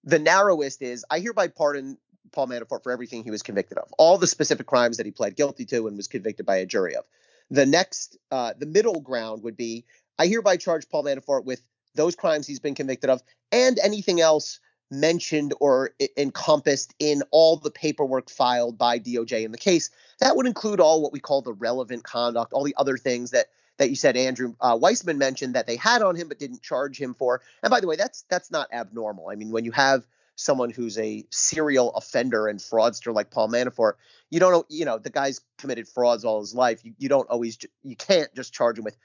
The 0.04 0.18
narrowest 0.18 0.82
is 0.82 1.04
I 1.10 1.18
hereby 1.18 1.48
pardon 1.48 1.98
Paul 2.32 2.48
Manafort 2.48 2.82
for 2.82 2.92
everything 2.92 3.24
he 3.24 3.30
was 3.30 3.42
convicted 3.42 3.78
of, 3.78 3.92
all 3.98 4.18
the 4.18 4.26
specific 4.26 4.66
crimes 4.66 4.96
that 4.96 5.06
he 5.06 5.12
pled 5.12 5.36
guilty 5.36 5.64
to 5.66 5.86
and 5.86 5.96
was 5.96 6.08
convicted 6.08 6.46
by 6.46 6.56
a 6.56 6.66
jury 6.66 6.96
of. 6.96 7.04
The 7.50 7.66
next, 7.66 8.16
uh, 8.30 8.54
the 8.58 8.66
middle 8.66 9.00
ground 9.00 9.42
would 9.42 9.56
be 9.56 9.84
I 10.18 10.26
hereby 10.26 10.56
charge 10.56 10.88
Paul 10.88 11.04
Manafort 11.04 11.44
with 11.44 11.62
those 11.94 12.14
crimes 12.14 12.46
he's 12.46 12.60
been 12.60 12.74
convicted 12.74 13.10
of 13.10 13.22
and 13.52 13.78
anything 13.78 14.20
else 14.20 14.60
mentioned 14.90 15.52
or 15.60 15.90
encompassed 16.16 16.94
in 16.98 17.22
all 17.30 17.56
the 17.56 17.70
paperwork 17.70 18.30
filed 18.30 18.78
by 18.78 18.98
DOJ 18.98 19.44
in 19.44 19.52
the 19.52 19.58
case. 19.58 19.90
That 20.20 20.36
would 20.36 20.46
include 20.46 20.80
all 20.80 21.02
what 21.02 21.12
we 21.12 21.20
call 21.20 21.42
the 21.42 21.52
relevant 21.52 22.04
conduct, 22.04 22.52
all 22.52 22.64
the 22.64 22.76
other 22.76 22.96
things 22.96 23.32
that 23.32 23.46
that 23.78 23.90
you 23.90 23.96
said 23.96 24.16
Andrew 24.16 24.54
uh, 24.60 24.76
Weissmann 24.76 25.18
mentioned 25.18 25.54
that 25.54 25.66
they 25.66 25.76
had 25.76 26.00
on 26.00 26.16
him 26.16 26.28
but 26.28 26.38
didn't 26.38 26.62
charge 26.62 26.98
him 26.98 27.12
for. 27.12 27.42
And 27.62 27.70
by 27.70 27.80
the 27.80 27.86
way, 27.86 27.96
that's 27.96 28.24
that's 28.30 28.50
not 28.50 28.72
abnormal. 28.72 29.28
I 29.28 29.34
mean, 29.34 29.50
when 29.50 29.64
you 29.64 29.72
have 29.72 30.06
someone 30.36 30.70
who's 30.70 30.98
a 30.98 31.24
serial 31.30 31.90
offender 31.94 32.46
and 32.46 32.60
fraudster 32.60 33.12
like 33.12 33.30
Paul 33.30 33.48
Manafort, 33.48 33.94
you 34.30 34.38
don't 34.38 34.52
know, 34.52 34.64
you 34.68 34.84
know, 34.84 34.98
the 34.98 35.10
guy's 35.10 35.40
committed 35.58 35.88
frauds 35.88 36.24
all 36.24 36.40
his 36.40 36.54
life. 36.54 36.84
You, 36.84 36.94
you 36.98 37.08
don't 37.08 37.28
always, 37.28 37.58
you 37.82 37.96
can't 37.96 38.32
just 38.34 38.52
charge 38.52 38.78
him 38.78 38.84
with, 38.84 38.96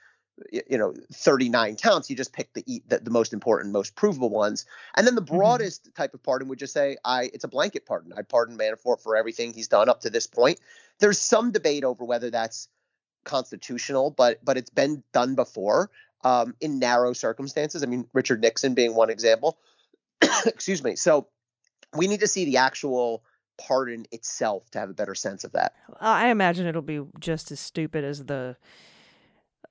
you 0.52 0.78
know, 0.78 0.94
39 1.12 1.76
counts. 1.76 2.10
You 2.10 2.16
just 2.16 2.32
pick 2.32 2.52
the, 2.52 2.82
the, 2.86 2.98
the 2.98 3.10
most 3.10 3.32
important, 3.32 3.72
most 3.72 3.94
provable 3.96 4.30
ones. 4.30 4.66
And 4.94 5.06
then 5.06 5.14
the 5.14 5.22
broadest 5.22 5.94
type 5.94 6.14
of 6.14 6.22
pardon 6.22 6.48
would 6.48 6.58
just 6.58 6.74
say, 6.74 6.96
I, 7.04 7.30
it's 7.32 7.44
a 7.44 7.48
blanket 7.48 7.86
pardon. 7.86 8.12
I 8.16 8.22
pardon 8.22 8.58
Manafort 8.58 9.00
for 9.00 9.16
everything 9.16 9.54
he's 9.54 9.68
done 9.68 9.88
up 9.88 10.02
to 10.02 10.10
this 10.10 10.26
point. 10.26 10.60
There's 11.00 11.18
some 11.18 11.50
debate 11.50 11.84
over 11.84 12.04
whether 12.04 12.30
that's 12.30 12.68
constitutional, 13.24 14.10
but, 14.10 14.44
but 14.44 14.58
it's 14.58 14.70
been 14.70 15.02
done 15.12 15.34
before 15.34 15.90
um, 16.24 16.54
in 16.60 16.78
narrow 16.78 17.12
circumstances. 17.12 17.82
I 17.82 17.86
mean, 17.86 18.06
Richard 18.12 18.40
Nixon 18.40 18.74
being 18.74 18.94
one 18.94 19.10
example. 19.10 19.58
Excuse 20.46 20.82
me. 20.82 20.96
So 20.96 21.28
we 21.96 22.06
need 22.06 22.20
to 22.20 22.26
see 22.26 22.44
the 22.44 22.58
actual 22.58 23.22
pardon 23.58 24.06
itself 24.12 24.70
to 24.70 24.78
have 24.78 24.90
a 24.90 24.94
better 24.94 25.14
sense 25.14 25.44
of 25.44 25.52
that. 25.52 25.74
I 26.00 26.28
imagine 26.28 26.66
it'll 26.66 26.82
be 26.82 27.00
just 27.18 27.50
as 27.50 27.60
stupid 27.60 28.04
as 28.04 28.24
the 28.24 28.56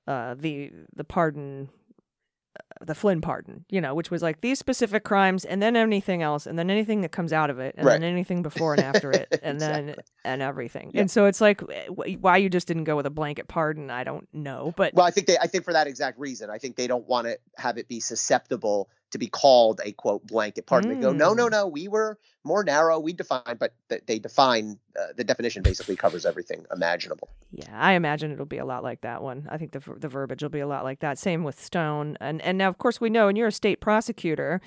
uh, 0.06 0.34
the 0.34 0.72
the 0.94 1.04
pardon, 1.04 1.68
uh, 2.58 2.84
the 2.84 2.94
Flynn 2.94 3.20
pardon, 3.20 3.64
you 3.70 3.80
know, 3.80 3.94
which 3.94 4.10
was 4.10 4.20
like 4.22 4.40
these 4.40 4.58
specific 4.58 5.04
crimes, 5.04 5.44
and 5.44 5.62
then 5.62 5.76
anything 5.76 6.22
else, 6.22 6.46
and 6.46 6.58
then 6.58 6.70
anything 6.70 7.02
that 7.02 7.12
comes 7.12 7.32
out 7.32 7.50
of 7.50 7.58
it, 7.60 7.74
and 7.78 7.86
then 7.86 8.02
anything 8.02 8.42
before 8.50 8.74
and 8.74 8.82
after 8.82 9.12
it, 9.12 9.38
and 9.42 9.60
then 9.60 9.94
and 10.24 10.42
everything. 10.42 10.90
Yeah. 10.92 11.02
And 11.02 11.10
so 11.10 11.26
it's 11.26 11.40
like 11.40 11.62
eh, 11.70 11.86
why 11.88 12.38
you 12.38 12.48
just 12.48 12.66
didn't 12.66 12.84
go 12.84 12.96
with 12.96 13.06
a 13.06 13.10
blanket 13.10 13.46
pardon, 13.46 13.90
I 13.90 14.04
don't 14.04 14.26
know, 14.32 14.72
but 14.76 14.94
Well, 14.94 15.06
I 15.06 15.10
think 15.10 15.28
they, 15.28 15.38
I 15.38 15.46
think 15.46 15.64
for 15.64 15.72
that 15.72 15.86
exact 15.86 16.18
reason, 16.18 16.50
I 16.50 16.58
think 16.58 16.76
they 16.76 16.86
don't 16.86 17.06
want 17.06 17.26
to 17.26 17.38
have 17.56 17.78
it 17.78 17.88
be 17.88 18.00
susceptible 18.00 18.88
to 19.12 19.18
be 19.18 19.28
called 19.28 19.80
a 19.84 19.92
quote 19.92 20.26
blanket 20.26 20.66
pardon. 20.66 20.90
They 20.94 21.00
go, 21.00 21.12
no, 21.12 21.32
no, 21.32 21.46
Mm. 21.46 21.50
no, 21.52 21.66
we 21.68 21.86
were 21.88 22.18
more 22.44 22.64
narrow. 22.64 22.98
We 22.98 23.12
define, 23.12 23.56
but 23.58 23.72
th- 23.88 24.02
they 24.06 24.18
define 24.18 24.78
uh, 24.98 25.08
the 25.16 25.22
definition 25.24 25.62
basically 25.62 25.96
covers 25.96 26.26
everything 26.26 26.66
imaginable. 26.74 27.28
Yeah, 27.52 27.66
I 27.72 27.92
imagine 27.92 28.32
it'll 28.32 28.46
be 28.46 28.58
a 28.58 28.64
lot 28.64 28.82
like 28.82 29.02
that 29.02 29.22
one. 29.22 29.46
I 29.50 29.58
think 29.58 29.72
the 29.72 29.80
the 29.96 30.08
verbiage 30.08 30.42
will 30.42 30.50
be 30.50 30.60
a 30.60 30.66
lot 30.66 30.82
like 30.84 31.00
that. 31.00 31.18
Same 31.18 31.44
with 31.44 31.62
Stone, 31.62 32.16
and 32.20 32.42
and 32.42 32.58
now 32.58 32.68
of 32.68 32.78
course 32.78 33.00
we 33.00 33.10
know, 33.10 33.28
and 33.28 33.38
you're 33.38 33.46
a 33.48 33.52
state 33.52 33.80
prosecutor, 33.80 34.60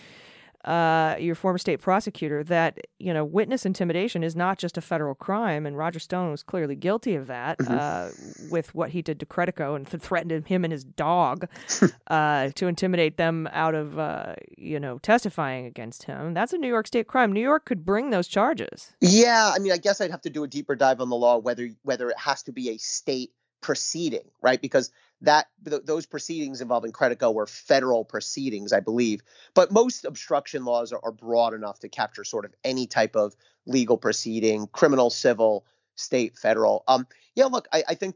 uh, 0.66 1.16
you're 1.20 1.36
former 1.36 1.58
state 1.58 1.78
prosecutor, 1.82 2.44
that 2.44 2.80
you 3.00 3.14
know 3.14 3.24
witness 3.24 3.66
intimidation 3.66 4.24
is 4.24 4.36
not 4.36 4.58
just 4.58 4.78
a 4.78 4.82
federal 4.82 5.16
crime, 5.16 5.66
and 5.66 5.78
Roger 5.78 6.00
Stone 6.00 6.32
was 6.32 6.44
clearly 6.44 6.76
guilty 6.76 7.16
of 7.16 7.28
that 7.28 7.58
Mm-hmm. 7.60 7.78
uh, 7.80 8.50
with 8.52 8.74
what 8.76 8.90
he 8.90 9.02
did 9.02 9.20
to 9.20 9.26
Credico 9.26 9.76
and 9.76 9.88
th- 9.88 10.02
threatened 10.08 10.48
him 10.48 10.64
and 10.64 10.72
his 10.72 10.84
dog 10.84 11.48
uh, 12.08 12.50
to 12.56 12.68
intimidate 12.68 13.18
them 13.18 13.48
out 13.52 13.76
of 13.76 13.98
uh, 14.00 14.36
you 14.58 14.80
know 14.80 14.98
testifying 15.00 15.66
against 15.66 16.04
him. 16.04 16.34
That's 16.34 16.54
a 16.54 16.58
New 16.58 16.68
York 16.68 16.88
state 16.88 17.08
crime. 17.08 17.32
New 17.32 17.42
York 17.42 17.66
could 17.66 17.86
bring 17.86 18.10
those 18.10 18.28
charges. 18.28 18.94
Yeah, 19.02 19.52
I 19.56 19.60
mean, 19.60 19.72
I 19.72 19.78
guess 19.78 20.02
I'd 20.02 20.12
have 20.12 20.22
to 20.22 20.30
do 20.30 20.44
a 20.44 20.48
deeper 20.48 20.76
dive 20.76 21.00
on 21.02 21.10
the 21.10 21.16
law 21.16 21.38
whether 21.38 21.70
whether 21.84 22.10
it 22.10 22.18
has 22.18 22.44
to 22.44 22.52
be 22.52 22.70
a 22.70 22.78
state 22.78 23.32
proceeding, 23.62 24.30
right? 24.42 24.62
Because 24.62 24.92
that 25.22 25.48
th- 25.68 25.84
those 25.86 26.06
proceedings 26.06 26.62
involving 26.62 26.92
Credico 26.92 27.34
were 27.34 27.48
federal 27.48 28.06
proceedings, 28.06 28.74
I 28.74 28.80
believe. 28.80 29.22
But 29.54 29.72
most 29.72 30.06
obstruction 30.06 30.66
laws 30.66 30.92
are, 30.92 31.00
are 31.04 31.12
broad 31.12 31.54
enough 31.54 31.80
to 31.80 31.90
capture 31.90 32.24
sort 32.24 32.46
of 32.46 32.54
any 32.64 32.88
type 32.88 33.16
of 33.16 33.36
legal 33.66 33.98
proceeding, 33.98 34.68
criminal, 34.68 35.10
civil, 35.10 35.66
state, 35.96 36.38
federal. 36.38 36.84
Um, 36.88 37.08
yeah, 37.36 37.46
look, 37.46 37.68
I, 37.72 37.84
I 37.90 37.96
think 37.96 38.16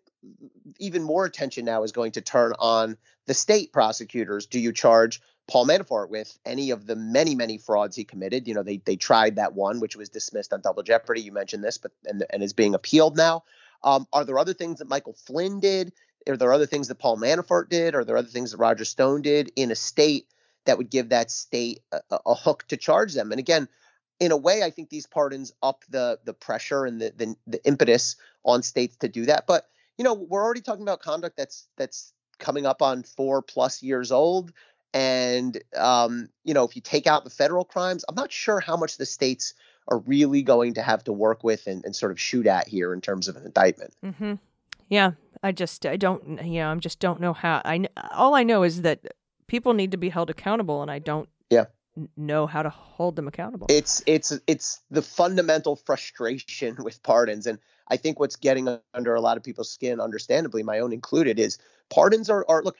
even 0.79 1.03
more 1.03 1.25
attention 1.25 1.65
now 1.65 1.83
is 1.83 1.91
going 1.91 2.13
to 2.13 2.21
turn 2.21 2.53
on 2.59 2.97
the 3.25 3.33
state 3.33 3.73
prosecutors. 3.73 4.45
Do 4.45 4.59
you 4.59 4.71
charge 4.71 5.21
Paul 5.47 5.65
Manafort 5.65 6.09
with 6.09 6.37
any 6.45 6.71
of 6.71 6.85
the 6.85 6.95
many, 6.95 7.35
many 7.35 7.57
frauds 7.57 7.95
he 7.95 8.03
committed? 8.03 8.47
You 8.47 8.53
know, 8.53 8.63
they 8.63 8.77
they 8.77 8.95
tried 8.95 9.37
that 9.37 9.53
one, 9.53 9.79
which 9.79 9.95
was 9.95 10.09
dismissed 10.09 10.53
on 10.53 10.61
double 10.61 10.83
jeopardy. 10.83 11.21
You 11.21 11.31
mentioned 11.31 11.63
this, 11.63 11.77
but 11.77 11.91
and 12.05 12.25
and 12.29 12.43
is 12.43 12.53
being 12.53 12.75
appealed 12.75 13.17
now. 13.17 13.43
Um, 13.83 14.07
are 14.11 14.25
there 14.25 14.39
other 14.39 14.53
things 14.53 14.79
that 14.79 14.89
Michael 14.89 15.13
Flynn 15.13 15.59
did? 15.59 15.93
Are 16.27 16.37
there 16.37 16.53
other 16.53 16.65
things 16.65 16.87
that 16.87 16.99
Paul 16.99 17.17
Manafort 17.17 17.69
did? 17.69 17.95
Are 17.95 18.03
there 18.03 18.17
other 18.17 18.27
things 18.27 18.51
that 18.51 18.57
Roger 18.57 18.85
Stone 18.85 19.21
did 19.21 19.51
in 19.55 19.71
a 19.71 19.75
state 19.75 20.27
that 20.65 20.77
would 20.77 20.89
give 20.89 21.09
that 21.09 21.31
state 21.31 21.81
a, 21.91 22.01
a- 22.25 22.35
hook 22.35 22.65
to 22.67 22.77
charge 22.77 23.13
them? 23.13 23.31
And 23.31 23.39
again, 23.39 23.67
in 24.19 24.31
a 24.31 24.37
way, 24.37 24.63
I 24.63 24.69
think 24.69 24.89
these 24.89 25.07
pardons 25.07 25.53
up 25.63 25.85
the 25.89 26.19
the 26.25 26.33
pressure 26.33 26.85
and 26.85 26.99
the, 27.01 27.13
the 27.15 27.35
the 27.47 27.65
impetus 27.65 28.17
on 28.43 28.63
states 28.63 28.97
to 28.97 29.07
do 29.07 29.25
that. 29.27 29.47
But 29.47 29.67
you 29.97 30.03
know, 30.03 30.13
we're 30.13 30.43
already 30.43 30.61
talking 30.61 30.83
about 30.83 31.01
conduct 31.01 31.37
that's 31.37 31.67
that's 31.77 32.13
coming 32.37 32.65
up 32.65 32.81
on 32.81 33.03
four 33.03 33.41
plus 33.41 33.81
years 33.81 34.11
old. 34.11 34.51
And 34.93 35.61
um, 35.77 36.29
you 36.43 36.53
know, 36.53 36.63
if 36.63 36.75
you 36.75 36.81
take 36.81 37.07
out 37.07 37.23
the 37.23 37.29
federal 37.29 37.63
crimes, 37.63 38.03
I'm 38.09 38.15
not 38.15 38.31
sure 38.31 38.59
how 38.59 38.75
much 38.75 38.97
the 38.97 39.05
states 39.05 39.53
are 39.87 39.99
really 39.99 40.41
going 40.41 40.75
to 40.75 40.81
have 40.81 41.03
to 41.05 41.13
work 41.13 41.43
with 41.43 41.67
and, 41.67 41.83
and 41.85 41.95
sort 41.95 42.11
of 42.11 42.19
shoot 42.19 42.47
at 42.47 42.67
here 42.67 42.93
in 42.93 43.01
terms 43.01 43.27
of 43.27 43.35
an 43.35 43.45
indictment. 43.45 43.93
Mm-hmm. 44.03 44.33
Yeah, 44.87 45.11
I 45.43 45.51
just 45.51 45.85
I 45.85 45.97
don't 45.97 46.43
you 46.45 46.59
know 46.59 46.67
I'm 46.69 46.79
just 46.79 46.99
don't 46.99 47.19
know 47.19 47.33
how 47.33 47.61
I 47.65 47.85
all 48.11 48.35
I 48.35 48.43
know 48.43 48.63
is 48.63 48.81
that 48.81 48.99
people 49.47 49.73
need 49.73 49.91
to 49.91 49.97
be 49.97 50.09
held 50.09 50.29
accountable, 50.29 50.81
and 50.81 50.91
I 50.91 50.99
don't 50.99 51.29
Yeah. 51.49 51.65
n- 51.97 52.09
know 52.17 52.45
how 52.47 52.61
to 52.63 52.69
hold 52.69 53.15
them 53.15 53.27
accountable. 53.27 53.67
It's 53.69 54.03
it's 54.05 54.33
it's 54.47 54.81
the 54.91 55.01
fundamental 55.01 55.75
frustration 55.75 56.75
with 56.83 57.01
pardons, 57.03 57.47
and 57.47 57.59
I 57.87 57.97
think 57.97 58.19
what's 58.19 58.35
getting 58.35 58.67
under 58.93 59.15
a 59.15 59.21
lot 59.21 59.37
of 59.37 59.43
people's 59.43 59.71
skin, 59.71 59.99
understandably, 59.99 60.61
my 60.63 60.79
own 60.79 60.93
included, 60.93 61.39
is 61.39 61.57
pardons 61.89 62.29
are 62.29 62.45
are 62.49 62.61
look. 62.63 62.75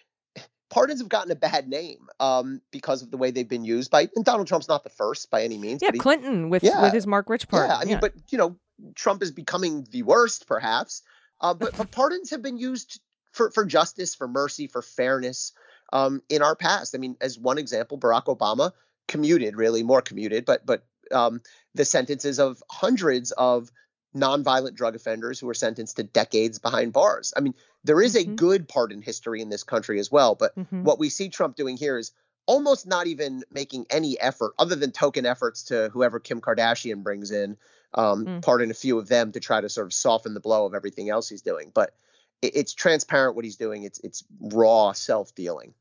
pardons 0.70 1.00
have 1.00 1.10
gotten 1.10 1.32
a 1.32 1.36
bad 1.36 1.68
name 1.68 2.08
um, 2.20 2.62
because 2.72 3.02
of 3.02 3.10
the 3.10 3.18
way 3.18 3.32
they've 3.32 3.48
been 3.50 3.66
used 3.66 3.90
by. 3.90 4.08
And 4.16 4.24
Donald 4.24 4.48
Trump's 4.48 4.68
not 4.68 4.84
the 4.84 4.90
first 4.92 5.32
by 5.32 5.44
any 5.44 5.58
means. 5.58 5.82
Yeah, 5.82 5.90
he- 5.94 5.98
Clinton 5.98 6.50
with 6.52 6.64
Yeah. 6.64 6.82
with 6.84 6.94
his 6.94 7.08
Marc 7.08 7.30
Rich 7.30 7.48
part. 7.48 7.70
Yeah, 7.70 7.78
I 7.78 7.86
mean, 7.86 8.00
but 8.02 8.14
you 8.30 8.38
know, 8.38 8.56
Trump 8.96 9.24
is 9.24 9.32
becoming 9.32 9.88
the 9.92 10.04
worst, 10.04 10.46
perhaps. 10.46 11.02
Uh, 11.42 11.54
but, 11.54 11.76
but 11.78 11.92
pardons 11.92 12.30
have 12.32 12.42
been 12.42 12.58
used 12.58 13.00
for 13.32 13.52
for 13.52 13.66
justice, 13.66 14.16
for 14.16 14.28
mercy, 14.28 14.68
for 14.68 14.82
fairness 14.82 15.54
um, 15.94 16.22
in 16.30 16.42
our 16.42 16.56
past. 16.56 16.96
I 16.96 16.98
mean, 16.98 17.16
as 17.22 17.38
one 17.38 17.58
example, 17.58 17.98
Barack 17.98 18.26
Obama 18.26 18.72
commuted, 19.08 19.56
really 19.56 19.84
more 19.84 20.02
commuted, 20.02 20.46
but 20.46 20.66
but 20.66 20.86
um, 21.12 21.42
the 21.76 21.86
sentences 21.86 22.40
of 22.40 22.62
hundreds 22.70 23.32
of 23.32 23.72
nonviolent 24.16 24.76
drug 24.76 24.96
offenders 24.96 25.40
who 25.40 25.48
were 25.48 25.54
sentenced 25.54 25.98
to 25.98 26.04
decades 26.04 26.60
behind 26.60 26.94
bars. 26.94 27.34
I 27.38 27.42
mean, 27.42 27.54
there 27.84 28.02
is 28.02 28.16
a 28.16 28.26
Mhm. 28.26 28.36
good 28.36 28.68
pardon 28.68 29.02
history 29.02 29.42
in 29.42 29.50
this 29.50 29.64
country 29.64 30.00
as 30.00 30.12
well, 30.12 30.36
but 30.36 30.56
Mhm. 30.56 30.84
what 30.84 31.00
we 31.00 31.10
see 31.10 31.30
Trump 31.30 31.56
doing 31.56 31.78
here 31.78 31.98
is 31.98 32.12
almost 32.48 32.88
not 32.88 33.06
even 33.06 33.44
making 33.52 33.86
any 33.92 34.20
effort 34.20 34.54
other 34.58 34.76
than 34.76 34.92
token 34.92 35.28
efforts 35.28 35.66
to 35.66 35.90
whoever 35.94 36.20
Kim 36.20 36.42
Kardashian 36.42 37.04
brings 37.04 37.30
in, 37.30 37.58
um, 37.94 38.26
Mm. 38.26 38.42
pardon 38.42 38.72
a 38.72 38.74
few 38.74 39.00
of 39.00 39.08
them 39.08 39.32
to 39.32 39.40
try 39.40 39.62
to 39.62 39.70
sort 39.70 39.88
of 39.88 39.94
soften 39.94 40.34
the 40.34 40.40
blow 40.40 40.66
of 40.66 40.74
everything 40.74 41.10
else 41.10 41.28
he's 41.30 41.42
doing. 41.42 41.72
But 41.74 41.94
it, 42.42 42.56
it's 42.56 42.74
transparent 42.74 43.36
what 43.36 43.46
he's 43.46 43.58
doing. 43.58 43.84
It's 43.84 44.00
it's 44.00 44.24
raw 44.40 44.92
self 44.94 45.34
dealing. 45.36 45.74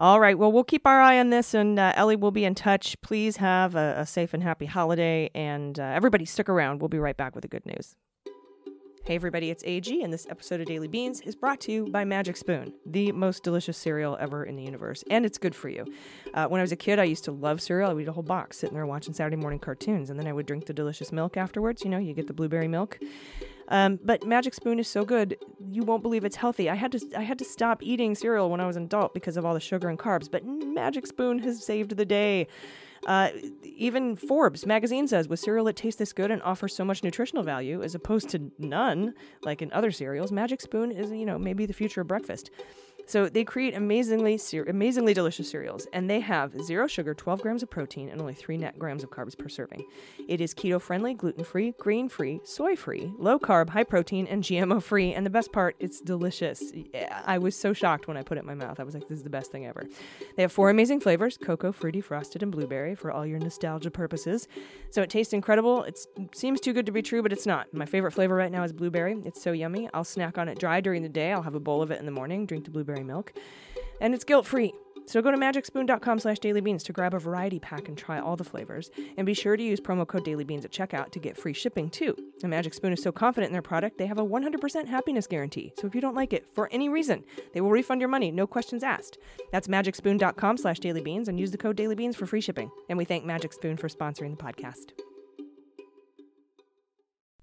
All 0.00 0.20
right. 0.20 0.38
Well, 0.38 0.52
we'll 0.52 0.62
keep 0.64 0.86
our 0.86 1.00
eye 1.00 1.18
on 1.18 1.30
this, 1.30 1.54
and 1.54 1.76
uh, 1.78 1.92
Elie 1.96 2.14
will 2.14 2.30
be 2.30 2.44
in 2.44 2.54
touch. 2.54 3.00
Please 3.00 3.38
have 3.38 3.74
a, 3.74 3.96
a 3.98 4.06
safe 4.06 4.32
and 4.32 4.42
happy 4.44 4.66
holiday, 4.66 5.28
and 5.34 5.78
uh, 5.78 5.82
everybody 5.82 6.24
stick 6.24 6.48
around. 6.48 6.80
We'll 6.80 6.88
be 6.88 7.00
right 7.00 7.16
back 7.16 7.34
with 7.34 7.42
the 7.42 7.48
good 7.48 7.66
news. 7.66 7.96
Hey, 9.08 9.14
everybody, 9.14 9.48
it's 9.48 9.64
AG, 9.64 10.02
and 10.02 10.12
this 10.12 10.26
episode 10.28 10.60
of 10.60 10.66
Daily 10.66 10.86
Beans 10.86 11.22
is 11.22 11.34
brought 11.34 11.60
to 11.60 11.72
you 11.72 11.86
by 11.86 12.04
Magic 12.04 12.36
Spoon, 12.36 12.74
the 12.84 13.10
most 13.12 13.42
delicious 13.42 13.78
cereal 13.78 14.18
ever 14.20 14.44
in 14.44 14.54
the 14.54 14.62
universe, 14.62 15.02
and 15.08 15.24
it's 15.24 15.38
good 15.38 15.54
for 15.54 15.70
you. 15.70 15.86
Uh, 16.34 16.46
when 16.46 16.60
I 16.60 16.62
was 16.62 16.72
a 16.72 16.76
kid, 16.76 16.98
I 16.98 17.04
used 17.04 17.24
to 17.24 17.32
love 17.32 17.62
cereal. 17.62 17.88
I 17.88 17.94
would 17.94 18.02
eat 18.02 18.08
a 18.08 18.12
whole 18.12 18.22
box 18.22 18.58
sitting 18.58 18.74
there 18.74 18.84
watching 18.84 19.14
Saturday 19.14 19.36
morning 19.36 19.60
cartoons, 19.60 20.10
and 20.10 20.20
then 20.20 20.26
I 20.26 20.34
would 20.34 20.44
drink 20.44 20.66
the 20.66 20.74
delicious 20.74 21.10
milk 21.10 21.38
afterwards. 21.38 21.84
You 21.84 21.88
know, 21.88 21.96
you 21.96 22.12
get 22.12 22.26
the 22.26 22.34
blueberry 22.34 22.68
milk. 22.68 22.98
Um, 23.68 23.98
but 24.04 24.26
Magic 24.26 24.52
Spoon 24.52 24.78
is 24.78 24.88
so 24.88 25.06
good, 25.06 25.38
you 25.70 25.84
won't 25.84 26.02
believe 26.02 26.26
it's 26.26 26.36
healthy. 26.36 26.68
I 26.68 26.74
had 26.74 26.92
to 26.92 27.00
I 27.16 27.22
had 27.22 27.38
to 27.38 27.46
stop 27.46 27.82
eating 27.82 28.14
cereal 28.14 28.50
when 28.50 28.60
I 28.60 28.66
was 28.66 28.76
an 28.76 28.82
adult 28.82 29.14
because 29.14 29.38
of 29.38 29.46
all 29.46 29.54
the 29.54 29.60
sugar 29.60 29.88
and 29.88 29.98
carbs. 29.98 30.30
But 30.30 30.44
Magic 30.44 31.06
Spoon 31.06 31.38
has 31.38 31.64
saved 31.64 31.96
the 31.96 32.04
day. 32.04 32.46
Uh, 33.06 33.30
even 33.62 34.16
Forbes 34.16 34.66
magazine 34.66 35.06
says 35.06 35.28
with 35.28 35.40
cereal 35.40 35.64
that 35.66 35.76
tastes 35.76 35.98
this 35.98 36.12
good 36.12 36.30
and 36.30 36.42
offers 36.42 36.74
so 36.74 36.84
much 36.84 37.02
nutritional 37.02 37.42
value 37.42 37.82
as 37.82 37.94
opposed 37.94 38.28
to 38.30 38.50
none, 38.58 39.14
like 39.42 39.62
in 39.62 39.72
other 39.72 39.90
cereals, 39.90 40.32
Magic 40.32 40.60
Spoon 40.60 40.90
is 40.90 41.10
you 41.10 41.26
know 41.26 41.38
maybe 41.38 41.66
the 41.66 41.72
future 41.72 42.00
of 42.00 42.06
breakfast. 42.08 42.50
So 43.08 43.26
they 43.26 43.42
create 43.42 43.74
amazingly 43.74 44.38
amazingly 44.68 45.14
delicious 45.14 45.50
cereals, 45.50 45.86
and 45.94 46.10
they 46.10 46.20
have 46.20 46.62
zero 46.62 46.86
sugar, 46.86 47.14
12 47.14 47.40
grams 47.40 47.62
of 47.62 47.70
protein, 47.70 48.10
and 48.10 48.20
only 48.20 48.34
three 48.34 48.58
net 48.58 48.78
grams 48.78 49.02
of 49.02 49.10
carbs 49.10 49.36
per 49.36 49.48
serving. 49.48 49.86
It 50.28 50.42
is 50.42 50.52
keto 50.52 50.78
friendly, 50.78 51.14
gluten 51.14 51.42
free, 51.42 51.72
grain 51.78 52.10
free, 52.10 52.42
soy 52.44 52.76
free, 52.76 53.10
low 53.18 53.38
carb, 53.38 53.70
high 53.70 53.84
protein, 53.84 54.26
and 54.26 54.44
GMO 54.44 54.82
free. 54.82 55.14
And 55.14 55.24
the 55.24 55.30
best 55.30 55.52
part, 55.52 55.74
it's 55.78 56.02
delicious. 56.02 56.62
I 57.24 57.38
was 57.38 57.56
so 57.56 57.72
shocked 57.72 58.08
when 58.08 58.18
I 58.18 58.22
put 58.22 58.36
it 58.36 58.42
in 58.42 58.46
my 58.46 58.54
mouth. 58.54 58.78
I 58.78 58.82
was 58.84 58.92
like, 58.92 59.08
this 59.08 59.16
is 59.16 59.24
the 59.24 59.30
best 59.30 59.50
thing 59.50 59.64
ever. 59.64 59.86
They 60.36 60.42
have 60.42 60.52
four 60.52 60.68
amazing 60.68 61.00
flavors 61.00 61.38
cocoa, 61.38 61.72
fruity, 61.72 62.02
frosted, 62.02 62.42
and 62.42 62.52
blueberry 62.52 62.94
for 62.94 63.10
all 63.10 63.24
your 63.24 63.38
nostalgia 63.38 63.90
purposes. 63.90 64.48
So 64.90 65.00
it 65.00 65.08
tastes 65.08 65.32
incredible. 65.32 65.84
It 65.84 65.98
seems 66.34 66.60
too 66.60 66.74
good 66.74 66.84
to 66.84 66.92
be 66.92 67.00
true, 67.00 67.22
but 67.22 67.32
it's 67.32 67.46
not. 67.46 67.72
My 67.72 67.86
favorite 67.86 68.12
flavor 68.12 68.34
right 68.34 68.52
now 68.52 68.64
is 68.64 68.74
blueberry. 68.74 69.16
It's 69.24 69.42
so 69.42 69.52
yummy. 69.52 69.88
I'll 69.94 70.04
snack 70.04 70.36
on 70.36 70.46
it 70.50 70.58
dry 70.58 70.82
during 70.82 71.02
the 71.02 71.08
day. 71.08 71.32
I'll 71.32 71.40
have 71.40 71.54
a 71.54 71.60
bowl 71.60 71.80
of 71.80 71.90
it 71.90 72.00
in 72.00 72.04
the 72.04 72.12
morning, 72.12 72.44
drink 72.44 72.66
the 72.66 72.70
blueberry 72.70 72.97
milk. 73.02 73.32
And 74.00 74.14
it's 74.14 74.24
guilt 74.24 74.46
free. 74.46 74.72
So 75.08 75.22
go 75.22 75.30
to 75.30 75.38
magicspoon.com 75.38 76.18
slash 76.18 76.38
dailybeans 76.38 76.84
to 76.84 76.92
grab 76.92 77.14
a 77.14 77.18
variety 77.18 77.58
pack 77.58 77.88
and 77.88 77.96
try 77.96 78.20
all 78.20 78.36
the 78.36 78.44
flavors. 78.44 78.90
And 79.16 79.24
be 79.24 79.32
sure 79.32 79.56
to 79.56 79.62
use 79.62 79.80
promo 79.80 80.06
code 80.06 80.24
dailybeans 80.24 80.66
at 80.66 80.70
checkout 80.70 81.12
to 81.12 81.18
get 81.18 81.38
free 81.38 81.54
shipping 81.54 81.88
too. 81.88 82.14
The 82.40 82.48
Magic 82.48 82.74
Spoon 82.74 82.92
is 82.92 83.02
so 83.02 83.10
confident 83.10 83.48
in 83.48 83.54
their 83.54 83.62
product, 83.62 83.96
they 83.96 84.04
have 84.04 84.18
a 84.18 84.24
100% 84.24 84.86
happiness 84.86 85.26
guarantee. 85.26 85.72
So 85.78 85.86
if 85.86 85.94
you 85.94 86.02
don't 86.02 86.14
like 86.14 86.34
it 86.34 86.46
for 86.52 86.68
any 86.72 86.90
reason, 86.90 87.24
they 87.54 87.62
will 87.62 87.70
refund 87.70 88.02
your 88.02 88.10
money, 88.10 88.30
no 88.30 88.46
questions 88.46 88.82
asked. 88.82 89.16
That's 89.50 89.66
magicspoon.com 89.66 90.58
slash 90.58 90.78
dailybeans 90.78 91.28
and 91.28 91.40
use 91.40 91.52
the 91.52 91.58
code 91.58 91.78
dailybeans 91.78 92.14
for 92.14 92.26
free 92.26 92.42
shipping. 92.42 92.70
And 92.90 92.98
we 92.98 93.06
thank 93.06 93.24
Magic 93.24 93.54
Spoon 93.54 93.78
for 93.78 93.88
sponsoring 93.88 94.36
the 94.36 94.44
podcast. 94.44 94.92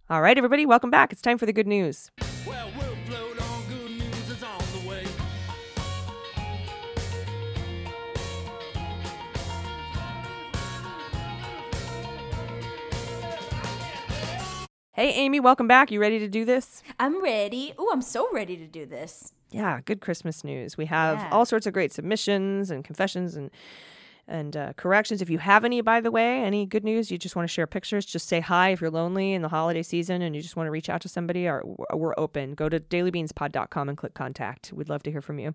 All 0.08 0.22
right, 0.22 0.38
everybody, 0.38 0.68
welcome 0.68 0.91
back. 0.91 1.12
It's 1.12 1.22
time 1.22 1.39
for 1.39 1.47
the 1.47 1.53
good 1.53 1.66
news. 1.66 2.12
Well, 2.45 2.70
Hey, 14.96 15.12
Aimee, 15.14 15.41
welcome 15.41 15.68
back. 15.68 15.91
You 15.91 16.00
ready 16.00 16.20
to 16.20 16.28
do 16.30 16.46
this? 16.46 16.82
I'm 17.00 17.22
ready. 17.22 17.74
Oh, 17.78 17.89
I'm 17.91 18.02
so 18.02 18.30
ready 18.32 18.56
to 18.56 18.66
do 18.66 18.86
this. 18.86 19.34
Yeah, 19.52 19.82
good 19.84 20.00
Christmas 20.00 20.43
news. 20.43 20.78
We 20.78 20.86
have 20.86 21.20
Yeah. 21.20 21.30
all 21.32 21.46
sorts 21.46 21.68
of 21.68 21.74
great 21.74 21.91
submissions 21.91 22.72
and 22.72 22.84
confessions 22.84 23.36
and 23.36 23.52
and 24.28 24.58
uh, 24.58 24.74
corrections. 24.74 25.22
If 25.22 25.30
you 25.30 25.38
have 25.38 25.64
any, 25.64 25.82
by 25.82 26.02
the 26.02 26.10
way, 26.10 26.41
any 26.41 26.66
good 26.66 26.84
news, 26.84 27.12
you 27.12 27.18
just 27.20 27.36
want 27.36 27.48
to 27.48 27.54
share 27.54 27.68
pictures, 27.68 28.08
just 28.08 28.28
say 28.28 28.39
hi 28.39 28.70
if 28.70 28.82
you're 28.82 28.89
lonely 28.89 29.34
in 29.34 29.43
the 29.43 29.50
holiday 29.50 29.84
season 29.84 30.24
and 30.24 30.36
you 30.36 30.41
just 30.41 30.56
want 30.56 30.66
to 30.66 30.72
reach 30.72 30.89
out 30.89 31.02
to 31.02 31.10
somebody. 31.10 31.48
Or 31.48 31.62
we're 31.93 32.16
open. 32.18 32.56
Go 32.56 32.68
to 32.68 32.80
dailybeanspod.com 32.80 33.88
and 33.88 33.96
click 33.96 34.16
contact. 34.16 34.74
We'd 34.74 34.89
love 34.89 35.04
to 35.04 35.12
hear 35.12 35.22
from 35.22 35.38
you. 35.38 35.54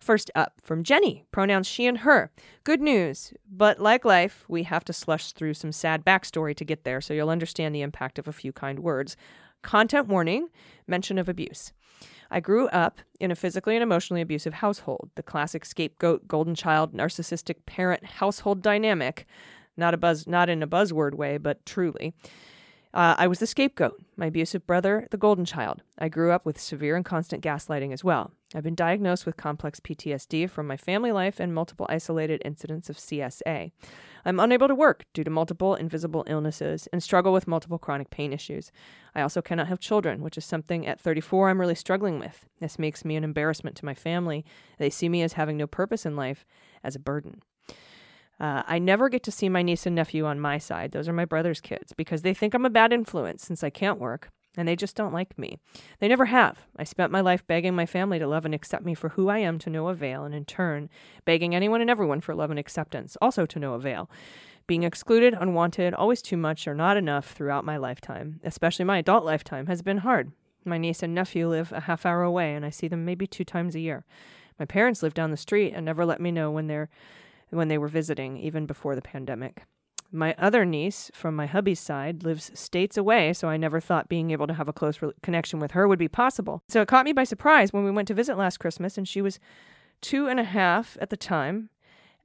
First 0.00 0.30
up, 0.34 0.54
from 0.62 0.82
Jenny, 0.82 1.26
pronouns 1.30 1.66
she 1.66 1.86
and 1.86 1.98
her. 1.98 2.30
Good 2.64 2.80
news, 2.80 3.34
but 3.46 3.78
like 3.78 4.04
life, 4.04 4.46
we 4.48 4.62
have 4.62 4.82
to 4.86 4.94
slush 4.94 5.32
through 5.32 5.54
some 5.54 5.72
sad 5.72 6.06
backstory 6.06 6.56
to 6.56 6.64
get 6.64 6.84
there, 6.84 7.02
so 7.02 7.12
you'll 7.12 7.28
understand 7.28 7.74
the 7.74 7.82
impact 7.82 8.18
of 8.18 8.26
a 8.26 8.32
few 8.32 8.50
kind 8.50 8.78
words. 8.78 9.14
Content 9.60 10.08
warning, 10.08 10.48
mention 10.86 11.18
of 11.18 11.28
abuse. 11.28 11.74
I 12.30 12.40
grew 12.40 12.68
up 12.68 13.00
in 13.18 13.30
a 13.30 13.36
physically 13.36 13.76
and 13.76 13.82
emotionally 13.82 14.22
abusive 14.22 14.54
household, 14.54 15.10
the 15.16 15.22
classic 15.22 15.66
scapegoat, 15.66 16.26
golden 16.26 16.54
child, 16.54 16.94
narcissistic 16.94 17.66
parent 17.66 18.04
household 18.04 18.62
dynamic. 18.62 19.26
Not 19.76 19.92
a 19.92 19.98
buzz, 19.98 20.26
not 20.26 20.48
in 20.48 20.62
a 20.62 20.66
buzzword 20.66 21.14
way, 21.14 21.36
but 21.36 21.66
truly. 21.66 22.14
Uh, 22.92 23.14
I 23.16 23.28
was 23.28 23.38
the 23.38 23.46
scapegoat, 23.46 24.02
my 24.16 24.26
abusive 24.26 24.66
brother, 24.66 25.06
the 25.12 25.16
golden 25.16 25.44
child. 25.44 25.82
I 25.96 26.08
grew 26.08 26.32
up 26.32 26.44
with 26.44 26.60
severe 26.60 26.96
and 26.96 27.04
constant 27.04 27.42
gaslighting 27.42 27.92
as 27.92 28.02
well. 28.02 28.32
I've 28.52 28.64
been 28.64 28.74
diagnosed 28.74 29.26
with 29.26 29.36
complex 29.36 29.78
PTSD 29.78 30.50
from 30.50 30.66
my 30.66 30.76
family 30.76 31.12
life 31.12 31.38
and 31.38 31.54
multiple 31.54 31.86
isolated 31.88 32.42
incidents 32.44 32.90
of 32.90 32.96
CSA. 32.96 33.70
I'm 34.24 34.40
unable 34.40 34.66
to 34.66 34.74
work 34.74 35.04
due 35.14 35.22
to 35.22 35.30
multiple 35.30 35.76
invisible 35.76 36.24
illnesses 36.26 36.88
and 36.92 37.00
struggle 37.00 37.32
with 37.32 37.46
multiple 37.46 37.78
chronic 37.78 38.10
pain 38.10 38.32
issues. 38.32 38.72
I 39.14 39.22
also 39.22 39.40
cannot 39.40 39.68
have 39.68 39.78
children, 39.78 40.20
which 40.20 40.36
is 40.36 40.44
something 40.44 40.84
at 40.84 41.00
34 41.00 41.48
I'm 41.48 41.60
really 41.60 41.76
struggling 41.76 42.18
with. 42.18 42.46
This 42.58 42.76
makes 42.76 43.04
me 43.04 43.14
an 43.14 43.22
embarrassment 43.22 43.76
to 43.76 43.84
my 43.84 43.94
family. 43.94 44.44
They 44.78 44.90
see 44.90 45.08
me 45.08 45.22
as 45.22 45.34
having 45.34 45.56
no 45.56 45.68
purpose 45.68 46.04
in 46.04 46.16
life, 46.16 46.44
as 46.82 46.96
a 46.96 47.00
burden. 47.00 47.42
Uh, 48.40 48.62
I 48.66 48.78
never 48.78 49.08
get 49.08 49.22
to 49.24 49.30
see 49.30 49.48
my 49.48 49.62
niece 49.62 49.86
and 49.86 49.94
nephew 49.94 50.24
on 50.24 50.40
my 50.40 50.58
side. 50.58 50.92
Those 50.92 51.08
are 51.08 51.12
my 51.12 51.26
brother's 51.26 51.60
kids 51.60 51.92
because 51.92 52.22
they 52.22 52.32
think 52.32 52.54
I'm 52.54 52.64
a 52.64 52.70
bad 52.70 52.92
influence 52.92 53.44
since 53.44 53.62
I 53.62 53.70
can't 53.70 54.00
work 54.00 54.30
and 54.56 54.66
they 54.66 54.76
just 54.76 54.96
don't 54.96 55.12
like 55.12 55.38
me. 55.38 55.58
They 56.00 56.08
never 56.08 56.26
have. 56.26 56.66
I 56.76 56.84
spent 56.84 57.12
my 57.12 57.20
life 57.20 57.46
begging 57.46 57.74
my 57.74 57.86
family 57.86 58.18
to 58.18 58.26
love 58.26 58.44
and 58.44 58.54
accept 58.54 58.84
me 58.84 58.94
for 58.94 59.10
who 59.10 59.28
I 59.28 59.38
am 59.38 59.58
to 59.60 59.70
no 59.70 59.88
avail, 59.88 60.24
and 60.24 60.34
in 60.34 60.44
turn, 60.44 60.90
begging 61.24 61.54
anyone 61.54 61.80
and 61.80 61.90
everyone 61.90 62.20
for 62.20 62.34
love 62.34 62.50
and 62.50 62.58
acceptance, 62.58 63.16
also 63.22 63.46
to 63.46 63.58
no 63.58 63.74
avail. 63.74 64.10
Being 64.66 64.82
excluded, 64.82 65.34
unwanted, 65.38 65.94
always 65.94 66.22
too 66.22 66.36
much 66.36 66.66
or 66.66 66.74
not 66.74 66.96
enough 66.96 67.32
throughout 67.32 67.64
my 67.64 67.76
lifetime, 67.76 68.40
especially 68.44 68.84
my 68.84 68.98
adult 68.98 69.24
lifetime, 69.24 69.66
has 69.66 69.82
been 69.82 69.98
hard. 69.98 70.32
My 70.64 70.78
niece 70.78 71.02
and 71.02 71.14
nephew 71.14 71.48
live 71.48 71.72
a 71.72 71.80
half 71.80 72.04
hour 72.04 72.22
away, 72.22 72.54
and 72.54 72.64
I 72.64 72.70
see 72.70 72.88
them 72.88 73.04
maybe 73.04 73.26
two 73.26 73.44
times 73.44 73.74
a 73.74 73.80
year. 73.80 74.04
My 74.58 74.66
parents 74.66 75.02
live 75.02 75.14
down 75.14 75.30
the 75.30 75.36
street 75.36 75.72
and 75.74 75.86
never 75.86 76.04
let 76.04 76.20
me 76.20 76.30
know 76.30 76.50
when 76.50 76.66
they're 76.66 76.90
when 77.50 77.68
they 77.68 77.78
were 77.78 77.88
visiting, 77.88 78.36
even 78.36 78.66
before 78.66 78.94
the 78.94 79.02
pandemic. 79.02 79.64
My 80.12 80.34
other 80.38 80.64
niece 80.64 81.10
from 81.14 81.36
my 81.36 81.46
hubby's 81.46 81.78
side 81.78 82.24
lives 82.24 82.50
states 82.58 82.96
away, 82.96 83.32
so 83.32 83.48
I 83.48 83.56
never 83.56 83.80
thought 83.80 84.08
being 84.08 84.32
able 84.32 84.48
to 84.48 84.54
have 84.54 84.68
a 84.68 84.72
close 84.72 85.00
re- 85.00 85.12
connection 85.22 85.60
with 85.60 85.70
her 85.72 85.86
would 85.86 86.00
be 86.00 86.08
possible. 86.08 86.62
So 86.68 86.80
it 86.80 86.88
caught 86.88 87.04
me 87.04 87.12
by 87.12 87.24
surprise 87.24 87.72
when 87.72 87.84
we 87.84 87.92
went 87.92 88.08
to 88.08 88.14
visit 88.14 88.36
last 88.36 88.58
Christmas, 88.58 88.98
and 88.98 89.06
she 89.06 89.22
was 89.22 89.38
two 90.00 90.26
and 90.26 90.40
a 90.40 90.44
half 90.44 90.98
at 91.00 91.10
the 91.10 91.16
time 91.16 91.70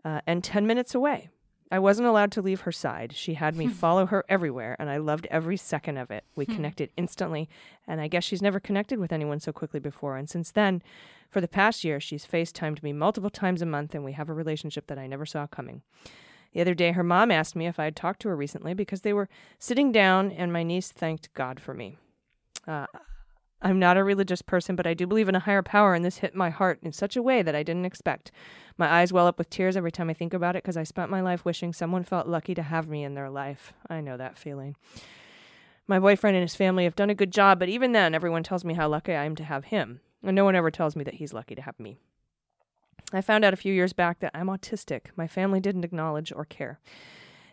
uh, 0.03 0.21
and 0.25 0.43
10 0.43 0.65
minutes 0.65 0.95
away. 0.95 1.29
I 1.71 1.79
wasn't 1.79 2.07
allowed 2.07 2.31
to 2.33 2.41
leave 2.41 2.61
her 2.61 2.71
side. 2.71 3.13
She 3.15 3.33
had 3.33 3.55
me 3.55 3.67
follow 3.67 4.05
her 4.05 4.23
everywhere, 4.29 4.75
and 4.77 4.89
I 4.89 4.97
loved 4.97 5.27
every 5.31 5.57
second 5.57 5.97
of 5.97 6.11
it. 6.11 6.23
We 6.35 6.45
connected 6.45 6.91
instantly, 6.95 7.49
and 7.87 7.99
I 7.99 8.07
guess 8.07 8.23
she's 8.23 8.41
never 8.41 8.59
connected 8.59 8.99
with 8.99 9.11
anyone 9.11 9.39
so 9.39 9.51
quickly 9.51 9.79
before. 9.79 10.15
And 10.15 10.29
since 10.29 10.51
then, 10.51 10.83
for 11.29 11.41
the 11.41 11.47
past 11.47 11.83
year, 11.83 11.99
she's 11.99 12.25
FaceTimed 12.25 12.83
me 12.83 12.93
multiple 12.93 13.31
times 13.31 13.61
a 13.61 13.65
month, 13.65 13.95
and 13.95 14.05
we 14.05 14.11
have 14.11 14.29
a 14.29 14.33
relationship 14.33 14.87
that 14.87 14.99
I 14.99 15.07
never 15.07 15.25
saw 15.25 15.47
coming. 15.47 15.81
The 16.53 16.61
other 16.61 16.75
day, 16.75 16.91
her 16.91 17.03
mom 17.03 17.31
asked 17.31 17.55
me 17.55 17.65
if 17.67 17.79
I 17.79 17.85
had 17.85 17.95
talked 17.95 18.21
to 18.21 18.29
her 18.29 18.35
recently 18.35 18.73
because 18.73 19.01
they 19.01 19.11
were 19.11 19.27
sitting 19.57 19.91
down, 19.91 20.31
and 20.31 20.53
my 20.53 20.63
niece 20.63 20.91
thanked 20.91 21.33
God 21.33 21.59
for 21.59 21.73
me. 21.73 21.97
Uh, 22.67 22.85
I'm 23.65 23.79
not 23.79 23.97
a 23.97 24.03
religious 24.03 24.43
person, 24.43 24.75
but 24.75 24.85
I 24.85 24.93
do 24.93 25.07
believe 25.07 25.27
in 25.27 25.33
a 25.33 25.39
higher 25.39 25.63
power, 25.63 25.95
and 25.95 26.05
this 26.05 26.19
hit 26.19 26.35
my 26.35 26.51
heart 26.51 26.77
in 26.83 26.91
such 26.91 27.15
a 27.15 27.23
way 27.23 27.41
that 27.41 27.55
I 27.55 27.63
didn't 27.63 27.85
expect. 27.85 28.31
My 28.77 28.87
eyes 28.87 29.11
well 29.11 29.25
up 29.25 29.39
with 29.39 29.49
tears 29.49 29.75
every 29.75 29.91
time 29.91 30.07
I 30.07 30.13
think 30.13 30.35
about 30.35 30.55
it 30.55 30.61
because 30.61 30.77
I 30.77 30.83
spent 30.83 31.09
my 31.09 31.19
life 31.19 31.43
wishing 31.43 31.73
someone 31.73 32.03
felt 32.03 32.27
lucky 32.27 32.53
to 32.53 32.61
have 32.61 32.87
me 32.87 33.03
in 33.03 33.15
their 33.15 33.27
life. 33.27 33.73
I 33.89 34.01
know 34.01 34.17
that 34.17 34.37
feeling. 34.37 34.75
My 35.87 35.99
boyfriend 35.99 36.37
and 36.37 36.43
his 36.43 36.55
family 36.55 36.83
have 36.83 36.95
done 36.95 37.09
a 37.09 37.15
good 37.15 37.31
job, 37.31 37.57
but 37.57 37.67
even 37.67 37.91
then, 37.91 38.13
everyone 38.13 38.43
tells 38.43 38.63
me 38.63 38.75
how 38.75 38.87
lucky 38.87 39.13
I 39.13 39.25
am 39.25 39.35
to 39.37 39.43
have 39.43 39.65
him, 39.65 39.99
and 40.21 40.35
no 40.35 40.45
one 40.45 40.55
ever 40.55 40.69
tells 40.69 40.95
me 40.95 41.03
that 41.03 41.15
he's 41.15 41.33
lucky 41.33 41.55
to 41.55 41.63
have 41.63 41.79
me. 41.79 41.97
I 43.11 43.21
found 43.21 43.43
out 43.43 43.53
a 43.53 43.57
few 43.57 43.73
years 43.73 43.93
back 43.93 44.19
that 44.19 44.31
I'm 44.35 44.47
autistic. 44.47 45.07
My 45.15 45.25
family 45.25 45.59
didn't 45.59 45.85
acknowledge 45.85 46.31
or 46.31 46.45
care. 46.45 46.79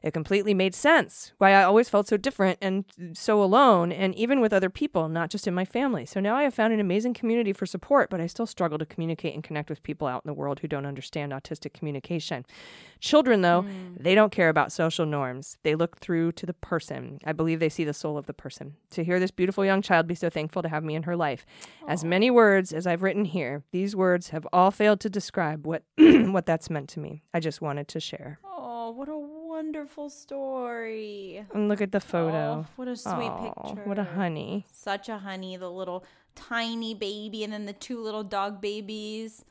It 0.02 0.12
completely 0.12 0.52
made 0.52 0.74
sense 0.74 1.32
why 1.38 1.52
I 1.52 1.62
always 1.62 1.88
felt 1.88 2.08
so 2.08 2.16
different 2.16 2.58
and 2.60 2.84
so 3.14 3.42
alone, 3.42 3.92
and 3.92 4.14
even 4.16 4.40
with 4.40 4.52
other 4.52 4.70
people, 4.70 5.08
not 5.08 5.30
just 5.30 5.46
in 5.46 5.54
my 5.54 5.64
family. 5.64 6.04
So 6.06 6.18
now 6.18 6.36
I 6.36 6.42
have 6.42 6.54
found 6.54 6.72
an 6.72 6.80
amazing 6.80 7.14
community 7.14 7.52
for 7.52 7.66
support, 7.66 8.10
but 8.10 8.20
I 8.20 8.26
still 8.26 8.46
struggle 8.46 8.78
to 8.78 8.86
communicate 8.86 9.34
and 9.34 9.44
connect 9.44 9.70
with 9.70 9.82
people 9.82 10.08
out 10.08 10.22
in 10.24 10.28
the 10.28 10.34
world 10.34 10.60
who 10.60 10.68
don't 10.68 10.86
understand 10.86 11.32
autistic 11.32 11.72
communication. 11.72 12.44
Children, 13.00 13.42
though, 13.42 13.62
hmm. 13.62 13.94
they 13.98 14.14
don't 14.14 14.32
care 14.32 14.48
about 14.48 14.72
social 14.72 15.06
norms. 15.06 15.56
They 15.62 15.74
look 15.74 15.98
through 15.98 16.32
to 16.32 16.46
the 16.46 16.54
person. 16.54 17.18
I 17.24 17.32
believe 17.32 17.60
they 17.60 17.68
see 17.68 17.84
the 17.84 17.94
soul 17.94 18.18
of 18.18 18.26
the 18.26 18.34
person. 18.34 18.74
To 18.90 19.04
hear 19.04 19.20
this 19.20 19.30
beautiful 19.30 19.64
young 19.64 19.82
child 19.82 20.06
be 20.06 20.14
so 20.14 20.30
thankful 20.30 20.62
to 20.62 20.68
have 20.68 20.84
me 20.84 20.94
in 20.94 21.04
her 21.04 21.16
life. 21.16 21.46
As 21.86 22.04
many 22.04 22.30
words 22.30 22.72
as 22.72 22.86
I've 22.86 23.02
written 23.02 23.24
here, 23.24 23.62
these 23.70 23.94
words 23.94 24.30
have 24.30 24.46
all 24.52 24.70
failed 24.70 25.00
to 25.00 25.10
describe 25.10 25.66
what 25.66 25.84
what 25.98 26.46
that's 26.46 26.70
meant 26.70 26.88
to 26.90 27.00
me. 27.00 27.22
I 27.32 27.40
just 27.40 27.60
wanted 27.60 27.88
to 27.88 28.00
share. 28.00 28.38
Oh, 28.44 28.90
what 28.90 29.08
a 29.08 29.41
wonderful 29.62 30.10
story. 30.10 31.46
And 31.54 31.68
look 31.68 31.80
at 31.80 31.92
the 31.92 32.00
photo. 32.00 32.36
Oh, 32.36 32.66
what 32.74 32.88
a 32.88 32.96
sweet 32.96 33.30
Aw, 33.30 33.52
picture. 33.52 33.82
What 33.84 33.98
a 33.98 34.04
honey. 34.04 34.66
Such 34.72 35.08
a 35.08 35.18
honey, 35.18 35.56
the 35.56 35.70
little 35.70 36.04
tiny 36.34 36.94
baby 36.94 37.44
and 37.44 37.52
then 37.52 37.66
the 37.66 37.72
two 37.72 38.02
little 38.02 38.24
dog 38.24 38.60
babies. 38.60 39.44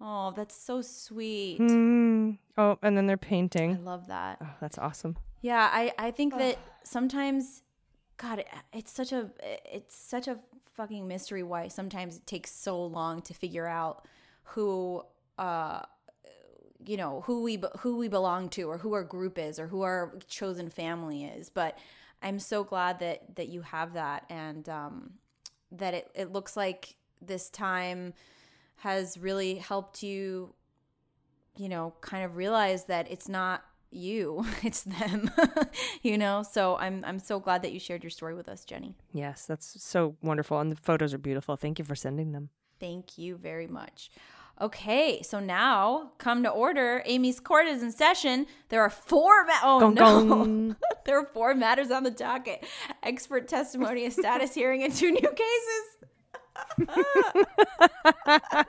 Oh, 0.00 0.32
that's 0.34 0.56
so 0.56 0.80
sweet. 0.80 1.60
Mm. 1.60 2.38
Oh, 2.56 2.78
and 2.82 2.96
then 2.96 3.06
they're 3.06 3.18
painting. 3.18 3.74
I 3.74 3.80
love 3.80 4.06
that. 4.06 4.38
Oh, 4.42 4.54
that's 4.58 4.78
awesome. 4.78 5.16
Yeah, 5.42 5.68
I 5.70 5.92
I 5.98 6.12
think 6.12 6.38
that 6.38 6.56
sometimes 6.82 7.62
god, 8.16 8.38
it, 8.38 8.48
it's 8.72 8.90
such 8.90 9.12
a 9.12 9.30
it's 9.70 9.94
such 9.94 10.28
a 10.28 10.38
fucking 10.72 11.06
mystery 11.06 11.42
why 11.42 11.68
sometimes 11.68 12.16
it 12.16 12.26
takes 12.26 12.52
so 12.52 12.82
long 12.86 13.20
to 13.22 13.34
figure 13.34 13.66
out 13.66 14.06
who 14.54 15.02
uh 15.36 15.82
you 16.86 16.96
know 16.96 17.22
who 17.26 17.42
we 17.42 17.62
who 17.80 17.96
we 17.96 18.08
belong 18.08 18.48
to 18.48 18.62
or 18.64 18.78
who 18.78 18.92
our 18.92 19.04
group 19.04 19.38
is 19.38 19.58
or 19.58 19.66
who 19.66 19.82
our 19.82 20.14
chosen 20.28 20.70
family 20.70 21.24
is 21.24 21.48
but 21.48 21.76
i'm 22.22 22.38
so 22.38 22.62
glad 22.62 23.00
that 23.00 23.34
that 23.36 23.48
you 23.48 23.62
have 23.62 23.94
that 23.94 24.24
and 24.30 24.68
um 24.68 25.10
that 25.72 25.92
it, 25.92 26.10
it 26.14 26.32
looks 26.32 26.56
like 26.56 26.94
this 27.20 27.50
time 27.50 28.14
has 28.76 29.18
really 29.18 29.56
helped 29.56 30.02
you 30.02 30.54
you 31.56 31.68
know 31.68 31.92
kind 32.00 32.24
of 32.24 32.36
realize 32.36 32.84
that 32.84 33.10
it's 33.10 33.28
not 33.28 33.64
you 33.90 34.44
it's 34.62 34.82
them 34.82 35.30
you 36.02 36.16
know 36.16 36.44
so 36.44 36.76
i'm 36.76 37.04
i'm 37.04 37.18
so 37.18 37.40
glad 37.40 37.62
that 37.62 37.72
you 37.72 37.80
shared 37.80 38.04
your 38.04 38.10
story 38.10 38.34
with 38.34 38.48
us 38.48 38.64
jenny 38.64 38.94
Yes, 39.12 39.46
that's 39.46 39.82
so 39.82 40.14
wonderful. 40.22 40.60
And 40.60 40.70
the 40.70 40.76
photos 40.76 41.12
are 41.12 41.18
beautiful. 41.18 41.56
Thank 41.56 41.78
you 41.80 41.84
for 41.84 41.96
sending 41.96 42.30
them. 42.30 42.50
Thank 42.78 43.18
you 43.18 43.36
very 43.36 43.66
much. 43.66 44.10
Okay, 44.60 45.22
so 45.22 45.38
now 45.38 46.12
come 46.18 46.42
to 46.42 46.50
order. 46.50 47.02
Aimee's 47.08 47.38
court 47.38 47.66
is 47.66 47.82
in 47.82 47.92
session. 47.92 48.46
There 48.70 48.82
are 48.82 48.90
four. 48.90 49.44
Ma- 49.44 49.52
oh 49.62 49.80
Gong, 49.80 49.94
no, 49.94 50.24
gong. 50.24 50.76
there 51.06 51.18
are 51.18 51.26
four 51.26 51.54
matters 51.54 51.90
on 51.92 52.02
the 52.02 52.10
docket: 52.10 52.64
expert 53.02 53.46
testimony, 53.46 54.04
a 54.06 54.10
status 54.10 54.54
hearing, 54.54 54.82
and 54.82 54.92
two 54.92 55.12
new 55.12 55.20
cases. 55.20 55.98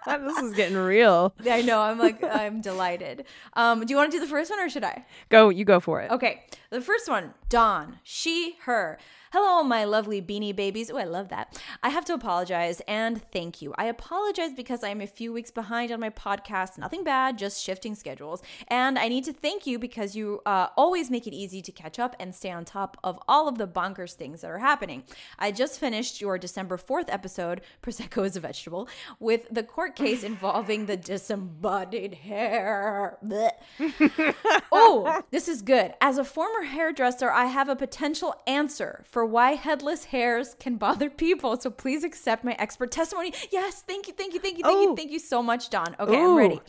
this 0.06 0.38
is 0.44 0.54
getting 0.54 0.78
real. 0.78 1.34
I 1.50 1.62
know. 1.62 1.82
I'm 1.82 1.98
like, 1.98 2.24
I'm 2.24 2.62
delighted. 2.62 3.26
Um, 3.54 3.84
do 3.86 3.92
you 3.92 3.98
want 3.98 4.12
to 4.12 4.18
do 4.18 4.22
the 4.22 4.30
first 4.30 4.52
one 4.52 4.60
or 4.60 4.70
should 4.70 4.84
I? 4.84 5.06
Go, 5.30 5.50
you 5.50 5.66
go 5.66 5.80
for 5.80 6.02
it. 6.02 6.12
Okay, 6.12 6.44
the 6.70 6.82
first 6.82 7.10
one, 7.10 7.34
Dawn, 7.50 8.00
she, 8.04 8.58
her. 8.62 9.00
Hello, 9.32 9.62
my 9.62 9.84
lovely 9.84 10.24
beanie 10.24 10.56
babies. 10.56 10.90
Oh, 10.90 10.98
I 10.98 11.04
love 11.04 11.30
that. 11.30 11.62
I 11.84 11.90
have 11.90 12.04
to 12.06 12.16
apologize 12.16 12.82
and 12.88 13.22
thank 13.32 13.62
you. 13.62 13.76
I 13.78 13.86
apologize 13.86 14.54
because 14.56 14.84
I 14.84 14.90
am 14.90 15.02
a 15.02 15.06
few 15.08 15.32
weeks 15.32 15.52
behind 15.52 15.92
on 15.92 16.00
my 16.00 16.10
podcast. 16.10 16.80
Nothing 16.80 17.04
bad, 17.04 17.38
just 17.38 17.64
shifting 17.64 17.94
schedules. 17.94 18.42
And 18.70 18.98
I 18.98 19.08
need 19.08 19.26
to 19.26 19.34
thank 19.34 19.68
you 19.68 19.78
because 19.78 20.16
you 20.16 20.42
uh, 20.48 20.70
always 20.76 21.12
make 21.12 21.28
it 21.28 21.34
easy 21.36 21.62
to 21.62 21.72
catch 21.72 22.00
up 22.00 22.16
and 22.20 22.34
stay 22.34 22.50
on 22.50 22.66
top 22.66 22.98
of 23.04 23.20
all 23.28 23.48
of 23.48 23.60
the 23.60 23.68
bonkers 23.68 24.14
things 24.14 24.42
that 24.42 24.50
are 24.50 24.58
happening. 24.58 25.04
I 25.38 25.52
just 25.52 25.80
finished 25.80 26.22
your 26.22 26.40
December 26.40 26.78
4th 26.78 27.10
episode, 27.10 27.62
Prosecco 27.84 28.26
is 28.26 28.36
a 28.36 28.40
Vegetable, 28.40 28.90
with 29.20 29.46
the 29.52 29.62
court 29.62 29.96
case 29.96 30.24
involving 30.24 30.88
the 30.88 30.98
disembodied 30.98 32.16
hair. 32.16 33.20
Oh, 34.72 35.24
this 35.32 35.48
is 35.48 35.62
good. 35.62 35.94
As 36.00 36.18
a 36.18 36.24
former 36.24 36.64
hairdresser, 36.64 37.32
I 37.32 37.46
have 37.46 37.70
a 37.70 37.76
potential 37.76 38.36
answer 38.48 39.04
for 39.10 39.19
why 39.26 39.52
headless 39.52 40.06
hairs 40.06 40.56
can 40.60 40.78
bother 40.78 41.10
people. 41.10 41.60
So 41.60 41.70
please 41.70 42.04
accept 42.04 42.44
my 42.44 42.54
expert 42.60 42.92
testimony. 42.92 43.34
Yes, 43.52 43.82
thank 43.82 44.08
you, 44.08 44.14
thank 44.14 44.34
you, 44.34 44.40
thank 44.40 44.58
you, 44.58 44.64
thank 44.64 44.78
Oh. 44.78 44.82
you, 44.82 44.96
thank 44.96 45.12
you 45.12 45.20
so 45.20 45.42
much, 45.44 45.70
Dawn. 45.70 45.96
Okay, 46.00 46.20
I'm 46.20 46.36
ready. 46.36 46.62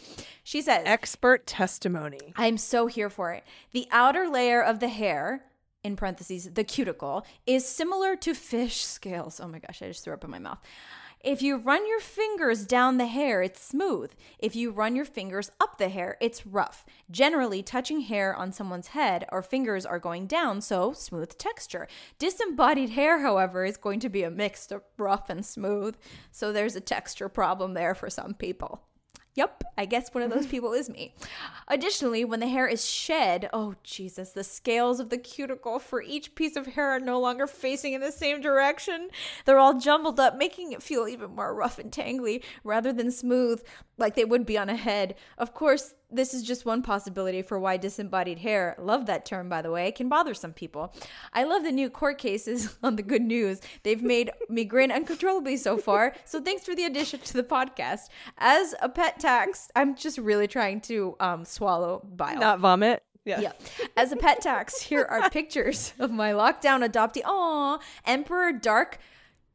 She 0.42 0.62
says, 0.62 0.82
Expert 0.86 1.46
testimony. 1.46 2.32
I'm 2.36 2.56
so 2.56 2.86
here 2.86 3.10
for 3.10 3.32
it. 3.32 3.44
The 3.72 3.86
outer 3.90 4.28
layer 4.28 4.62
of 4.62 4.80
the 4.80 4.88
hair, 4.88 5.44
in 5.82 5.96
parentheses, 5.96 6.50
the 6.52 6.64
cuticle, 6.64 7.24
is 7.46 7.66
similar 7.66 8.16
to 8.16 8.34
fish 8.34 8.84
scales. 8.84 9.40
Oh 9.40 9.48
my 9.48 9.58
gosh, 9.58 9.80
I 9.82 9.86
just 9.88 10.04
threw 10.04 10.12
up 10.12 10.24
in 10.24 10.30
my 10.30 10.38
mouth. 10.38 10.58
If 11.22 11.42
you 11.42 11.58
run 11.58 11.86
your 11.86 12.00
fingers 12.00 12.64
down 12.64 12.96
the 12.96 13.06
hair, 13.06 13.42
it's 13.42 13.62
smooth. 13.62 14.10
If 14.38 14.56
you 14.56 14.70
run 14.70 14.96
your 14.96 15.04
fingers 15.04 15.50
up 15.60 15.76
the 15.76 15.90
hair, 15.90 16.16
it's 16.18 16.46
rough. 16.46 16.86
Generally, 17.10 17.64
touching 17.64 18.00
hair 18.00 18.34
on 18.34 18.52
someone's 18.52 18.88
head, 18.88 19.26
our 19.28 19.42
fingers 19.42 19.84
are 19.84 19.98
going 19.98 20.26
down, 20.26 20.62
so 20.62 20.94
smooth 20.94 21.36
texture. 21.36 21.88
Disembodied 22.18 22.90
hair, 22.90 23.20
however, 23.20 23.66
is 23.66 23.76
going 23.76 24.00
to 24.00 24.08
be 24.08 24.22
a 24.22 24.30
mix 24.30 24.72
of 24.72 24.82
rough 24.96 25.28
and 25.28 25.44
smooth, 25.44 25.94
so 26.32 26.52
there's 26.52 26.74
a 26.74 26.80
texture 26.80 27.28
problem 27.28 27.74
there 27.74 27.94
for 27.94 28.08
some 28.08 28.32
people. 28.32 28.80
Yep, 29.34 29.62
I 29.78 29.84
guess 29.84 30.12
one 30.12 30.24
of 30.24 30.30
those 30.30 30.46
people 30.46 30.72
is 30.72 30.90
me. 30.90 31.14
Additionally, 31.68 32.24
when 32.24 32.40
the 32.40 32.48
hair 32.48 32.66
is 32.66 32.84
shed, 32.84 33.48
oh 33.52 33.76
Jesus, 33.84 34.30
the 34.30 34.42
scales 34.42 34.98
of 34.98 35.08
the 35.08 35.18
cuticle 35.18 35.78
for 35.78 36.02
each 36.02 36.34
piece 36.34 36.56
of 36.56 36.66
hair 36.66 36.90
are 36.90 37.00
no 37.00 37.20
longer 37.20 37.46
facing 37.46 37.92
in 37.92 38.00
the 38.00 38.10
same 38.10 38.40
direction. 38.40 39.08
They're 39.44 39.58
all 39.58 39.78
jumbled 39.78 40.18
up, 40.18 40.36
making 40.36 40.72
it 40.72 40.82
feel 40.82 41.06
even 41.06 41.36
more 41.36 41.54
rough 41.54 41.78
and 41.78 41.92
tangly 41.92 42.42
rather 42.64 42.92
than 42.92 43.12
smooth 43.12 43.62
like 43.98 44.16
they 44.16 44.24
would 44.24 44.46
be 44.46 44.58
on 44.58 44.68
a 44.68 44.76
head. 44.76 45.14
Of 45.38 45.54
course, 45.54 45.94
this 46.10 46.34
is 46.34 46.42
just 46.42 46.66
one 46.66 46.82
possibility 46.82 47.40
for 47.42 47.58
why 47.60 47.76
disembodied 47.76 48.40
hair, 48.40 48.74
love 48.78 49.06
that 49.06 49.24
term 49.24 49.48
by 49.48 49.62
the 49.62 49.70
way, 49.70 49.92
can 49.92 50.08
bother 50.08 50.34
some 50.34 50.52
people. 50.52 50.92
I 51.32 51.44
love 51.44 51.62
the 51.62 51.70
new 51.70 51.88
court 51.88 52.18
cases 52.18 52.76
on 52.82 52.96
the 52.96 53.02
good 53.02 53.22
news. 53.22 53.60
They've 53.84 54.02
made 54.02 54.30
me 54.48 54.64
grin 54.64 54.90
uncontrollably 54.90 55.56
so 55.56 55.76
far. 55.76 56.14
So 56.24 56.40
thanks 56.40 56.64
for 56.64 56.74
the 56.74 56.84
addition 56.84 57.20
to 57.20 57.32
the 57.34 57.44
podcast. 57.44 58.08
As 58.38 58.74
a 58.82 58.88
pet 58.88 59.19
tax, 59.20 59.70
I'm 59.76 59.94
just 59.94 60.18
really 60.18 60.48
trying 60.48 60.80
to 60.82 61.16
um, 61.20 61.44
swallow 61.44 62.04
bile. 62.16 62.38
Not 62.38 62.60
vomit. 62.60 63.02
Yeah. 63.24 63.40
Yeah. 63.40 63.52
As 63.96 64.12
a 64.12 64.16
pet 64.16 64.40
tax, 64.40 64.80
here 64.80 65.04
are 65.04 65.28
pictures 65.30 65.92
of 65.98 66.10
my 66.10 66.32
lockdown 66.32 66.88
adoptee. 66.88 67.22
Aw, 67.24 67.78
Emperor 68.06 68.52
Dark 68.52 68.98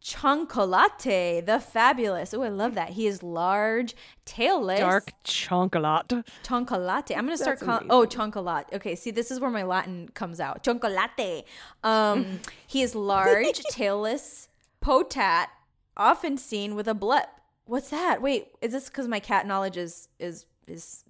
Choncolate, 0.06 1.44
the 1.48 1.60
fabulous. 1.60 2.32
Oh, 2.36 2.44
I 2.44 2.50
love 2.50 2.76
that. 2.76 2.92
He 2.92 3.08
is 3.08 3.24
large, 3.24 3.96
tailless. 4.24 4.78
Dark 4.78 5.12
chocolate. 5.24 6.24
Choncolate. 6.44 7.18
I'm 7.18 7.26
gonna 7.26 7.38
start 7.38 7.60
That's 7.60 7.66
calling. 7.66 7.88
Oh, 7.90 8.06
choncolate. 8.06 8.72
Okay, 8.72 8.94
see, 8.94 9.10
this 9.10 9.32
is 9.32 9.40
where 9.40 9.50
my 9.50 9.64
Latin 9.64 10.10
comes 10.14 10.40
out. 10.40 10.64
Choncolate. 10.64 11.46
Um, 11.84 12.40
he 12.68 12.84
is 12.84 12.94
large, 12.94 13.64
tailless, 13.72 14.48
potat, 14.80 15.48
often 15.98 16.38
seen 16.38 16.76
with 16.76 16.88
a 16.88 16.94
blep. 16.94 17.26
What's 17.66 17.90
that? 17.90 18.22
Wait, 18.22 18.48
is 18.62 18.72
this 18.72 18.88
because 18.90 19.08
my 19.08 19.20
cat 19.20 19.46
knowledge 19.48 19.78
is 19.78 20.08
is 20.20 20.46
is 20.68 21.04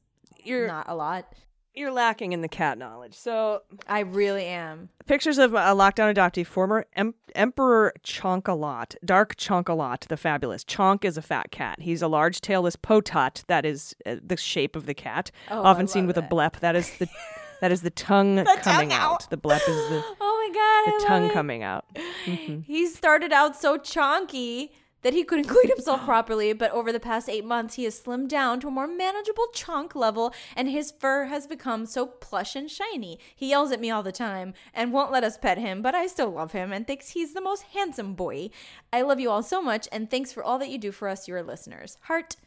You're 0.43 0.67
not 0.67 0.85
a 0.89 0.95
lot? 0.95 1.33
you're 1.77 1.91
lacking 1.91 2.31
in 2.31 2.39
the 2.39 2.47
cat 2.47 2.77
knowledge. 2.77 3.13
So 3.13 3.63
I 3.85 3.99
really 3.99 4.45
am. 4.45 4.87
pictures 5.07 5.37
of 5.37 5.53
a 5.53 5.57
lockdown 5.75 6.15
adoptee, 6.15 6.45
former 6.47 6.85
em- 6.95 7.15
Emperor 7.35 7.91
Chonkalot, 8.01 8.95
Dark 9.03 9.35
Chonkalot, 9.35 10.07
the 10.07 10.15
fabulous. 10.15 10.63
Chonk 10.63 11.03
is 11.03 11.17
a 11.17 11.21
fat 11.21 11.51
cat. 11.51 11.81
He's 11.81 12.01
a 12.01 12.07
large 12.07 12.39
tailless 12.39 12.77
potot 12.77 13.43
that 13.47 13.65
is 13.65 13.93
uh, 14.05 14.15
the 14.25 14.37
shape 14.37 14.77
of 14.77 14.85
the 14.85 14.93
cat, 14.93 15.31
Oh, 15.51 15.63
often 15.63 15.87
seen 15.87 16.07
with 16.07 16.17
it. 16.17 16.23
a 16.23 16.27
blep. 16.27 16.61
That 16.61 16.77
is 16.77 16.97
the 16.97 17.09
that 17.59 17.73
is 17.73 17.81
the 17.81 17.89
tongue 17.89 18.45
coming 18.61 18.93
out. 18.93 19.29
The 19.29 19.35
blep 19.37 19.67
is 19.67 19.89
the 19.89 20.01
Oh 20.21 20.49
my 20.49 20.93
god! 20.93 20.99
the 21.01 21.03
I 21.03 21.07
tongue 21.09 21.29
coming 21.31 21.61
out. 21.61 21.83
He 22.23 22.87
started 22.87 23.33
out 23.33 23.57
so 23.57 23.77
chonky 23.77 24.69
that 25.05 25.13
he 25.13 25.23
couldn't 25.23 25.45
clean 25.53 25.67
himself 25.69 26.03
properly, 26.03 26.51
but 26.51 26.71
over 26.71 26.91
the 26.91 26.99
past 26.99 27.29
eight 27.29 27.45
months, 27.45 27.75
he 27.75 27.83
has 27.83 28.01
slimmed 28.01 28.27
down 28.27 28.59
to 28.59 28.67
a 28.67 28.71
more 28.71 28.87
manageable 28.87 29.45
chunk 29.53 29.95
level, 29.95 30.33
and 30.55 30.67
his 30.67 30.89
fur 30.91 31.25
has 31.25 31.45
become 31.45 31.85
so 31.85 32.07
plush 32.07 32.55
and 32.55 32.71
shiny. 32.71 33.19
He 33.35 33.49
yells 33.49 33.71
at 33.71 33.79
me 33.79 33.91
all 33.91 34.01
the 34.01 34.11
time 34.11 34.55
and 34.73 34.91
won't 34.91 35.11
let 35.11 35.23
us 35.23 35.37
pet 35.37 35.59
him, 35.59 35.83
but 35.83 35.93
I 35.93 36.07
still 36.07 36.31
love 36.31 36.53
him 36.53 36.73
and 36.73 36.87
thinks 36.87 37.09
he's 37.09 37.33
the 37.35 37.39
most 37.39 37.61
handsome 37.75 38.15
boy. 38.15 38.49
I 38.91 39.03
love 39.03 39.19
you 39.19 39.29
all 39.29 39.43
so 39.43 39.61
much, 39.61 39.87
and 39.91 40.09
thanks 40.09 40.31
for 40.33 40.43
all 40.43 40.57
that 40.57 40.69
you 40.69 40.79
do 40.79 40.91
for 40.91 41.07
us, 41.07 41.27
your 41.27 41.43
listeners. 41.43 41.97
Heart. 42.01 42.37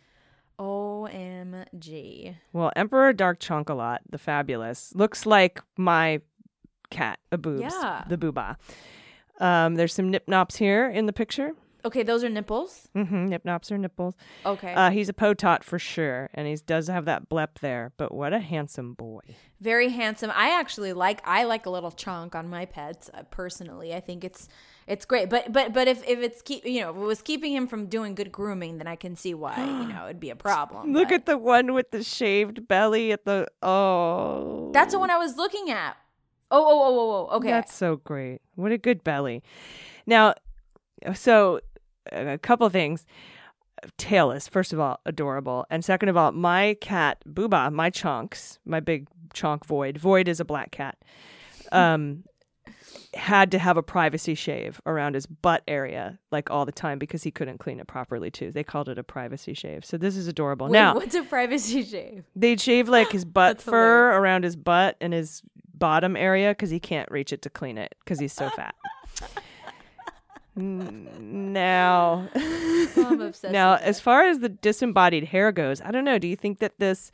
OMG. 0.59 2.35
Well, 2.53 2.73
Emperor 2.75 3.13
Dark 3.13 3.39
Chonkalot, 3.39 3.99
the 4.11 4.19
fabulous, 4.19 4.93
looks 4.97 5.25
like 5.25 5.63
my 5.77 6.21
cat, 6.91 7.21
a 7.31 7.39
boobs, 7.39 7.73
Yeah. 7.81 8.03
the 8.09 8.19
booba. 8.19 8.57
Um, 9.39 9.77
there's 9.77 9.95
some 9.95 10.11
nip 10.11 10.27
nops 10.27 10.57
here 10.57 10.89
in 10.89 11.07
the 11.07 11.13
picture. 11.13 11.53
Okay, 11.85 12.03
those 12.03 12.25
are 12.25 12.29
nipples. 12.29 12.89
Mm-hmm, 12.97 13.27
nip 13.27 13.45
nops 13.45 13.71
are 13.71 13.79
nipples. 13.79 14.15
Okay. 14.45 14.75
Uh, 14.75 14.91
he's 14.91 15.09
a 15.09 15.13
potot 15.13 15.63
for 15.63 15.79
sure, 15.79 16.29
and 16.35 16.47
he 16.49 16.57
does 16.57 16.89
have 16.89 17.05
that 17.05 17.29
blep 17.29 17.61
there. 17.61 17.93
But 17.97 18.13
what 18.13 18.33
a 18.33 18.41
handsome 18.41 18.95
boy! 18.95 19.21
very 19.61 19.89
handsome. 19.89 20.31
I 20.35 20.59
actually 20.59 20.93
like 20.93 21.21
I 21.25 21.45
like 21.45 21.67
a 21.67 21.71
little 21.71 21.91
chunk 21.91 22.35
on 22.35 22.49
my 22.49 22.65
pets 22.65 23.11
uh, 23.13 23.23
personally. 23.25 23.95
I 23.95 24.01
think 24.01 24.25
it's 24.25 24.49
it's 24.87 25.05
great. 25.05 25.29
But 25.29 25.53
but 25.53 25.73
but 25.73 25.89
if 25.89 26.07
if 26.09 26.21
it's 26.21 26.43
keep 26.43 26.65
you 26.65 26.81
know 26.81 26.91
if 26.91 26.97
it 26.97 27.01
was 27.01 27.23
keeping 27.23 27.53
him 27.53 27.67
from 27.67 27.87
doing 27.87 28.15
good 28.15 28.31
grooming, 28.31 28.79
then 28.79 28.87
I 28.87 28.97
can 28.97 29.17
see 29.17 29.35
why 29.35 29.57
you 29.57 29.89
know 29.93 30.05
it'd 30.05 30.21
be 30.21 30.31
a 30.31 30.37
problem. 30.37 30.93
Look 30.93 31.09
but- 31.09 31.15
at 31.15 31.27
the 31.27 31.39
one 31.39 31.73
with 31.75 31.91
the 31.91 32.03
shaved 32.03 32.69
belly 32.69 33.13
at 33.13 33.25
the 33.25 33.49
oh. 33.63 34.71
that's 34.73 34.93
the 34.93 34.99
one 34.99 35.11
I 35.11 35.19
was 35.19 35.37
looking 35.37 35.71
at. 35.71 35.97
Oh 36.51 36.65
oh 36.65 36.83
oh 36.83 36.99
oh 36.99 37.29
oh. 37.31 37.37
Okay. 37.37 37.51
That's 37.51 37.75
so 37.75 37.97
great. 37.97 38.41
What 38.55 38.73
a 38.73 38.79
good 38.79 39.05
belly. 39.05 39.43
Now, 40.07 40.35
so 41.15 41.61
a 42.13 42.39
couple 42.39 42.67
of 42.67 42.73
things. 42.73 43.07
Tail 43.97 44.33
is 44.33 44.49
first 44.49 44.73
of 44.73 44.81
all 44.81 45.01
adorable, 45.07 45.65
and 45.71 45.85
second 45.85 46.09
of 46.09 46.17
all, 46.17 46.33
my 46.33 46.77
cat 46.81 47.23
Booba, 47.29 47.73
my 47.73 47.91
chunks, 47.91 48.59
my 48.65 48.81
big 48.81 49.07
chunk 49.33 49.65
Void. 49.65 49.99
Void 49.99 50.27
is 50.27 50.41
a 50.41 50.45
black 50.45 50.73
cat. 50.73 50.97
Um, 51.71 52.25
had 53.15 53.51
to 53.53 53.59
have 53.59 53.77
a 53.77 53.83
privacy 53.83 54.35
shave 54.35 54.81
around 54.87 55.15
his 55.15 55.27
butt 55.27 55.63
area 55.67 56.19
like 56.31 56.51
all 56.51 56.67
the 56.67 56.73
time 56.73 56.99
because 56.99 57.23
he 57.23 57.31
couldn't 57.31 57.59
clean 57.59 57.81
it 57.81 57.87
properly 57.87 58.31
too. 58.31 58.51
They 58.51 58.65
called 58.65 58.89
it 58.89 58.99
a 58.99 59.03
privacy 59.05 59.55
shave. 59.55 59.85
So 59.85 59.97
this 59.97 60.17
is 60.17 60.29
adorable. 60.29 60.67
Wait, 60.67 60.73
now 60.73 60.95
what's 60.95 61.15
a 61.15 61.23
privacy 61.23 61.85
shave? 61.85 62.25
They'd 62.37 62.61
shave 62.61 62.89
like 62.89 63.11
his 63.13 63.25
butt 63.25 63.63
fur 63.63 63.71
hilarious. 64.11 64.19
around 64.21 64.45
his 64.45 64.57
butt 64.57 64.97
and 65.01 65.13
his 65.13 65.43
bottom 65.73 66.17
area 66.17 66.51
because 66.51 66.71
he 66.71 66.81
can't 66.81 67.11
reach 67.11 67.33
it 67.33 67.43
to 67.43 67.51
clean 67.51 67.79
it 67.79 67.95
because 68.01 68.19
he's 68.19 68.33
so 68.33 68.51
fat. 68.51 68.75
Now, 70.59 72.29
I'm 72.97 73.33
now, 73.51 73.77
as 73.77 74.01
far 74.01 74.25
as 74.25 74.41
the 74.41 74.49
disembodied 74.49 75.25
hair 75.25 75.53
goes, 75.53 75.81
I 75.81 75.91
don't 75.91 76.05
know. 76.05 76.19
Do 76.19 76.27
you 76.27 76.37
think 76.37 76.59
that 76.59 76.79
this 76.79 77.13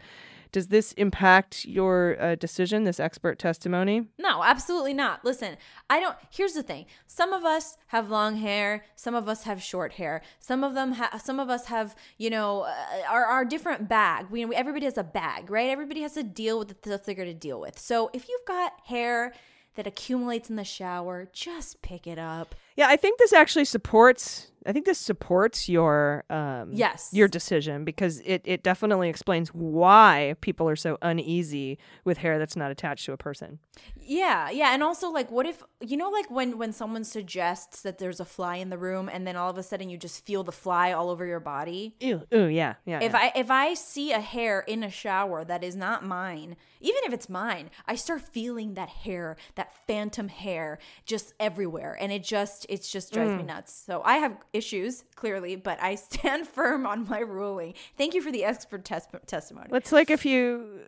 does 0.55 0.69
this 0.69 0.93
impact 0.93 1.65
your 1.65 2.17
uh, 2.23 2.37
decision? 2.37 2.85
This 2.85 3.01
expert 3.01 3.41
testimony? 3.41 4.07
No, 4.19 4.45
absolutely 4.45 4.95
not. 4.95 5.25
Listen, 5.25 5.57
I 5.91 5.99
don't. 5.99 6.17
Here's 6.31 6.53
the 6.53 6.63
thing: 6.63 6.87
some 7.09 7.33
of 7.33 7.45
us 7.45 7.77
have 7.89 8.09
long 8.09 8.37
hair, 8.37 8.85
some 8.95 9.17
of 9.17 9.29
us 9.29 9.43
have 9.43 9.61
short 9.61 9.95
hair. 9.95 10.23
Some 10.39 10.63
of 10.63 10.75
them, 10.75 10.93
ha- 10.93 11.19
some 11.23 11.41
of 11.41 11.51
us 11.51 11.67
have, 11.67 11.97
you 12.19 12.31
know, 12.31 12.63
uh, 12.63 12.75
our 13.11 13.25
our 13.25 13.45
different 13.45 13.89
bag. 13.89 14.31
We, 14.31 14.45
we 14.45 14.55
everybody 14.55 14.85
has 14.85 14.97
a 14.97 15.03
bag, 15.03 15.51
right? 15.51 15.69
Everybody 15.71 16.03
has 16.03 16.15
to 16.15 16.23
deal 16.23 16.61
with 16.61 16.69
the 16.69 16.77
stuff 16.89 17.05
they're 17.05 17.17
going 17.17 17.29
to 17.29 17.35
deal 17.35 17.61
with. 17.61 17.79
So 17.79 18.11
if 18.13 18.29
you've 18.29 18.47
got 18.47 18.75
hair 18.87 19.35
that 19.75 19.89
accumulates 19.89 20.49
in 20.49 20.57
the 20.57 20.65
shower, 20.65 21.29
just 21.33 21.83
pick 21.83 22.07
it 22.07 22.19
up. 22.19 22.55
Yeah, 22.77 22.89
I 22.89 22.97
think 22.97 23.19
this 23.19 23.33
actually 23.33 23.65
supports. 23.67 24.51
I 24.67 24.73
think 24.73 24.87
this 24.87 24.99
supports 24.99 25.69
your 25.69 26.25
um, 26.31 26.71
Yes. 26.73 27.11
your 27.13 27.29
decision 27.29 27.85
because 27.85 28.21
it 28.25 28.41
it 28.47 28.63
definitely 28.63 29.11
explains 29.11 29.51
why 29.51 30.37
people 30.41 30.67
are 30.71 30.77
so 30.77 30.97
uneasy 31.03 31.79
with 32.05 32.17
hair 32.19 32.39
that's 32.39 32.57
not 32.57 32.71
attached 32.71 33.05
to 33.05 33.13
a 33.13 33.19
person. 33.19 33.59
Yeah, 34.07 34.49
yeah, 34.51 34.73
and 34.73 34.83
also 34.83 35.11
like, 35.11 35.31
what 35.31 35.45
if 35.47 35.63
you 35.81 35.99
know, 35.99 36.09
like 36.09 36.31
when 36.31 36.57
when 36.57 36.73
someone 36.73 37.05
suggests 37.05 37.83
that 37.83 37.99
there's 37.99 38.21
a 38.21 38.25
fly 38.25 38.57
in 38.57 38.71
the 38.71 38.79
room, 38.79 39.11
and 39.13 39.27
then 39.27 39.37
all 39.37 39.51
of 39.51 39.59
a 39.59 39.63
sudden 39.63 39.91
you 39.91 39.99
just 39.99 40.25
feel 40.25 40.43
the 40.43 40.53
fly 40.53 40.93
all 40.93 41.11
over 41.11 41.27
your 41.27 41.41
body. 41.41 41.95
Ew, 42.01 42.23
ooh, 42.33 42.47
yeah, 42.47 42.75
yeah. 42.87 43.01
If 43.03 43.13
yeah. 43.13 43.19
I 43.19 43.33
if 43.37 43.51
I 43.51 43.75
see 43.75 44.13
a 44.13 44.21
hair 44.21 44.61
in 44.61 44.83
a 44.83 44.91
shower 44.91 45.45
that 45.45 45.63
is 45.63 45.77
not 45.77 46.07
mine, 46.07 46.57
even 46.81 47.01
if 47.05 47.13
it's 47.13 47.29
mine, 47.29 47.69
I 47.87 47.97
start 47.97 48.23
feeling 48.23 48.75
that 48.75 48.89
hair, 48.89 49.37
that 49.57 49.75
phantom 49.87 50.29
hair, 50.29 50.79
just 51.05 51.35
everywhere, 51.39 51.97
and 52.01 52.13
it 52.13 52.23
just 52.23 52.64
it 52.69 52.83
just 52.83 53.13
drives 53.13 53.31
Mm. 53.33 53.37
me 53.39 53.43
nuts. 53.45 53.73
So 53.87 54.03
I 54.05 54.17
have 54.19 54.37
issues 54.53 55.05
clearly, 55.17 55.57
but 55.57 55.79
I 55.83 55.95
stand 56.11 56.47
firm 56.47 56.87
on 56.87 57.07
my 57.09 57.21
ruling. 57.21 57.75
Thank 57.97 58.15
you 58.15 58.23
for 58.23 58.31
the 58.33 58.45
expert 58.45 58.85
tes- 58.85 59.07
testimony. 59.27 59.69
It's 59.73 59.93
like 59.93 60.11
if 60.11 60.25
you 60.25 60.81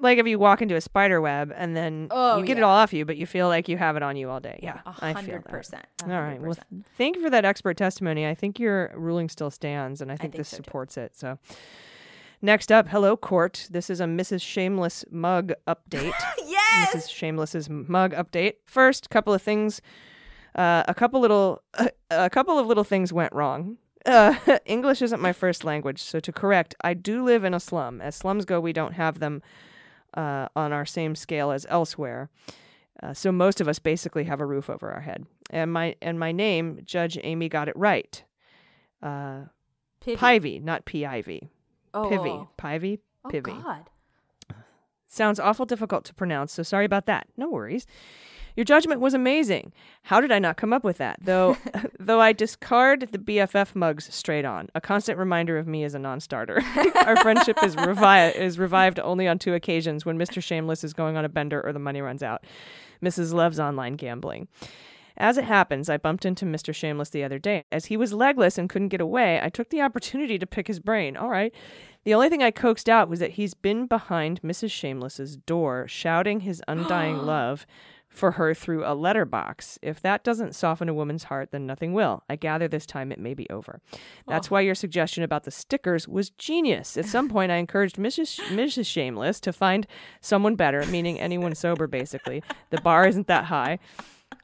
like 0.00 0.18
if 0.18 0.26
you 0.26 0.38
walk 0.38 0.60
into 0.60 0.74
a 0.74 0.80
spider 0.80 1.20
web 1.20 1.52
and 1.56 1.76
then 1.76 2.08
Oh, 2.10 2.38
you 2.38 2.44
get 2.44 2.58
it 2.58 2.62
all 2.64 2.74
off 2.74 2.92
you, 2.92 3.04
but 3.04 3.16
you 3.16 3.26
feel 3.26 3.48
like 3.48 3.68
you 3.68 3.76
have 3.78 3.96
it 3.96 4.02
on 4.02 4.16
you 4.16 4.28
all 4.28 4.40
day. 4.40 4.58
Yeah, 4.62 4.80
A 4.84 4.90
I 5.00 5.12
feel 5.12 5.14
hundred 5.22 5.44
that. 5.44 5.50
percent. 5.50 5.84
All 6.02 6.08
right. 6.20 6.40
Well, 6.40 6.56
thank 6.98 7.16
you 7.16 7.22
for 7.22 7.30
that 7.30 7.44
expert 7.44 7.76
testimony. 7.76 8.26
I 8.26 8.34
think 8.34 8.58
your 8.58 8.92
ruling 8.96 9.28
still 9.28 9.50
stands, 9.50 10.00
and 10.00 10.10
I 10.10 10.16
think, 10.16 10.32
think 10.32 10.36
this 10.36 10.48
so, 10.48 10.56
too. 10.58 10.64
supports 10.64 10.96
it. 10.96 11.14
So, 11.16 11.38
next 12.42 12.72
up, 12.72 12.88
hello 12.88 13.16
court. 13.16 13.68
This 13.70 13.88
is 13.88 14.00
a 14.00 14.04
Mrs. 14.04 14.42
Shameless 14.42 15.04
mug 15.10 15.52
update. 15.66 16.12
yes. 16.44 16.94
Mrs. 16.96 17.10
Shameless's 17.10 17.70
mug 17.70 18.12
update. 18.14 18.54
First, 18.66 19.10
couple 19.10 19.32
of 19.32 19.42
things. 19.42 19.80
Uh, 20.54 20.84
a 20.86 20.94
couple 20.94 21.20
little, 21.20 21.62
a 22.10 22.30
couple 22.30 22.58
of 22.58 22.66
little 22.66 22.84
things 22.84 23.12
went 23.12 23.32
wrong. 23.32 23.78
Uh, 24.06 24.34
English 24.66 25.02
isn't 25.02 25.20
my 25.20 25.32
first 25.32 25.64
language, 25.64 26.02
so 26.02 26.20
to 26.20 26.32
correct, 26.32 26.74
I 26.82 26.94
do 26.94 27.24
live 27.24 27.44
in 27.44 27.54
a 27.54 27.60
slum. 27.60 28.00
As 28.00 28.14
slums 28.16 28.44
go, 28.44 28.60
we 28.60 28.72
don't 28.72 28.92
have 28.92 29.18
them 29.18 29.42
uh, 30.14 30.48
on 30.54 30.72
our 30.72 30.84
same 30.86 31.14
scale 31.14 31.50
as 31.50 31.66
elsewhere. 31.68 32.30
Uh, 33.02 33.12
so 33.12 33.32
most 33.32 33.60
of 33.60 33.68
us 33.68 33.78
basically 33.78 34.24
have 34.24 34.40
a 34.40 34.46
roof 34.46 34.70
over 34.70 34.92
our 34.92 35.00
head. 35.00 35.26
And 35.50 35.72
my 35.72 35.96
and 36.00 36.18
my 36.18 36.32
name, 36.32 36.80
Judge 36.84 37.18
Aimee, 37.22 37.48
got 37.48 37.68
it 37.68 37.76
right. 37.76 38.22
Uh, 39.02 39.46
Pivy. 40.00 40.16
Pivy, 40.16 40.62
not 40.62 40.84
P-I-V. 40.84 41.48
Oh, 41.92 42.08
Pivy, 42.10 42.28
oh. 42.28 42.48
Pivy, 42.58 42.98
Oh, 43.24 43.40
God. 43.40 43.90
Sounds 45.06 45.40
awful 45.40 45.64
difficult 45.64 46.04
to 46.06 46.14
pronounce, 46.14 46.52
so 46.52 46.62
sorry 46.62 46.84
about 46.84 47.06
that. 47.06 47.26
No 47.36 47.48
worries. 47.48 47.86
Your 48.56 48.64
judgment 48.64 49.00
was 49.00 49.14
amazing. 49.14 49.72
How 50.02 50.20
did 50.20 50.30
I 50.30 50.38
not 50.38 50.56
come 50.56 50.72
up 50.72 50.84
with 50.84 50.98
that? 50.98 51.18
Though 51.20 51.56
though 51.98 52.20
I 52.20 52.32
discard 52.32 53.08
the 53.12 53.18
BFF 53.18 53.74
mugs 53.74 54.12
straight 54.14 54.44
on, 54.44 54.68
a 54.74 54.80
constant 54.80 55.18
reminder 55.18 55.58
of 55.58 55.66
me 55.66 55.84
as 55.84 55.94
a 55.94 55.98
non-starter. 55.98 56.62
Our 57.04 57.16
friendship 57.16 57.62
is 57.62 57.76
revi- 57.76 58.34
is 58.36 58.58
revived 58.58 59.00
only 59.00 59.26
on 59.26 59.38
two 59.38 59.54
occasions 59.54 60.04
when 60.04 60.18
Mr. 60.18 60.42
Shameless 60.42 60.84
is 60.84 60.92
going 60.92 61.16
on 61.16 61.24
a 61.24 61.28
bender 61.28 61.60
or 61.64 61.72
the 61.72 61.78
money 61.78 62.00
runs 62.00 62.22
out. 62.22 62.44
Mrs. 63.02 63.32
loves 63.32 63.58
online 63.58 63.94
gambling. 63.94 64.48
As 65.16 65.38
it 65.38 65.44
happens, 65.44 65.88
I 65.88 65.96
bumped 65.96 66.24
into 66.24 66.44
Mr. 66.44 66.74
Shameless 66.74 67.10
the 67.10 67.22
other 67.22 67.38
day. 67.38 67.64
As 67.70 67.86
he 67.86 67.96
was 67.96 68.12
legless 68.12 68.58
and 68.58 68.68
couldn't 68.68 68.88
get 68.88 69.00
away, 69.00 69.40
I 69.40 69.48
took 69.48 69.70
the 69.70 69.80
opportunity 69.80 70.38
to 70.38 70.46
pick 70.46 70.66
his 70.66 70.80
brain. 70.80 71.16
All 71.16 71.28
right. 71.28 71.54
The 72.04 72.14
only 72.14 72.28
thing 72.28 72.42
I 72.42 72.50
coaxed 72.50 72.88
out 72.88 73.08
was 73.08 73.20
that 73.20 73.32
he's 73.32 73.54
been 73.54 73.86
behind 73.86 74.42
Mrs. 74.42 74.72
Shameless's 74.72 75.36
door, 75.36 75.86
shouting 75.86 76.40
his 76.40 76.62
undying 76.66 77.18
love 77.26 77.64
for 78.14 78.32
her 78.32 78.54
through 78.54 78.84
a 78.84 78.94
letterbox. 78.94 79.78
If 79.82 80.00
that 80.02 80.24
doesn't 80.24 80.54
soften 80.54 80.88
a 80.88 80.94
woman's 80.94 81.24
heart, 81.24 81.50
then 81.50 81.66
nothing 81.66 81.92
will. 81.92 82.22
I 82.28 82.36
gather 82.36 82.68
this 82.68 82.86
time 82.86 83.12
it 83.12 83.18
may 83.18 83.34
be 83.34 83.48
over. 83.50 83.80
That's 84.28 84.50
why 84.50 84.60
your 84.60 84.74
suggestion 84.74 85.22
about 85.24 85.44
the 85.44 85.50
stickers 85.50 86.06
was 86.08 86.30
genius. 86.30 86.96
At 86.96 87.06
some 87.06 87.28
point, 87.28 87.52
I 87.52 87.56
encouraged 87.56 87.96
Mrs. 87.96 88.28
Sh- 88.28 88.40
Mrs. 88.50 88.86
Shameless 88.86 89.40
to 89.40 89.52
find 89.52 89.86
someone 90.20 90.54
better, 90.56 90.84
meaning 90.86 91.18
anyone 91.20 91.54
sober, 91.54 91.86
basically. 91.86 92.42
The 92.70 92.80
bar 92.80 93.06
isn't 93.06 93.26
that 93.26 93.46
high. 93.46 93.78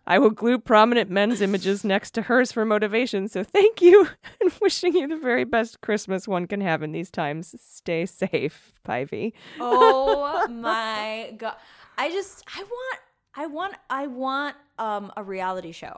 I 0.07 0.19
will 0.19 0.31
glue 0.31 0.59
prominent 0.59 1.11
men's 1.11 1.41
images 1.41 1.85
next 1.85 2.13
to 2.13 2.23
hers 2.23 2.51
for 2.53 2.65
motivation. 2.65 3.29
So 3.29 3.45
thank 3.45 3.81
you 3.81 4.09
and 4.41 4.53
wishing 4.61 4.95
you 4.97 5.07
the 5.07 5.17
very 5.17 5.45
best 5.45 5.81
Christmas 5.81 6.27
one 6.27 6.47
can 6.47 6.61
have 6.61 6.83
in 6.83 6.93
these 6.93 7.11
times. 7.11 7.55
Stay 7.61 8.07
safe, 8.07 8.73
Pivy. 8.85 9.33
oh 9.61 10.47
my 10.51 11.33
god 11.37 11.55
i 11.99 12.09
just 12.11 12.45
i 12.57 12.63
want 12.63 13.01
i 13.35 13.47
want 13.47 13.75
i 13.89 14.07
want 14.07 14.57
um 14.79 15.13
a 15.17 15.23
reality 15.23 15.73
show. 15.73 15.97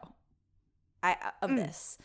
I 1.02 1.16
of 1.40 1.50
this. 1.50 1.98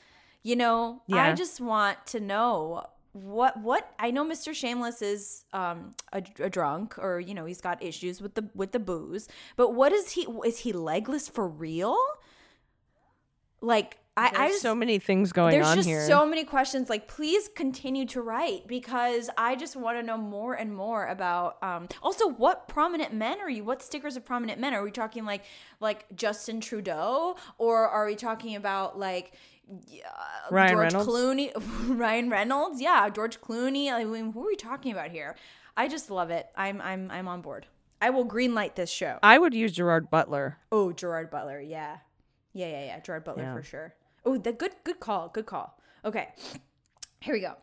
You 0.44 0.56
know 0.56 1.02
i 1.12 1.32
Mm. 1.32 1.38
Just 1.38 1.60
want 1.62 1.98
to 2.08 2.20
know 2.20 2.88
what 3.14 3.58
what 3.62 3.94
i 4.00 4.12
know 4.12 4.24
mr 4.24 4.54
shameless 4.54 5.02
is 5.02 5.44
um 5.52 5.94
a, 6.14 6.22
a 6.40 6.50
drunk 6.50 6.98
or 7.00 7.20
you 7.20 7.34
know 7.34 7.46
he's 7.46 7.62
got 7.62 7.82
issues 7.82 8.22
with 8.22 8.36
the 8.36 8.48
with 8.54 8.72
the 8.74 8.80
booze 8.80 9.28
but 9.56 9.74
what 9.74 9.92
is 9.92 10.12
he 10.12 10.28
is 10.46 10.60
he 10.60 10.72
legless 10.72 11.28
for 11.28 11.48
real? 11.48 11.98
Like 13.62 13.98
i 14.18 14.32
i 14.36 14.48
just 14.50 14.62
so 14.62 14.76
many 14.76 15.00
things 15.00 15.32
going 15.32 15.48
on. 15.48 15.52
there's 15.54 15.68
on 15.68 15.76
just 15.78 15.88
here. 15.88 16.06
so 16.08 16.26
many 16.26 16.44
questions 16.44 16.90
like 16.90 17.08
please 17.08 17.48
continue 17.56 18.06
to 18.06 18.22
write 18.22 18.68
because 18.68 19.30
i 19.38 19.56
just 19.56 19.76
want 19.76 19.98
to 19.98 20.04
know 20.04 20.18
more 20.18 20.54
and 20.56 20.76
more 20.76 21.08
about 21.08 21.58
um 21.64 21.88
also 22.02 22.28
what 22.28 22.68
prominent 22.68 23.14
men 23.14 23.40
are 23.40 23.50
you 23.50 23.64
what 23.64 23.82
stickers 23.82 24.18
of 24.18 24.26
prominent 24.26 24.60
men 24.60 24.74
are 24.74 24.84
we 24.84 24.92
talking 24.92 25.24
like 25.24 25.44
like 25.80 26.06
justin 26.16 26.60
trudeau 26.60 27.36
or 27.58 27.88
are 27.88 28.06
we 28.06 28.16
talking 28.16 28.56
about 28.56 28.98
like 29.00 29.34
Ryan 30.50 30.72
George 30.76 30.94
Reynolds? 30.94 31.10
Clooney, 31.10 31.52
Ryan 32.00 32.30
Reynolds, 32.30 32.80
yeah, 32.82 33.10
George 33.10 33.42
Clooney. 33.42 33.92
I 33.92 34.06
mean, 34.06 34.32
who 34.32 34.44
are 34.44 34.48
we 34.48 34.56
talking 34.56 34.94
about 34.94 35.12
here? 35.12 35.36
I 35.76 35.90
just 35.90 36.10
love 36.10 36.30
it. 36.30 36.48
I'm 36.56 36.80
I'm 36.82 37.12
I'm 37.12 37.28
on 37.28 37.42
board. 37.42 37.68
I 38.02 38.12
will 38.12 38.26
greenlight 38.26 38.76
this 38.76 38.90
show. 38.90 39.20
I 39.24 39.38
would 39.38 39.54
use 39.54 39.74
Gerard 39.74 40.10
Butler. 40.10 40.58
Oh, 40.72 40.92
Gerard 40.94 41.30
Butler, 41.30 41.60
yeah, 41.60 41.98
yeah, 42.54 42.68
yeah, 42.68 42.86
yeah. 42.86 43.00
Gerard 43.02 43.24
Butler 43.26 43.44
Yeah. 43.44 43.54
for 43.56 43.64
sure. 43.64 43.94
Oh, 44.28 44.38
the 44.38 44.52
good 44.52 44.74
good 44.84 45.00
call, 45.00 45.30
good 45.30 45.46
call. 45.46 45.80
Okay, 46.04 46.28
here 47.22 47.34
we 47.34 47.40
go. 47.40 47.54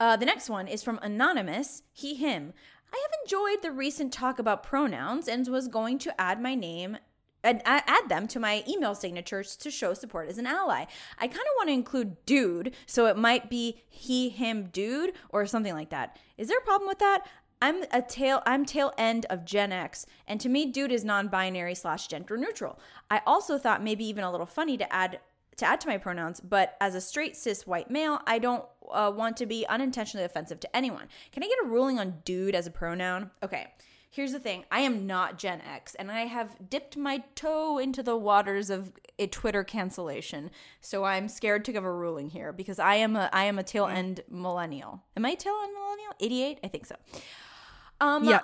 Uh, 0.00 0.16
the 0.16 0.24
next 0.24 0.48
one 0.48 0.66
is 0.66 0.82
from 0.82 0.98
Anonymous, 1.02 1.82
he, 1.92 2.14
him. 2.14 2.54
I 2.90 2.96
have 2.96 3.20
enjoyed 3.22 3.62
the 3.62 3.70
recent 3.70 4.10
talk 4.10 4.38
about 4.38 4.62
pronouns 4.62 5.28
and 5.28 5.46
was 5.46 5.68
going 5.68 5.98
to 5.98 6.18
add 6.18 6.40
my 6.40 6.54
name 6.54 6.96
and 7.44 7.60
add 7.66 8.08
them 8.08 8.26
to 8.28 8.40
my 8.40 8.64
email 8.66 8.94
signatures 8.94 9.56
to 9.56 9.70
show 9.70 9.92
support 9.92 10.30
as 10.30 10.38
an 10.38 10.46
ally. 10.46 10.86
I 11.18 11.26
kind 11.26 11.38
of 11.38 11.56
want 11.58 11.68
to 11.68 11.74
include 11.74 12.24
dude, 12.24 12.74
so 12.86 13.04
it 13.04 13.18
might 13.18 13.50
be 13.50 13.82
he, 13.90 14.30
him, 14.30 14.70
dude, 14.72 15.12
or 15.28 15.44
something 15.44 15.74
like 15.74 15.90
that. 15.90 16.18
Is 16.38 16.48
there 16.48 16.58
a 16.58 16.64
problem 16.64 16.88
with 16.88 16.98
that? 17.00 17.26
I'm 17.60 17.84
a 17.92 18.00
tail. 18.00 18.42
I'm 18.46 18.64
tail 18.64 18.94
end 18.96 19.26
of 19.28 19.44
Gen 19.44 19.70
X, 19.70 20.06
and 20.26 20.40
to 20.40 20.48
me, 20.48 20.64
dude 20.64 20.92
is 20.92 21.04
non-binary 21.04 21.74
slash 21.74 22.06
gender 22.08 22.38
neutral. 22.38 22.78
I 23.10 23.20
also 23.26 23.58
thought 23.58 23.84
maybe 23.84 24.06
even 24.06 24.24
a 24.24 24.30
little 24.30 24.46
funny 24.46 24.78
to 24.78 24.90
add 24.90 25.20
to 25.60 25.66
add 25.66 25.80
to 25.82 25.88
my 25.88 25.98
pronouns, 25.98 26.40
but 26.40 26.76
as 26.80 26.94
a 26.94 27.00
straight 27.00 27.36
cis 27.36 27.66
white 27.66 27.90
male, 27.90 28.20
I 28.26 28.38
don't 28.38 28.64
uh, 28.90 29.12
want 29.14 29.36
to 29.38 29.46
be 29.46 29.66
unintentionally 29.66 30.24
offensive 30.24 30.60
to 30.60 30.76
anyone. 30.76 31.08
Can 31.32 31.42
I 31.42 31.48
get 31.48 31.58
a 31.64 31.68
ruling 31.68 31.98
on 31.98 32.18
dude 32.24 32.54
as 32.54 32.66
a 32.66 32.70
pronoun? 32.70 33.30
Okay. 33.42 33.68
Here's 34.12 34.32
the 34.32 34.40
thing 34.40 34.64
I 34.72 34.80
am 34.80 35.06
not 35.06 35.38
Gen 35.38 35.60
X, 35.60 35.94
and 35.94 36.10
I 36.10 36.22
have 36.22 36.68
dipped 36.68 36.96
my 36.96 37.22
toe 37.36 37.78
into 37.78 38.02
the 38.02 38.16
waters 38.16 38.68
of 38.68 38.90
a 39.20 39.28
Twitter 39.28 39.62
cancellation. 39.62 40.50
So 40.80 41.04
I'm 41.04 41.28
scared 41.28 41.64
to 41.66 41.72
give 41.72 41.84
a 41.84 41.92
ruling 41.92 42.28
here 42.28 42.52
because 42.52 42.80
I 42.80 42.96
am 42.96 43.14
a 43.14 43.30
I 43.32 43.44
am 43.44 43.60
a 43.60 43.62
tail 43.62 43.86
end 43.86 44.20
millennial. 44.28 45.04
Am 45.16 45.24
I 45.24 45.30
a 45.30 45.36
tail 45.36 45.54
end 45.62 45.72
millennial? 45.74 46.12
88? 46.18 46.58
I 46.64 46.68
think 46.68 46.86
so. 46.86 46.96
Um, 48.00 48.24
Yeah. 48.24 48.40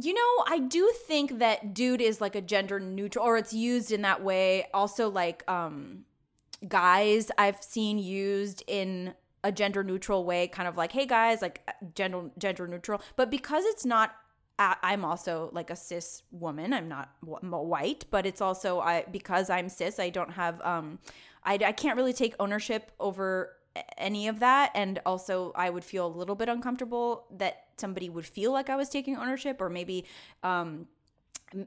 You 0.00 0.14
know, 0.14 0.44
I 0.46 0.60
do 0.60 0.90
think 1.06 1.40
that 1.40 1.74
dude 1.74 2.00
is 2.00 2.22
like 2.22 2.34
a 2.34 2.40
gender 2.40 2.80
neutral, 2.80 3.24
or 3.24 3.36
it's 3.36 3.52
used 3.52 3.92
in 3.92 4.02
that 4.02 4.22
way. 4.22 4.66
Also, 4.72 5.10
like 5.10 5.42
um, 5.50 6.04
guys, 6.66 7.30
I've 7.38 7.62
seen 7.62 7.98
used 7.98 8.62
in 8.66 9.14
a 9.44 9.52
gender 9.52 9.84
neutral 9.84 10.24
way, 10.24 10.48
kind 10.48 10.68
of 10.68 10.76
like, 10.76 10.92
hey 10.92 11.06
guys, 11.06 11.42
like 11.42 11.60
gender 11.94 12.30
gender 12.38 12.66
neutral. 12.66 13.00
But 13.16 13.30
because 13.30 13.64
it's 13.66 13.84
not, 13.84 14.14
I- 14.58 14.76
I'm 14.82 15.04
also 15.04 15.50
like 15.52 15.70
a 15.70 15.76
cis 15.76 16.22
woman. 16.32 16.72
I'm 16.72 16.88
not 16.88 17.10
I'm 17.42 17.50
white, 17.52 18.04
but 18.10 18.26
it's 18.26 18.40
also 18.40 18.80
I 18.80 19.04
because 19.10 19.50
I'm 19.50 19.68
cis. 19.68 19.98
I 20.00 20.10
don't 20.10 20.32
have 20.32 20.60
um, 20.62 20.98
I 21.44 21.54
I 21.64 21.72
can't 21.72 21.96
really 21.96 22.12
take 22.12 22.34
ownership 22.40 22.90
over 22.98 23.54
any 23.96 24.26
of 24.26 24.40
that 24.40 24.72
and 24.74 24.98
also 25.06 25.52
i 25.54 25.70
would 25.70 25.84
feel 25.84 26.04
a 26.04 26.08
little 26.08 26.34
bit 26.34 26.48
uncomfortable 26.48 27.26
that 27.30 27.66
somebody 27.76 28.08
would 28.08 28.26
feel 28.26 28.50
like 28.50 28.68
i 28.68 28.74
was 28.74 28.88
taking 28.88 29.16
ownership 29.16 29.60
or 29.60 29.68
maybe 29.68 30.04
um 30.42 30.88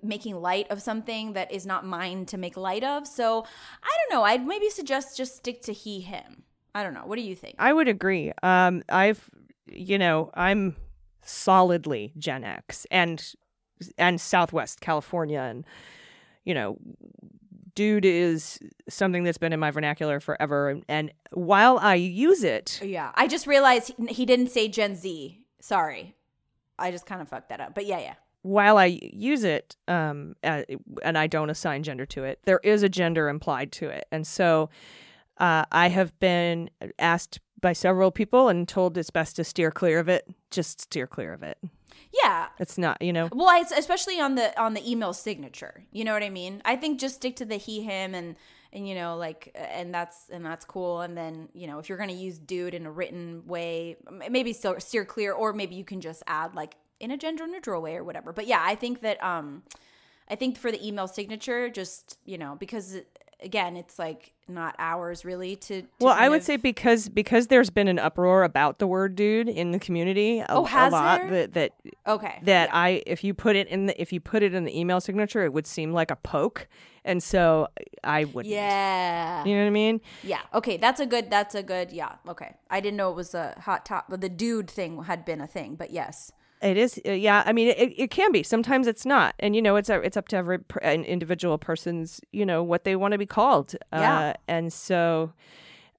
making 0.01 0.35
light 0.35 0.69
of 0.69 0.81
something 0.81 1.33
that 1.33 1.51
is 1.51 1.65
not 1.65 1.85
mine 1.85 2.25
to 2.27 2.37
make 2.37 2.57
light 2.57 2.83
of. 2.83 3.07
So 3.07 3.45
i 3.83 3.89
don't 4.09 4.17
know. 4.17 4.23
I'd 4.23 4.45
maybe 4.45 4.69
suggest 4.69 5.17
just 5.17 5.35
stick 5.35 5.61
to 5.63 5.73
he 5.73 6.01
him. 6.01 6.43
I 6.73 6.83
don't 6.83 6.93
know. 6.93 7.03
What 7.05 7.17
do 7.17 7.21
you 7.21 7.35
think? 7.35 7.55
I 7.59 7.73
would 7.73 7.87
agree. 7.87 8.31
Um, 8.43 8.83
I've, 8.89 9.29
you 9.67 9.97
know, 9.97 10.31
I'm 10.33 10.75
solidly 11.23 12.13
Gen 12.17 12.43
X 12.43 12.85
and 12.91 13.33
and 13.97 14.21
Southwest 14.21 14.79
California, 14.79 15.39
and 15.39 15.65
you 16.45 16.53
know, 16.53 16.77
dude 17.75 18.05
is 18.05 18.59
something 18.87 19.23
that's 19.23 19.37
been 19.37 19.53
in 19.53 19.59
my 19.59 19.71
vernacular 19.71 20.19
forever. 20.19 20.69
And, 20.69 20.85
and 20.87 21.11
while 21.31 21.77
I 21.79 21.95
use 21.95 22.43
it, 22.43 22.79
yeah. 22.83 23.11
I 23.15 23.27
just 23.27 23.47
realized 23.47 23.93
he- 23.97 24.13
he 24.13 24.25
didn't 24.25 24.47
say 24.51 24.67
gen 24.67 24.95
z. 24.95 25.41
Sorry. 25.59 26.15
I 26.79 26.91
just 26.91 27.05
kind 27.05 27.21
of 27.21 27.29
fucked 27.29 27.49
that 27.49 27.59
up. 27.59 27.75
But 27.75 27.85
yeah 27.85 27.99
yeah 27.99 28.13
while 28.41 28.77
I 28.77 28.99
use 29.01 29.43
it, 29.43 29.75
um, 29.87 30.35
uh, 30.43 30.63
and 31.03 31.17
I 31.17 31.27
don't 31.27 31.49
assign 31.49 31.83
gender 31.83 32.05
to 32.07 32.23
it, 32.23 32.39
there 32.45 32.59
is 32.63 32.83
a 32.83 32.89
gender 32.89 33.29
implied 33.29 33.71
to 33.73 33.89
it, 33.89 34.05
and 34.11 34.25
so 34.25 34.69
uh, 35.37 35.65
I 35.71 35.89
have 35.89 36.17
been 36.19 36.69
asked 36.99 37.39
by 37.61 37.73
several 37.73 38.11
people 38.11 38.49
and 38.49 38.67
told 38.67 38.97
it's 38.97 39.09
best 39.09 39.35
to 39.35 39.43
steer 39.43 39.71
clear 39.71 39.99
of 39.99 40.09
it. 40.09 40.27
Just 40.49 40.81
steer 40.81 41.07
clear 41.07 41.33
of 41.33 41.43
it. 41.43 41.57
yeah 42.23 42.47
It's 42.59 42.77
not, 42.77 43.01
you 43.01 43.13
know. 43.13 43.29
Well, 43.31 43.47
I, 43.47 43.63
especially 43.77 44.19
on 44.19 44.35
the 44.35 44.59
on 44.59 44.73
the 44.73 44.89
email 44.89 45.13
signature. 45.13 45.83
You 45.91 46.03
know 46.03 46.13
what 46.13 46.23
I 46.23 46.29
mean? 46.29 46.61
I 46.65 46.75
think 46.75 46.99
just 46.99 47.15
stick 47.15 47.35
to 47.37 47.45
the 47.45 47.57
he 47.57 47.81
him 47.81 48.15
and 48.15 48.35
and 48.73 48.87
you 48.87 48.95
know 48.95 49.17
like 49.17 49.51
and 49.55 49.93
that's 49.93 50.29
and 50.31 50.45
that's 50.45 50.65
cool. 50.65 51.01
And 51.01 51.15
then 51.15 51.49
you 51.53 51.67
know 51.67 51.79
if 51.79 51.89
you're 51.89 51.97
gonna 51.97 52.13
use 52.13 52.37
dude 52.39 52.73
in 52.73 52.85
a 52.85 52.91
written 52.91 53.43
way, 53.45 53.97
maybe 54.29 54.53
still 54.53 54.79
steer 54.79 55.05
clear, 55.05 55.31
or 55.31 55.53
maybe 55.53 55.75
you 55.75 55.85
can 55.85 56.01
just 56.01 56.23
add 56.27 56.55
like 56.55 56.75
in 57.01 57.11
a 57.11 57.17
gender 57.17 57.47
neutral 57.47 57.81
way 57.81 57.95
or 57.95 58.03
whatever. 58.03 58.31
But 58.31 58.47
yeah, 58.47 58.61
I 58.63 58.75
think 58.75 59.01
that 59.01 59.21
um, 59.23 59.63
I 60.29 60.35
think 60.35 60.57
for 60.57 60.71
the 60.71 60.85
email 60.85 61.07
signature, 61.07 61.69
just 61.69 62.17
you 62.25 62.37
know 62.37 62.55
because 62.59 62.97
again, 63.43 63.75
it's 63.75 63.97
like 63.97 64.33
not 64.47 64.75
ours 64.77 65.25
really 65.25 65.55
to. 65.55 65.81
to 65.81 65.87
Well, 65.99 66.15
I 66.17 66.29
would 66.29 66.39
of- 66.41 66.45
say 66.45 66.57
because 66.57 67.09
because 67.09 67.47
there's 67.47 67.69
been 67.71 67.87
an 67.87 67.97
uproar 67.99 68.43
about 68.43 68.77
the 68.79 68.85
word 68.87 69.15
"dude" 69.15 69.49
in 69.49 69.71
the 69.71 69.79
community. 69.79 70.39
A, 70.39 70.45
Oh, 70.49 70.65
a 70.65 70.67
has 70.67 70.91
lot 70.93 71.21
there? 71.21 71.47
that 71.47 71.53
that 71.53 71.71
okay 72.05 72.39
that 72.43 72.69
yeah. 72.69 72.75
I 72.77 73.03
if 73.07 73.23
you 73.23 73.33
put 73.33 73.55
it 73.55 73.67
in 73.67 73.87
the 73.87 73.99
if 74.01 74.13
you 74.13 74.19
put 74.19 74.43
it 74.43 74.53
in 74.53 74.63
the 74.65 74.77
email 74.79 75.01
signature, 75.01 75.43
it 75.43 75.53
would 75.53 75.65
seem 75.65 75.91
like 75.91 76.11
a 76.11 76.15
poke, 76.17 76.67
and 77.03 77.23
so 77.23 77.67
I 78.03 78.25
wouldn't. 78.25 78.53
yeah 78.53 79.43
You 79.45 79.55
know 79.55 79.61
what 79.63 79.67
I 79.67 79.71
mean? 79.71 80.01
Yeah. 80.23 80.41
Okay. 80.53 80.77
That's 80.77 80.99
a 80.99 81.05
good. 81.07 81.29
That's 81.31 81.55
a 81.55 81.63
good. 81.63 81.91
Yeah. 81.91 82.13
Okay. 82.27 82.55
I 82.69 82.79
didn't 82.79 82.97
know 82.97 83.09
it 83.09 83.15
was 83.15 83.33
a 83.33 83.55
hot 83.59 83.85
top, 83.85 84.05
but 84.09 84.21
the 84.21 84.29
dude 84.29 84.69
thing 84.69 85.01
had 85.03 85.25
been 85.25 85.41
a 85.41 85.47
thing. 85.47 85.75
But 85.75 85.89
yes. 85.91 86.31
It 86.61 86.77
is, 86.77 86.99
uh, 87.07 87.11
yeah. 87.11 87.43
I 87.45 87.53
mean, 87.53 87.69
it, 87.69 87.93
it 87.97 88.11
can 88.11 88.31
be. 88.31 88.43
Sometimes 88.43 88.85
it's 88.85 89.05
not, 89.05 89.33
and 89.39 89.55
you 89.55 89.61
know, 89.61 89.77
it's 89.77 89.89
a, 89.89 89.99
it's 90.01 90.15
up 90.15 90.27
to 90.29 90.35
every 90.35 90.59
an 90.83 91.03
individual 91.03 91.57
person's, 91.57 92.21
you 92.31 92.45
know, 92.45 92.61
what 92.61 92.83
they 92.83 92.95
want 92.95 93.13
to 93.13 93.17
be 93.17 93.25
called. 93.25 93.75
Yeah. 93.91 94.19
Uh, 94.19 94.33
and 94.47 94.71
so, 94.71 95.33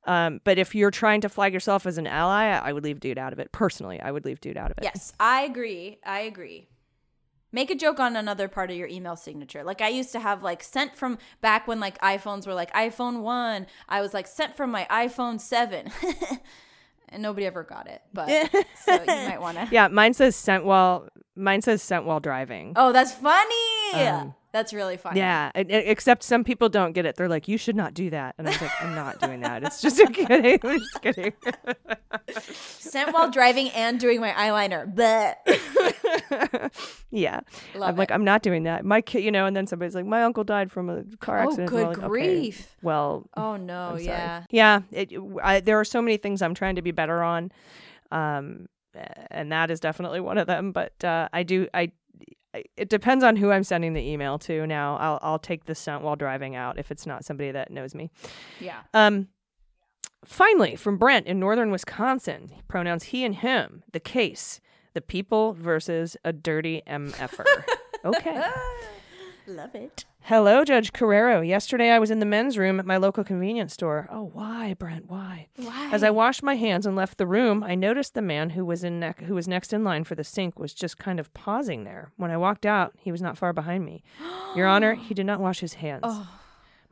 um, 0.05 0.41
but 0.45 0.59
if 0.59 0.75
you're 0.75 0.93
trying 0.93 1.21
to 1.23 1.29
flag 1.29 1.53
yourself 1.53 1.85
as 1.85 1.99
an 1.99 2.07
ally, 2.07 2.45
I 2.45 2.73
would 2.73 2.85
leave 2.85 3.01
dude 3.01 3.19
out 3.19 3.33
of 3.33 3.41
it. 3.41 3.51
Personally, 3.51 4.01
I 4.01 4.13
would 4.13 4.25
leave 4.25 4.41
dude 4.41 4.57
out 4.57 4.71
of 4.71 4.79
it. 4.79 4.85
Yes. 4.85 5.13
I 5.19 5.43
agree. 5.43 5.99
I 6.05 6.21
agree. 6.21 6.69
Make 7.51 7.71
a 7.71 7.75
joke 7.75 8.01
on 8.01 8.17
another 8.17 8.49
part 8.49 8.71
of 8.71 8.77
your 8.77 8.89
email 8.89 9.15
signature. 9.15 9.63
Like 9.63 9.83
I 9.83 9.89
used 9.89 10.13
to 10.13 10.21
have 10.21 10.43
like 10.43 10.63
sent 10.63 10.97
from 10.97 11.19
back 11.41 11.69
when 11.69 11.81
like 11.81 12.01
iPhones 12.01 12.47
were 12.47 12.55
like 12.55 12.73
iPhone 12.73 13.21
1. 13.21 13.67
I 13.89 14.01
was 14.01 14.15
like 14.15 14.27
sent 14.27 14.57
from 14.57 14.71
my 14.71 14.87
iPhone 14.91 15.41
7. 15.41 15.91
and 17.13 17.23
nobody 17.23 17.47
ever 17.47 17.63
got 17.63 17.87
it. 17.89 18.03
But 18.13 18.29
so 18.85 18.93
you 18.93 19.07
might 19.07 19.41
want 19.41 19.59
to 19.59 19.69
Yeah, 19.73 19.89
mine 19.89 20.15
says 20.15 20.37
sent 20.37 20.65
while 20.65 21.09
mine 21.37 21.63
says 21.63 21.83
sent 21.83 22.05
while 22.05 22.21
driving. 22.21 22.73
Oh, 22.77 22.93
that's 22.93 23.13
funny. 23.13 23.93
Um, 23.95 24.35
that's 24.53 24.73
really 24.73 24.97
funny. 24.97 25.19
Yeah, 25.21 25.51
e- 25.57 25.61
e- 25.63 25.65
except 25.73 26.23
some 26.23 26.45
people 26.45 26.69
don't 26.69 26.93
get 26.93 27.07
it. 27.07 27.17
They're 27.17 27.29
like, 27.29 27.49
"You 27.49 27.57
should 27.59 27.77
not 27.77 27.95
do 27.95 28.11
that," 28.11 28.35
and 28.39 28.47
I'm 28.49 28.61
like, 28.61 28.71
"I'm 28.83 28.95
not 28.95 29.19
doing 29.21 29.41
that. 29.41 29.63
It's 29.65 29.81
just 29.81 29.99
a 29.99 30.07
kidding. 30.13 30.59
I'm 30.63 30.79
just 30.79 31.03
kidding." 31.03 31.33
Sent 32.43 33.13
while 33.13 33.31
driving 33.31 33.71
and 33.71 33.99
doing 33.99 34.21
my 34.21 34.31
eyeliner. 34.33 34.85
But 34.95 35.39
yeah, 37.11 37.41
Love 37.75 37.91
I'm 37.91 37.97
like. 37.97 38.11
I'm 38.11 38.25
not 38.25 38.43
doing 38.43 38.65
that. 38.65 38.85
My 38.85 39.01
kid, 39.01 39.25
you 39.25 39.31
know, 39.31 39.47
and 39.47 39.57
then 39.57 39.67
somebody's 39.67 39.95
like, 39.95 40.07
"My 40.07 40.23
uncle 40.23 40.45
died 40.45 40.71
from 40.71 40.89
a 40.91 41.05
car 41.21 41.39
Oh, 41.41 41.43
accident." 41.45 41.69
good 41.71 41.83
We're 41.83 41.89
like, 41.89 41.99
"Okay, 41.99 42.09
grief. 42.09 42.77
well, 42.83 43.29
Oh 43.37 43.57
no, 43.57 43.97
yeah. 43.97 44.45
yeah. 44.51 44.81
It, 44.91 45.13
I, 45.43 45.61
there 45.61 45.79
are 45.81 45.85
so 45.85 46.03
many 46.03 46.17
things 46.17 46.43
I'm 46.43 46.55
trying 46.55 46.77
to 46.77 46.83
be 46.83 46.91
better 46.93 47.23
on, 47.23 47.51
um, 48.11 48.67
and 49.31 49.53
that 49.53 49.71
is 49.71 49.81
definitely 49.81 50.21
one 50.21 50.39
of 50.39 50.47
them. 50.47 50.73
But 50.73 51.03
uh, 51.05 51.29
I 51.33 51.43
do, 51.43 51.69
I. 51.75 51.93
It 52.77 52.89
depends 52.89 53.25
on 53.25 53.37
who 53.37 53.51
I'm 53.51 53.65
sending 53.65 53.95
the 53.95 54.03
email 54.03 54.39
to. 54.41 54.67
Now, 54.67 54.97
I'll 54.97 55.19
I'll 55.23 55.39
take 55.39 55.65
the 55.65 55.75
sent 55.75 56.03
while 56.03 56.17
driving 56.17 56.55
out 56.55 56.79
if 56.79 56.91
it's 56.91 57.07
not 57.07 57.25
somebody 57.25 57.51
that 57.51 57.71
knows 57.71 57.95
me. 57.95 58.11
Yeah. 58.61 58.81
Um, 58.93 59.29
finally, 60.25 60.77
from 60.77 60.99
Brent 60.99 61.27
in 61.27 61.41
northern 61.41 61.71
Wisconsin, 61.71 62.53
pronouns 62.69 63.05
he 63.05 63.25
and 63.25 63.35
him. 63.35 63.83
The 63.93 64.01
case: 64.01 64.61
the 64.93 65.01
people 65.01 65.55
versus 65.55 66.17
a 66.25 66.33
dirty 66.33 66.83
mf'er. 66.87 67.65
okay. 68.05 68.43
Love 69.47 69.75
it. 69.75 70.05
Hello, 70.27 70.65
Judge 70.65 70.93
Carrero. 70.93 71.47
Yesterday 71.47 71.91
I 71.91 71.99
was 71.99 72.13
in 72.13 72.21
the 72.21 72.27
men's 72.27 72.57
room 72.57 72.79
at 72.79 72.87
my 72.87 72.97
local 72.97 73.25
convenience 73.25 73.73
store. 73.75 74.07
Oh, 74.09 74.31
why, 74.33 74.75
Brent? 74.75 75.11
Why? 75.11 75.49
Why? 75.57 75.91
As 75.93 76.05
I 76.05 76.11
washed 76.11 76.45
my 76.45 76.55
hands 76.55 76.87
and 76.87 76.95
left 76.95 77.19
the 77.19 77.27
room, 77.27 77.65
I 77.65 77.75
noticed 77.75 78.15
the 78.15 78.23
man 78.23 78.51
who 78.51 78.65
was 78.65 78.85
in 78.85 79.01
ne- 79.01 79.15
who 79.25 79.35
was 79.35 79.49
next 79.49 79.73
in 79.73 79.83
line 79.83 80.05
for 80.05 80.15
the 80.15 80.23
sink 80.23 80.61
was 80.61 80.73
just 80.73 80.97
kind 80.97 81.19
of 81.19 81.35
pausing 81.35 81.83
there. 81.83 82.13
When 82.17 82.31
I 82.31 82.37
walked 82.37 82.65
out, 82.65 82.93
he 82.97 83.11
was 83.11 83.21
not 83.21 83.37
far 83.37 83.53
behind 83.53 83.85
me. 83.85 84.05
Your 84.57 84.69
Honor, 84.69 84.95
he 84.95 85.13
did 85.13 85.27
not 85.27 85.41
wash 85.41 85.59
his 85.59 85.75
hands. 85.75 86.03
Oh. 86.05 86.39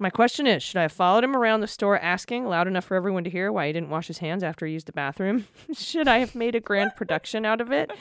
My 0.00 0.10
question 0.10 0.46
is, 0.46 0.62
should 0.62 0.78
I 0.78 0.82
have 0.82 0.92
followed 0.92 1.22
him 1.22 1.36
around 1.36 1.60
the 1.60 1.68
store 1.68 1.98
asking 1.98 2.46
loud 2.46 2.66
enough 2.66 2.86
for 2.86 2.96
everyone 2.96 3.22
to 3.24 3.30
hear 3.30 3.52
why 3.52 3.68
he 3.68 3.72
didn't 3.72 3.90
wash 3.90 4.08
his 4.08 4.18
hands 4.18 4.42
after 4.42 4.66
he 4.66 4.72
used 4.72 4.86
the 4.86 4.92
bathroom? 4.92 5.46
should 5.72 6.08
I 6.08 6.18
have 6.18 6.34
made 6.34 6.54
a 6.56 6.60
grand 6.60 6.96
production 6.96 7.44
out 7.44 7.60
of 7.60 7.70
it? 7.70 7.92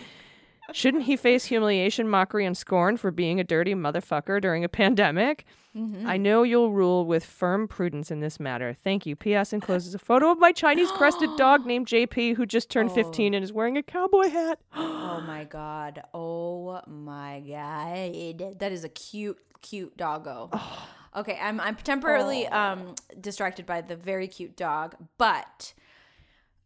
Shouldn't 0.73 1.03
he 1.03 1.15
face 1.15 1.45
humiliation, 1.45 2.07
mockery, 2.07 2.45
and 2.45 2.57
scorn 2.57 2.97
for 2.97 3.11
being 3.11 3.39
a 3.39 3.43
dirty 3.43 3.73
motherfucker 3.73 4.41
during 4.41 4.63
a 4.63 4.69
pandemic? 4.69 5.45
I 6.05 6.17
know 6.17 6.43
you'll 6.43 6.71
rule 6.71 7.05
with 7.05 7.23
firm 7.23 7.67
prudence 7.67 8.11
in 8.11 8.19
this 8.19 8.39
matter. 8.39 8.73
Thank 8.73 9.05
you. 9.05 9.15
P.S. 9.15 9.53
encloses 9.53 9.95
a 9.95 9.99
photo 9.99 10.29
of 10.31 10.37
my 10.39 10.51
Chinese 10.51 10.91
crested 10.91 11.29
dog 11.37 11.65
named 11.65 11.87
JP, 11.87 12.35
who 12.35 12.45
just 12.45 12.69
turned 12.69 12.91
15 12.91 13.33
and 13.33 13.43
is 13.43 13.53
wearing 13.53 13.77
a 13.77 13.83
cowboy 13.83 14.29
hat. 14.29 14.59
Oh 15.11 15.21
my 15.21 15.43
god. 15.43 16.01
Oh 16.13 16.81
my 16.87 17.41
god. 17.41 18.59
That 18.59 18.71
is 18.71 18.83
a 18.83 18.89
cute, 18.89 19.37
cute 19.61 19.95
doggo. 19.97 20.49
Okay, 21.15 21.37
I'm 21.41 21.59
I'm 21.59 21.75
temporarily 21.75 22.47
um 22.47 22.95
distracted 23.19 23.65
by 23.65 23.81
the 23.81 23.95
very 23.95 24.27
cute 24.27 24.55
dog, 24.55 24.95
but 25.17 25.73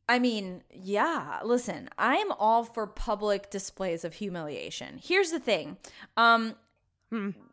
I 0.09 0.19
mean, 0.19 0.63
yeah, 0.69 1.39
listen, 1.43 1.89
I 1.97 2.17
am 2.17 2.31
all 2.33 2.63
for 2.63 2.85
public 2.87 3.49
displays 3.49 4.03
of 4.03 4.15
humiliation. 4.15 4.99
Here's 5.01 5.31
the 5.31 5.39
thing. 5.39 5.77
Um 6.17 6.55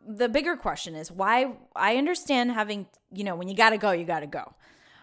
the 0.07 0.27
bigger 0.27 0.55
question 0.55 0.95
is 0.95 1.11
why 1.11 1.53
I 1.75 1.97
understand 1.97 2.51
having, 2.51 2.87
you 3.13 3.23
know, 3.23 3.35
when 3.35 3.47
you 3.47 3.55
got 3.55 3.69
to 3.69 3.77
go, 3.77 3.91
you 3.91 4.05
got 4.05 4.21
to 4.21 4.25
go. 4.27 4.55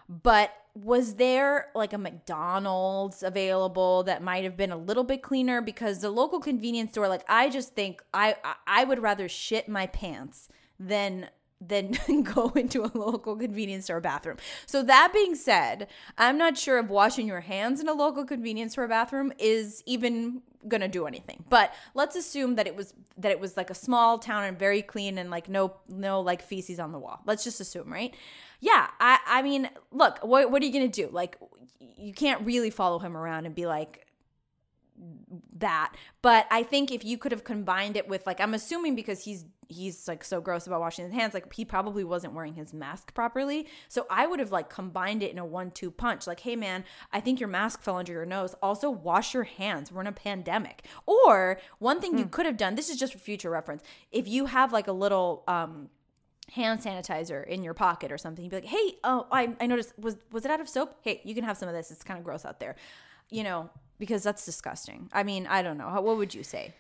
But 0.09 0.51
was 0.75 1.15
there 1.15 1.69
like 1.77 1.93
a 1.93 1.99
McDonald's 1.99 3.23
available 3.23 4.03
that 4.05 4.23
might 4.23 4.43
have 4.45 4.57
been 4.57 4.73
a 4.73 4.77
little 4.77 5.05
bit 5.05 5.23
cleaner 5.23 5.61
because 5.61 6.01
the 6.01 6.11
local 6.11 6.41
convenience 6.41 6.91
store 6.93 7.07
like 7.09 7.25
I 7.29 7.51
just 7.51 7.75
think 7.75 8.03
I 8.13 8.35
I- 8.45 8.81
I 8.81 8.85
would 8.85 9.01
rather 9.01 9.29
shit 9.29 9.69
my 9.69 9.87
pants 9.87 10.49
than 10.81 11.29
than 11.61 11.93
go 12.23 12.51
into 12.51 12.85
a 12.85 12.91
local 12.95 13.37
convenience 13.37 13.85
store 13.85 14.01
bathroom. 14.01 14.37
So 14.67 14.83
that 14.83 15.13
being 15.13 15.35
said, 15.35 15.89
I'm 16.17 16.39
not 16.39 16.57
sure 16.57 16.79
if 16.79 16.89
washing 16.89 17.27
your 17.27 17.41
hands 17.41 17.81
in 17.81 17.89
a 17.89 17.93
local 17.93 18.25
convenience 18.25 18.73
store 18.73 18.89
bathroom 18.89 19.33
is 19.39 19.83
even 19.87 20.43
going 20.67 20.81
to 20.81 20.89
do 20.89 21.07
anything. 21.07 21.45
But 21.49 21.73
let's 21.95 22.17
assume 22.17 22.57
that 22.57 22.67
it 22.67 22.77
was 22.77 22.95
that 23.17 23.31
it 23.31 23.41
was 23.41 23.57
like 23.57 23.71
a 23.71 23.75
small 23.75 24.19
town 24.19 24.45
and 24.45 24.59
very 24.59 24.83
clean 24.83 25.19
and 25.19 25.31
like 25.31 25.49
no 25.49 25.75
no 25.89 26.21
like 26.21 26.43
feces 26.43 26.79
on 26.79 26.93
the 26.93 26.99
wall. 26.99 27.21
Let's 27.27 27.45
just 27.45 27.61
assume, 27.61 27.93
right? 27.93 28.15
Yeah, 28.61 28.89
I 29.01 29.19
I 29.27 29.43
mean, 29.43 29.69
look, 29.93 30.19
what 30.23 30.51
what 30.51 30.63
are 30.63 30.67
you 30.67 30.73
going 30.73 30.91
to 30.91 31.03
do? 31.07 31.11
Like 31.13 31.39
you 31.81 32.13
can't 32.13 32.45
really 32.45 32.71
follow 32.71 32.99
him 32.99 33.17
around 33.17 33.47
and 33.47 33.55
be 33.55 33.67
like 33.67 34.05
that 35.57 35.93
but 36.23 36.47
i 36.51 36.63
think 36.63 36.91
if 36.91 37.05
you 37.05 37.17
could 37.17 37.31
have 37.31 37.45
combined 37.45 37.97
it 37.97 38.09
with 38.09 38.27
like 38.27 38.41
i'm 38.41 38.53
assuming 38.53 38.97
because 38.97 39.23
he's 39.25 39.45
he's 39.69 40.09
like 40.09 40.25
so 40.25 40.41
gross 40.41 40.67
about 40.67 40.81
washing 40.81 41.05
his 41.05 41.15
hands 41.15 41.35
like 41.35 41.53
he 41.53 41.65
probably 41.65 42.03
wasn't 42.03 42.33
wearing 42.33 42.55
his 42.55 42.73
mask 42.73 43.13
properly 43.15 43.67
so 43.89 44.07
i 44.11 44.27
would 44.27 44.41
have 44.41 44.51
like 44.51 44.71
combined 44.71 45.23
it 45.23 45.31
in 45.31 45.39
a 45.39 45.45
one-two 45.45 45.91
punch 45.91 46.27
like 46.27 46.41
hey 46.41 46.57
man 46.57 46.85
i 47.13 47.21
think 47.21 47.39
your 47.39 47.49
mask 47.49 47.83
fell 47.83 47.97
under 47.97 48.13
your 48.13 48.27
nose 48.27 48.55
also 48.63 48.91
wash 48.91 49.35
your 49.35 49.45
hands 49.45 49.93
we're 49.93 50.01
in 50.01 50.07
a 50.07 50.13
pandemic 50.13 50.85
or 51.07 51.61
one 51.79 52.01
thing 52.01 52.19
you 52.19 52.27
could 52.27 52.47
have 52.47 52.57
done 52.57 52.75
this 52.75 52.89
is 52.89 52.97
just 52.97 53.13
for 53.13 53.19
future 53.19 53.51
reference 53.51 53.83
if 54.11 54.27
you 54.27 54.47
have 54.47 54.73
like 54.73 54.89
a 54.89 54.93
little 54.93 55.45
um 55.47 55.91
hand 56.53 56.81
sanitizer 56.81 57.47
in 57.47 57.63
your 57.63 57.75
pocket 57.75 58.11
or 58.11 58.19
something. 58.19 58.45
You'd 58.45 58.51
be 58.51 58.57
like, 58.57 58.65
hey, 58.65 58.97
oh, 59.05 59.27
I, 59.31 59.55
I 59.61 59.67
noticed, 59.67 59.93
was, 59.99 60.17
was 60.33 60.45
it 60.45 60.51
out 60.51 60.61
of 60.61 60.69
soap? 60.69 60.97
Hey, 61.03 61.21
you 61.25 61.35
can 61.35 61.45
have 61.45 61.57
some 61.57 61.69
of 61.69 61.75
this. 61.75 61.91
It's 61.91 62.03
kind 62.03 62.19
of 62.19 62.25
gross 62.25 62.45
out 62.45 62.61
there. 62.61 62.77
You 63.31 63.45
know, 63.45 63.69
because 63.99 64.23
that's 64.23 64.45
disgusting. 64.45 65.11
I 65.13 65.23
mean, 65.23 65.47
I 65.47 65.63
don't 65.63 65.77
know. 65.77 65.89
How, 65.89 66.01
what 66.01 66.17
would 66.17 66.35
you 66.35 66.43
say? 66.43 66.73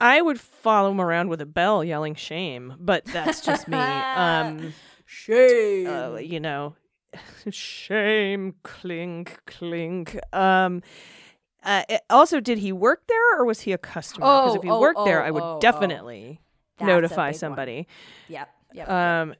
I 0.00 0.20
would 0.22 0.40
follow 0.40 0.90
him 0.90 1.00
around 1.00 1.28
with 1.28 1.40
a 1.40 1.46
bell 1.46 1.82
yelling 1.84 2.14
shame, 2.14 2.74
but 2.78 3.04
that's 3.06 3.40
just 3.40 3.68
me. 3.68 3.76
Um, 3.78 4.72
Shame. 5.06 5.86
uh, 5.88 6.16
you 6.16 6.38
know, 6.38 6.74
shame, 7.50 8.54
clink, 8.62 9.38
clink. 9.46 10.18
Um, 10.34 10.82
uh, 11.64 11.82
also, 12.08 12.40
did 12.40 12.58
he 12.58 12.72
work 12.72 13.02
there 13.08 13.38
or 13.38 13.44
was 13.44 13.60
he 13.62 13.72
a 13.72 13.78
customer? 13.78 14.24
Because 14.26 14.52
Oh, 14.52 14.56
if 14.56 14.62
he 14.62 14.70
oh, 14.70 14.80
worked 14.80 15.04
there, 15.04 15.22
oh, 15.22 15.26
I 15.26 15.30
would 15.30 15.42
oh, 15.42 15.56
oh. 15.56 15.60
definitely 15.60 16.40
notify 16.80 17.30
big 17.30 17.34
one. 17.34 17.38
somebody. 17.38 17.88
Yep. 18.28 18.48
Yep. 18.72 18.88
Um, 18.88 19.34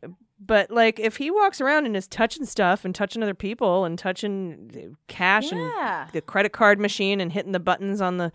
but 0.45 0.71
like 0.71 0.99
if 0.99 1.17
he 1.19 1.31
walks 1.31 1.61
around 1.61 1.87
and 1.87 1.97
is 1.97 2.09
touching 2.09 2.45
stuff 2.47 2.85
and 2.85 2.95
touching 2.95 3.23
other 3.23 3.35
people 3.35 3.85
and 3.85 3.99
touching 3.99 4.97
cash 5.07 5.53
Yeah. 5.53 6.03
and 6.05 6.13
the 6.13 6.21
credit 6.21 6.53
card 6.53 6.81
machine 6.81 7.21
and 7.21 7.31
hitting 7.33 7.53
the 7.53 7.61
buttons 7.61 8.01
on 8.01 8.17
the, 8.17 8.33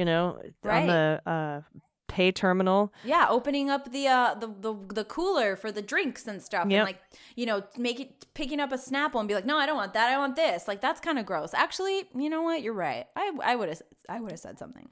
you 0.00 0.04
know, 0.10 0.24
Right. 0.64 0.80
on 0.82 0.86
the 0.94 1.22
uh, 1.34 1.60
pay 2.08 2.32
terminal. 2.32 2.92
yeah, 3.04 3.26
opening 3.36 3.70
up 3.74 3.92
the 3.96 4.04
uh 4.08 4.34
the, 4.42 4.48
the 4.66 4.72
the 5.00 5.04
cooler 5.16 5.54
for 5.62 5.70
the 5.78 5.82
drinks 5.92 6.26
and 6.26 6.38
stuff, 6.42 6.66
Yep. 6.68 6.78
and 6.78 6.86
like 6.90 7.00
you 7.40 7.46
know, 7.46 7.58
make 7.78 7.98
it 8.04 8.10
picking 8.34 8.58
up 8.64 8.72
a 8.72 8.78
Snapple 8.88 9.20
and 9.20 9.28
be 9.28 9.34
like, 9.38 9.46
no, 9.52 9.56
I 9.62 9.64
don't 9.66 9.76
want 9.82 9.94
that. 9.94 10.08
I 10.14 10.18
want 10.18 10.34
this. 10.44 10.66
Like 10.70 10.80
that's 10.86 11.00
kind 11.00 11.18
of 11.20 11.24
gross. 11.30 11.52
Actually, 11.54 11.96
you 12.22 12.28
know 12.34 12.42
what? 12.48 12.62
You're 12.64 12.80
right. 12.88 13.04
I 13.14 13.24
I 13.50 13.52
would 13.56 13.68
have 13.68 13.82
I 14.08 14.18
would 14.20 14.32
have 14.32 14.40
said 14.40 14.58
something. 14.58 14.88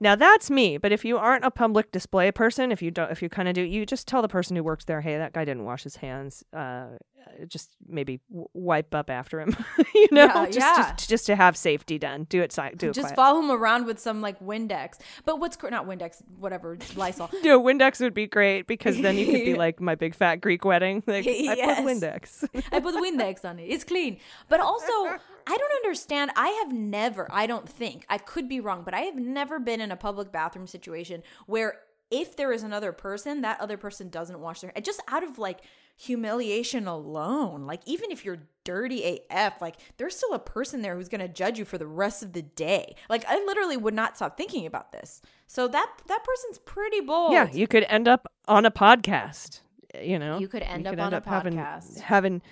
Now 0.00 0.14
that's 0.14 0.50
me, 0.50 0.76
but 0.78 0.92
if 0.92 1.04
you 1.04 1.16
aren't 1.18 1.44
a 1.44 1.50
public 1.50 1.90
display 1.92 2.30
person, 2.30 2.70
if 2.72 2.80
you 2.82 2.90
don't, 2.90 3.10
if 3.10 3.20
you 3.22 3.28
kind 3.30 3.48
of 3.48 3.54
do, 3.54 3.62
you 3.62 3.86
just 3.86 4.06
tell 4.06 4.20
the 4.22 4.28
person 4.36 4.54
who 4.56 4.62
works 4.62 4.84
there, 4.84 5.00
hey, 5.00 5.16
that 5.18 5.32
guy 5.32 5.44
didn't 5.44 5.64
wash 5.64 5.84
his 5.84 5.96
hands. 5.96 6.44
Uh, 6.52 6.86
Uh, 7.26 7.44
just 7.46 7.74
maybe 7.86 8.20
w- 8.30 8.48
wipe 8.54 8.94
up 8.94 9.10
after 9.10 9.40
him, 9.40 9.56
you 9.94 10.08
know, 10.12 10.26
Yeah, 10.26 10.46
just, 10.46 10.58
yeah. 10.58 10.92
just 10.94 11.08
just 11.10 11.26
to 11.26 11.36
have 11.36 11.56
safety 11.56 11.98
done. 11.98 12.24
Do 12.28 12.40
it, 12.42 12.52
si- 12.52 12.70
do 12.76 12.90
it. 12.90 12.94
Just 12.94 13.08
quiet. 13.08 13.16
follow 13.16 13.40
him 13.40 13.50
around 13.50 13.86
with 13.86 13.98
some 13.98 14.20
like 14.20 14.38
Windex. 14.40 14.98
But 15.24 15.40
what's 15.40 15.56
cr- 15.56 15.68
not 15.70 15.86
Windex, 15.86 16.22
whatever 16.38 16.78
Lysol. 16.94 17.30
No, 17.42 17.60
Windex 17.60 18.00
would 18.00 18.14
be 18.14 18.26
great 18.26 18.66
because 18.66 19.00
then 19.00 19.16
you 19.18 19.26
could 19.26 19.44
be 19.44 19.54
like 19.66 19.80
my 19.80 19.94
big 19.94 20.14
fat 20.14 20.36
Greek 20.40 20.64
wedding. 20.64 21.02
Like 21.06 21.26
I 21.26 21.74
put 21.74 21.84
Windex. 21.84 22.48
I 22.72 22.80
put 22.80 22.94
Windex 22.94 23.44
on 23.44 23.58
it. 23.58 23.64
It's 23.64 23.84
clean. 23.84 24.18
But 24.48 24.60
also, 24.60 24.92
I 24.92 25.56
don't 25.56 25.72
understand. 25.84 26.30
I 26.36 26.48
have 26.64 26.72
never, 26.72 27.28
I 27.30 27.46
don't 27.46 27.68
think, 27.68 28.04
I 28.08 28.18
could 28.18 28.48
be 28.48 28.60
wrong, 28.60 28.82
but 28.84 28.94
I 28.94 29.00
have 29.02 29.16
never 29.16 29.58
been 29.58 29.80
in 29.80 29.90
a 29.92 29.96
public 29.96 30.32
bathroom 30.32 30.66
situation 30.66 31.22
where 31.46 31.78
if 32.10 32.36
there 32.36 32.52
is 32.52 32.62
another 32.62 32.92
person, 32.92 33.40
that 33.42 33.60
other 33.60 33.76
person 33.76 34.08
doesn't 34.08 34.38
wash 34.40 34.60
their 34.60 34.72
just 34.82 35.02
out 35.08 35.22
of 35.24 35.38
like 35.38 35.60
humiliation 35.96 36.86
alone. 36.86 37.66
Like 37.66 37.80
even 37.86 38.10
if 38.10 38.24
you're 38.24 38.38
dirty 38.64 39.20
AF, 39.30 39.60
like 39.60 39.76
there's 39.96 40.16
still 40.16 40.32
a 40.34 40.38
person 40.38 40.82
there 40.82 40.94
who's 40.96 41.08
gonna 41.08 41.28
judge 41.28 41.58
you 41.58 41.64
for 41.64 41.78
the 41.78 41.86
rest 41.86 42.22
of 42.22 42.32
the 42.32 42.42
day. 42.42 42.94
Like 43.08 43.24
I 43.28 43.36
literally 43.44 43.76
would 43.76 43.94
not 43.94 44.16
stop 44.16 44.36
thinking 44.36 44.66
about 44.66 44.92
this. 44.92 45.22
So 45.46 45.66
that 45.68 45.90
that 46.06 46.24
person's 46.24 46.58
pretty 46.58 47.00
bold. 47.00 47.32
yeah, 47.32 47.50
you 47.50 47.66
could 47.66 47.84
end 47.88 48.06
up 48.08 48.26
on 48.46 48.64
a 48.66 48.70
podcast. 48.70 49.60
You 50.02 50.18
know, 50.18 50.38
You 50.38 50.48
could 50.48 50.62
end 50.62 50.86
up 50.86 50.98
on 50.98 51.14
a 51.14 51.22
having, 51.24 51.54
podcast. 51.54 52.00
having 52.00 52.42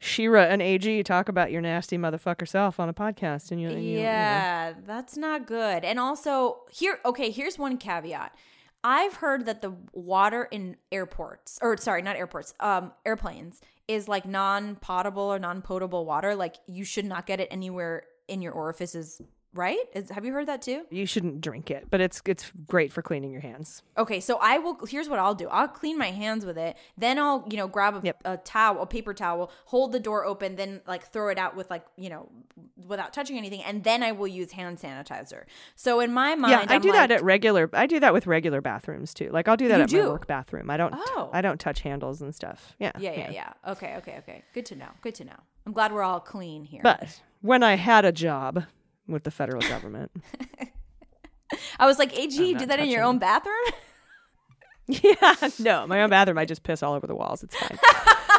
Shira 0.00 0.46
and 0.46 0.60
AG 0.60 1.02
talk 1.04 1.28
about 1.28 1.52
your 1.52 1.60
nasty 1.60 1.96
motherfucker 1.98 2.46
self 2.48 2.80
on 2.80 2.88
a 2.88 2.94
podcast, 2.94 3.50
and 3.52 3.60
you, 3.60 3.68
and 3.68 3.82
you- 3.84 3.90
you 3.90 3.96
know. 3.98 4.02
Yeah, 4.02 4.72
that's 4.84 5.16
not 5.16 5.46
good. 5.46 5.84
And 5.84 5.98
also, 6.00 6.60
here, 6.70 6.98
okay, 7.04 7.30
here's 7.30 7.58
one 7.58 7.76
caveat. 7.78 8.34
I've 8.84 9.14
heard 9.14 9.46
that 9.46 9.60
the 9.60 9.74
water 9.92 10.44
in 10.50 10.76
airports, 10.92 11.58
or 11.60 11.76
sorry, 11.76 12.02
not 12.02 12.16
airports, 12.16 12.54
um, 12.60 12.92
airplanes, 13.04 13.60
is 13.88 14.06
like 14.06 14.26
non-potable 14.26 15.22
or 15.22 15.38
non-potable 15.38 16.04
water. 16.04 16.34
Like 16.34 16.56
you 16.66 16.84
should 16.84 17.04
not 17.04 17.26
get 17.26 17.40
it 17.40 17.48
anywhere 17.50 18.04
in 18.28 18.42
your 18.42 18.52
orifices. 18.52 19.20
Right? 19.54 19.78
Is, 19.94 20.10
have 20.10 20.24
you 20.26 20.32
heard 20.32 20.46
that 20.46 20.60
too? 20.62 20.84
you 20.90 21.06
shouldn't 21.06 21.40
drink 21.40 21.70
it, 21.70 21.86
but 21.90 22.00
it's 22.00 22.20
it's 22.26 22.52
great 22.66 22.92
for 22.92 23.00
cleaning 23.00 23.30
your 23.32 23.40
hands. 23.40 23.82
Okay, 23.96 24.20
so 24.20 24.38
I 24.42 24.58
will. 24.58 24.78
Here's 24.86 25.08
what 25.08 25.18
I'll 25.18 25.34
do. 25.34 25.48
I'll 25.48 25.66
clean 25.68 25.96
my 25.98 26.10
hands 26.10 26.44
with 26.44 26.58
it. 26.58 26.76
Then 26.98 27.18
I'll, 27.18 27.46
you 27.50 27.56
know, 27.56 27.66
grab 27.66 27.94
a, 27.96 28.00
Yep. 28.04 28.22
a 28.26 28.36
towel, 28.36 28.82
a 28.82 28.86
paper 28.86 29.14
towel, 29.14 29.50
hold 29.64 29.92
the 29.92 30.00
door 30.00 30.24
open, 30.26 30.56
then 30.56 30.82
like 30.86 31.06
throw 31.06 31.30
it 31.30 31.38
out 31.38 31.56
with 31.56 31.70
like, 31.70 31.84
you 31.96 32.10
know, 32.10 32.28
without 32.86 33.12
touching 33.14 33.38
anything, 33.38 33.62
and 33.64 33.84
then 33.84 34.02
I 34.02 34.12
will 34.12 34.28
use 34.28 34.52
hand 34.52 34.78
sanitizer. 34.78 35.44
So 35.74 36.00
in 36.00 36.12
my 36.12 36.34
mind, 36.34 36.50
yeah, 36.52 36.66
I 36.68 36.74
I'm 36.76 36.82
do 36.82 36.92
that 36.92 37.10
at 37.10 37.24
regular. 37.24 37.70
I 37.72 37.86
do 37.86 37.98
that 38.00 38.12
with 38.12 38.26
regular 38.26 38.60
bathrooms 38.60 39.14
too. 39.14 39.30
Like 39.32 39.48
I'll 39.48 39.56
do 39.56 39.68
that 39.68 39.80
at 39.80 39.88
do? 39.88 40.02
my 40.02 40.08
work 40.10 40.26
bathroom. 40.26 40.68
I 40.70 40.76
don't. 40.76 40.92
Oh. 40.94 41.30
I 41.32 41.40
don't 41.40 41.58
touch 41.58 41.80
handles 41.80 42.20
and 42.20 42.34
stuff. 42.34 42.74
Yeah. 42.78 42.92
Yeah, 42.98 43.12
yeah, 43.12 43.30
yeah. 43.30 43.52
Okay, 43.66 43.96
okay, 43.96 44.16
okay. 44.18 44.42
Good 44.52 44.66
to 44.66 44.76
know. 44.76 44.88
Good 45.00 45.14
to 45.16 45.24
know. 45.24 45.36
I'm 45.66 45.72
glad 45.72 45.92
we're 45.92 46.02
all 46.02 46.20
clean 46.20 46.64
here. 46.64 46.80
But 46.82 47.20
when 47.40 47.62
I 47.62 47.74
had 47.76 48.04
a 48.04 48.12
job 48.12 48.64
with 49.08 49.24
the 49.24 49.30
federal 49.30 49.62
government, 49.62 50.12
I 51.78 51.86
was 51.86 51.98
like, 51.98 52.16
AG, 52.16 52.34
you 52.34 52.56
did 52.56 52.68
that 52.68 52.78
in 52.78 52.90
your 52.90 53.02
own 53.02 53.18
bathroom? 53.18 53.54
yeah, 54.86 55.34
no, 55.58 55.86
my 55.86 56.02
own 56.02 56.10
bathroom, 56.10 56.38
I 56.38 56.44
just 56.44 56.62
piss 56.62 56.82
all 56.82 56.94
over 56.94 57.06
the 57.06 57.14
walls. 57.14 57.42
It's 57.42 57.56
fine. 57.56 57.78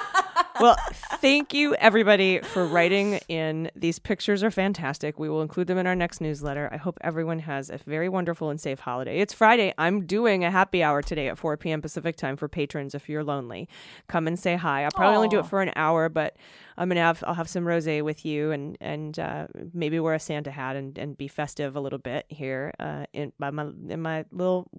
well, 0.60 0.76
thank 1.18 1.54
you 1.54 1.76
everybody 1.76 2.39
for 2.39 2.66
writing 2.66 3.20
in. 3.28 3.70
These 3.76 4.00
pictures 4.00 4.43
are 4.43 4.52
fantastic. 4.52 5.20
We 5.20 5.30
will 5.30 5.41
include 5.41 5.68
them 5.68 5.78
in 5.78 5.88
our 5.88 5.95
next 5.95 6.22
newsletter. 6.22 6.70
I 6.72 6.78
hope 6.78 6.97
everyone 7.02 7.39
has 7.39 7.70
a 7.70 7.78
very 7.78 8.10
wonderful 8.10 8.50
and 8.50 8.60
safe 8.60 8.80
holiday. 8.80 9.20
It's 9.20 9.34
Friday. 9.34 9.74
I'm 9.78 10.06
doing 10.06 10.43
a 10.43 10.52
happy 10.52 10.84
hour 10.84 11.02
today 11.02 11.30
at 11.30 11.38
4 11.38 11.58
p.m. 11.58 11.82
Pacific 11.82 12.16
time 12.16 12.38
for 12.38 12.47
patrons. 12.47 12.95
If 12.95 13.10
you're 13.10 13.24
lonely, 13.24 13.68
come 14.08 14.28
and 14.28 14.38
say 14.38 14.56
hi. 14.56 14.84
I'll 14.84 14.91
probably 14.91 15.16
only 15.18 15.30
do 15.30 15.39
it 15.39 15.45
for 15.45 15.62
an 15.62 15.72
hour, 15.76 16.10
but 16.10 16.36
I'm 16.78 16.88
gonna 16.88 17.02
have 17.02 17.24
I'll 17.28 17.34
have 17.34 17.50
some 17.50 17.66
rosé 17.66 18.02
with 18.02 18.26
you 18.26 18.52
and 18.52 18.78
and 18.80 19.20
uh, 19.20 19.47
maybe 19.74 20.00
wear 20.00 20.14
a 20.14 20.20
Santa 20.20 20.50
hat 20.50 20.78
and, 20.78 20.97
and 20.97 21.18
be 21.18 21.28
festive 21.28 21.76
a 21.76 21.82
little 21.82 22.00
bit 22.00 22.26
here 22.30 22.74
uh, 22.80 23.06
in 23.12 23.34
by 23.38 23.52
my 23.52 23.64
in 23.89 24.02
my 24.02 24.24
little 24.32 24.70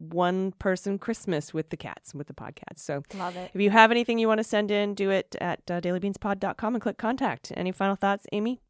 one 0.00 0.52
person 0.52 0.98
Christmas 0.98 1.52
with 1.52 1.68
the 1.68 1.76
cats 1.76 2.14
with 2.14 2.26
the 2.26 2.32
podcast. 2.32 2.78
So 2.78 3.02
Love 3.14 3.36
it. 3.36 3.50
if 3.52 3.60
you 3.60 3.70
have 3.70 3.90
anything 3.90 4.18
you 4.18 4.28
want 4.28 4.38
to 4.38 4.44
send 4.44 4.70
in, 4.70 4.94
do 4.94 5.10
it 5.10 5.36
at 5.40 5.60
uh, 5.70 5.80
dailybeanspod.com 5.80 6.74
and 6.74 6.82
click 6.82 6.96
contact. 6.96 7.52
Any 7.56 7.70
final 7.70 7.96
thoughts, 7.96 8.26
Aimee? 8.32 8.60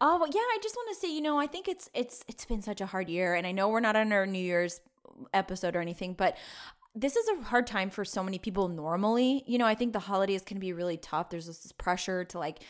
Oh 0.00 0.18
yeah, 0.26 0.40
I 0.40 0.58
just 0.62 0.74
want 0.74 0.88
to 0.94 1.00
say, 1.00 1.14
you 1.14 1.20
know, 1.20 1.38
I 1.38 1.46
think 1.46 1.68
it's 1.68 1.88
it's 1.94 2.24
it's 2.26 2.44
been 2.46 2.62
such 2.62 2.80
a 2.80 2.86
hard 2.86 3.08
year, 3.08 3.34
and 3.34 3.46
I 3.46 3.52
know 3.52 3.68
we're 3.68 3.80
not 3.80 3.94
on 3.94 4.10
our 4.12 4.26
New 4.26 4.42
Year's 4.42 4.80
episode 5.32 5.76
or 5.76 5.80
anything, 5.80 6.14
but 6.14 6.36
this 6.94 7.16
is 7.16 7.26
a 7.28 7.44
hard 7.44 7.66
time 7.66 7.88
for 7.88 8.04
so 8.04 8.22
many 8.22 8.38
people 8.38 8.68
normally. 8.68 9.44
You 9.46 9.58
know, 9.58 9.66
I 9.66 9.74
think 9.74 9.92
the 9.92 9.98
holidays 10.00 10.42
can 10.42 10.58
be 10.58 10.72
really 10.72 10.96
tough. 10.96 11.30
There's 11.30 11.46
this 11.46 11.72
pressure 11.72 12.24
to 12.24 12.38
like 12.38 12.60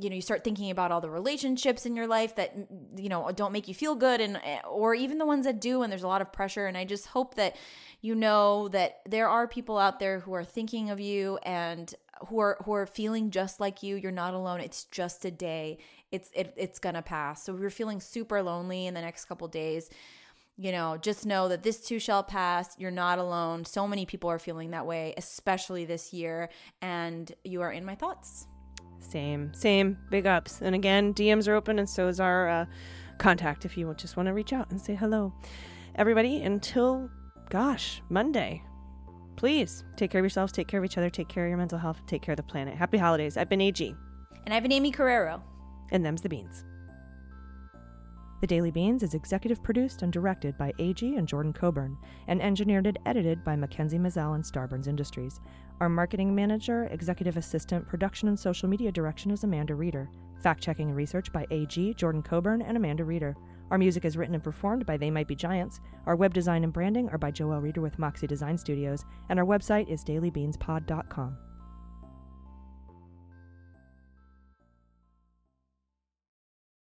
you 0.00 0.08
know 0.08 0.16
you 0.16 0.22
start 0.22 0.44
thinking 0.44 0.70
about 0.70 0.92
all 0.92 1.00
the 1.00 1.10
relationships 1.10 1.86
in 1.86 1.96
your 1.96 2.06
life 2.06 2.36
that 2.36 2.54
you 2.96 3.08
know 3.08 3.30
don't 3.32 3.52
make 3.52 3.68
you 3.68 3.74
feel 3.74 3.94
good 3.94 4.20
and 4.20 4.36
eh, 4.44 4.60
or 4.68 4.94
even 4.94 5.18
the 5.18 5.26
ones 5.26 5.44
that 5.44 5.60
do 5.60 5.82
and 5.82 5.90
there's 5.90 6.02
a 6.02 6.08
lot 6.08 6.22
of 6.22 6.32
pressure. 6.32 6.66
And 6.66 6.76
i 6.76 6.84
just 6.84 7.06
hope 7.06 7.34
that 7.34 7.56
you 8.00 8.14
know 8.14 8.68
that 8.68 9.00
there 9.08 9.28
are 9.28 9.48
people 9.48 9.78
out 9.78 9.98
there 9.98 10.20
who 10.20 10.32
are 10.34 10.44
thinking 10.44 10.90
of 10.90 11.00
you 11.00 11.38
and 11.42 11.92
who 12.28 12.38
are 12.38 12.58
who 12.64 12.72
are 12.72 12.86
feeling 12.86 13.30
just 13.30 13.60
like 13.60 13.82
you. 13.82 13.96
You're 13.96 14.12
not 14.12 14.34
alone. 14.34 14.60
It's 14.60 14.84
just 14.84 15.24
a 15.24 15.30
day. 15.30 15.78
It's 16.10 16.30
it, 16.34 16.54
it's 16.56 16.78
gonna 16.78 17.02
pass. 17.02 17.44
So 17.44 17.54
if 17.54 17.60
you're 17.60 17.70
feeling 17.70 18.00
super 18.00 18.42
lonely 18.42 18.86
in 18.86 18.94
the 18.94 19.00
next 19.00 19.24
couple 19.26 19.48
days 19.48 19.90
you 20.60 20.72
know 20.72 20.96
just 20.96 21.24
know 21.24 21.46
that 21.48 21.62
this 21.62 21.80
too 21.80 22.00
shall 22.00 22.22
pass. 22.22 22.76
You're 22.78 22.90
not 22.90 23.18
alone. 23.18 23.64
So 23.64 23.86
many 23.86 24.06
people 24.06 24.28
are 24.28 24.40
feeling 24.40 24.72
that 24.72 24.86
way 24.86 25.14
especially 25.16 25.84
this 25.84 26.12
year. 26.12 26.50
And 26.82 27.32
you 27.44 27.62
are 27.62 27.72
in 27.72 27.84
my 27.84 27.94
thoughts 27.94 28.48
Same, 29.00 29.52
same. 29.54 29.98
Big 30.10 30.26
ups. 30.26 30.60
And 30.60 30.74
again, 30.74 31.14
DMs 31.14 31.48
are 31.48 31.54
open, 31.54 31.78
and 31.78 31.88
so 31.88 32.08
is 32.08 32.20
our 32.20 32.48
uh, 32.48 32.66
contact 33.18 33.64
if 33.64 33.76
you 33.76 33.92
just 33.96 34.16
want 34.16 34.26
to 34.26 34.32
reach 34.32 34.52
out 34.52 34.70
and 34.70 34.80
say 34.80 34.94
hello. 34.94 35.32
Everybody, 35.94 36.42
until, 36.42 37.10
gosh, 37.50 38.02
Monday, 38.08 38.62
please 39.36 39.84
take 39.96 40.10
care 40.10 40.20
of 40.20 40.24
yourselves, 40.24 40.52
take 40.52 40.68
care 40.68 40.78
of 40.78 40.84
each 40.84 40.98
other, 40.98 41.10
take 41.10 41.28
care 41.28 41.44
of 41.44 41.48
your 41.48 41.58
mental 41.58 41.78
health, 41.78 42.00
take 42.06 42.22
care 42.22 42.32
of 42.32 42.36
the 42.36 42.42
planet. 42.42 42.76
Happy 42.76 42.98
holidays. 42.98 43.36
I've 43.36 43.48
been 43.48 43.60
AG, 43.60 43.94
and 44.44 44.54
i've 44.54 44.62
been 44.62 44.72
Aimee 44.72 44.92
Carrero 44.92 45.42
and 45.90 46.04
them's 46.04 46.22
the 46.22 46.28
beans. 46.28 46.64
The 48.40 48.46
Daily 48.46 48.70
Beans 48.70 49.02
is 49.02 49.14
executive 49.14 49.64
produced 49.64 50.02
and 50.02 50.12
directed 50.12 50.56
by 50.56 50.72
AG 50.78 51.16
and 51.16 51.26
Jordan 51.26 51.52
Coburn, 51.52 51.96
and 52.28 52.40
engineered 52.40 52.86
and 52.86 52.98
edited 53.04 53.42
by 53.42 53.56
Mackenzie 53.56 53.98
Mazzell 53.98 54.36
and 54.36 54.44
Starburns 54.44 54.86
Industries. 54.86 55.40
Our 55.80 55.88
marketing 55.88 56.34
manager, 56.34 56.88
executive 56.90 57.36
assistant, 57.36 57.86
production 57.86 58.26
and 58.26 58.38
social 58.38 58.68
media 58.68 58.90
direction 58.90 59.30
is 59.30 59.44
Amanda 59.44 59.76
Reeder. 59.76 60.10
Fact 60.42 60.60
checking 60.60 60.88
and 60.88 60.96
research 60.96 61.32
by 61.32 61.46
AG, 61.52 61.94
Jordan 61.94 62.22
Coburn, 62.22 62.62
and 62.62 62.76
Amanda 62.76 63.04
Reeder. 63.04 63.36
Our 63.70 63.78
music 63.78 64.04
is 64.04 64.16
written 64.16 64.34
and 64.34 64.42
performed 64.42 64.86
by 64.86 64.96
They 64.96 65.10
Might 65.10 65.28
Be 65.28 65.36
Giants. 65.36 65.80
Our 66.06 66.16
web 66.16 66.34
design 66.34 66.64
and 66.64 66.72
branding 66.72 67.08
are 67.10 67.18
by 67.18 67.30
Joel 67.30 67.60
Reeder 67.60 67.80
with 67.80 67.98
Moxie 67.98 68.26
Design 68.26 68.58
Studios, 68.58 69.04
and 69.28 69.38
our 69.38 69.46
website 69.46 69.88
is 69.88 70.04
dailybeanspod.com. 70.04 71.38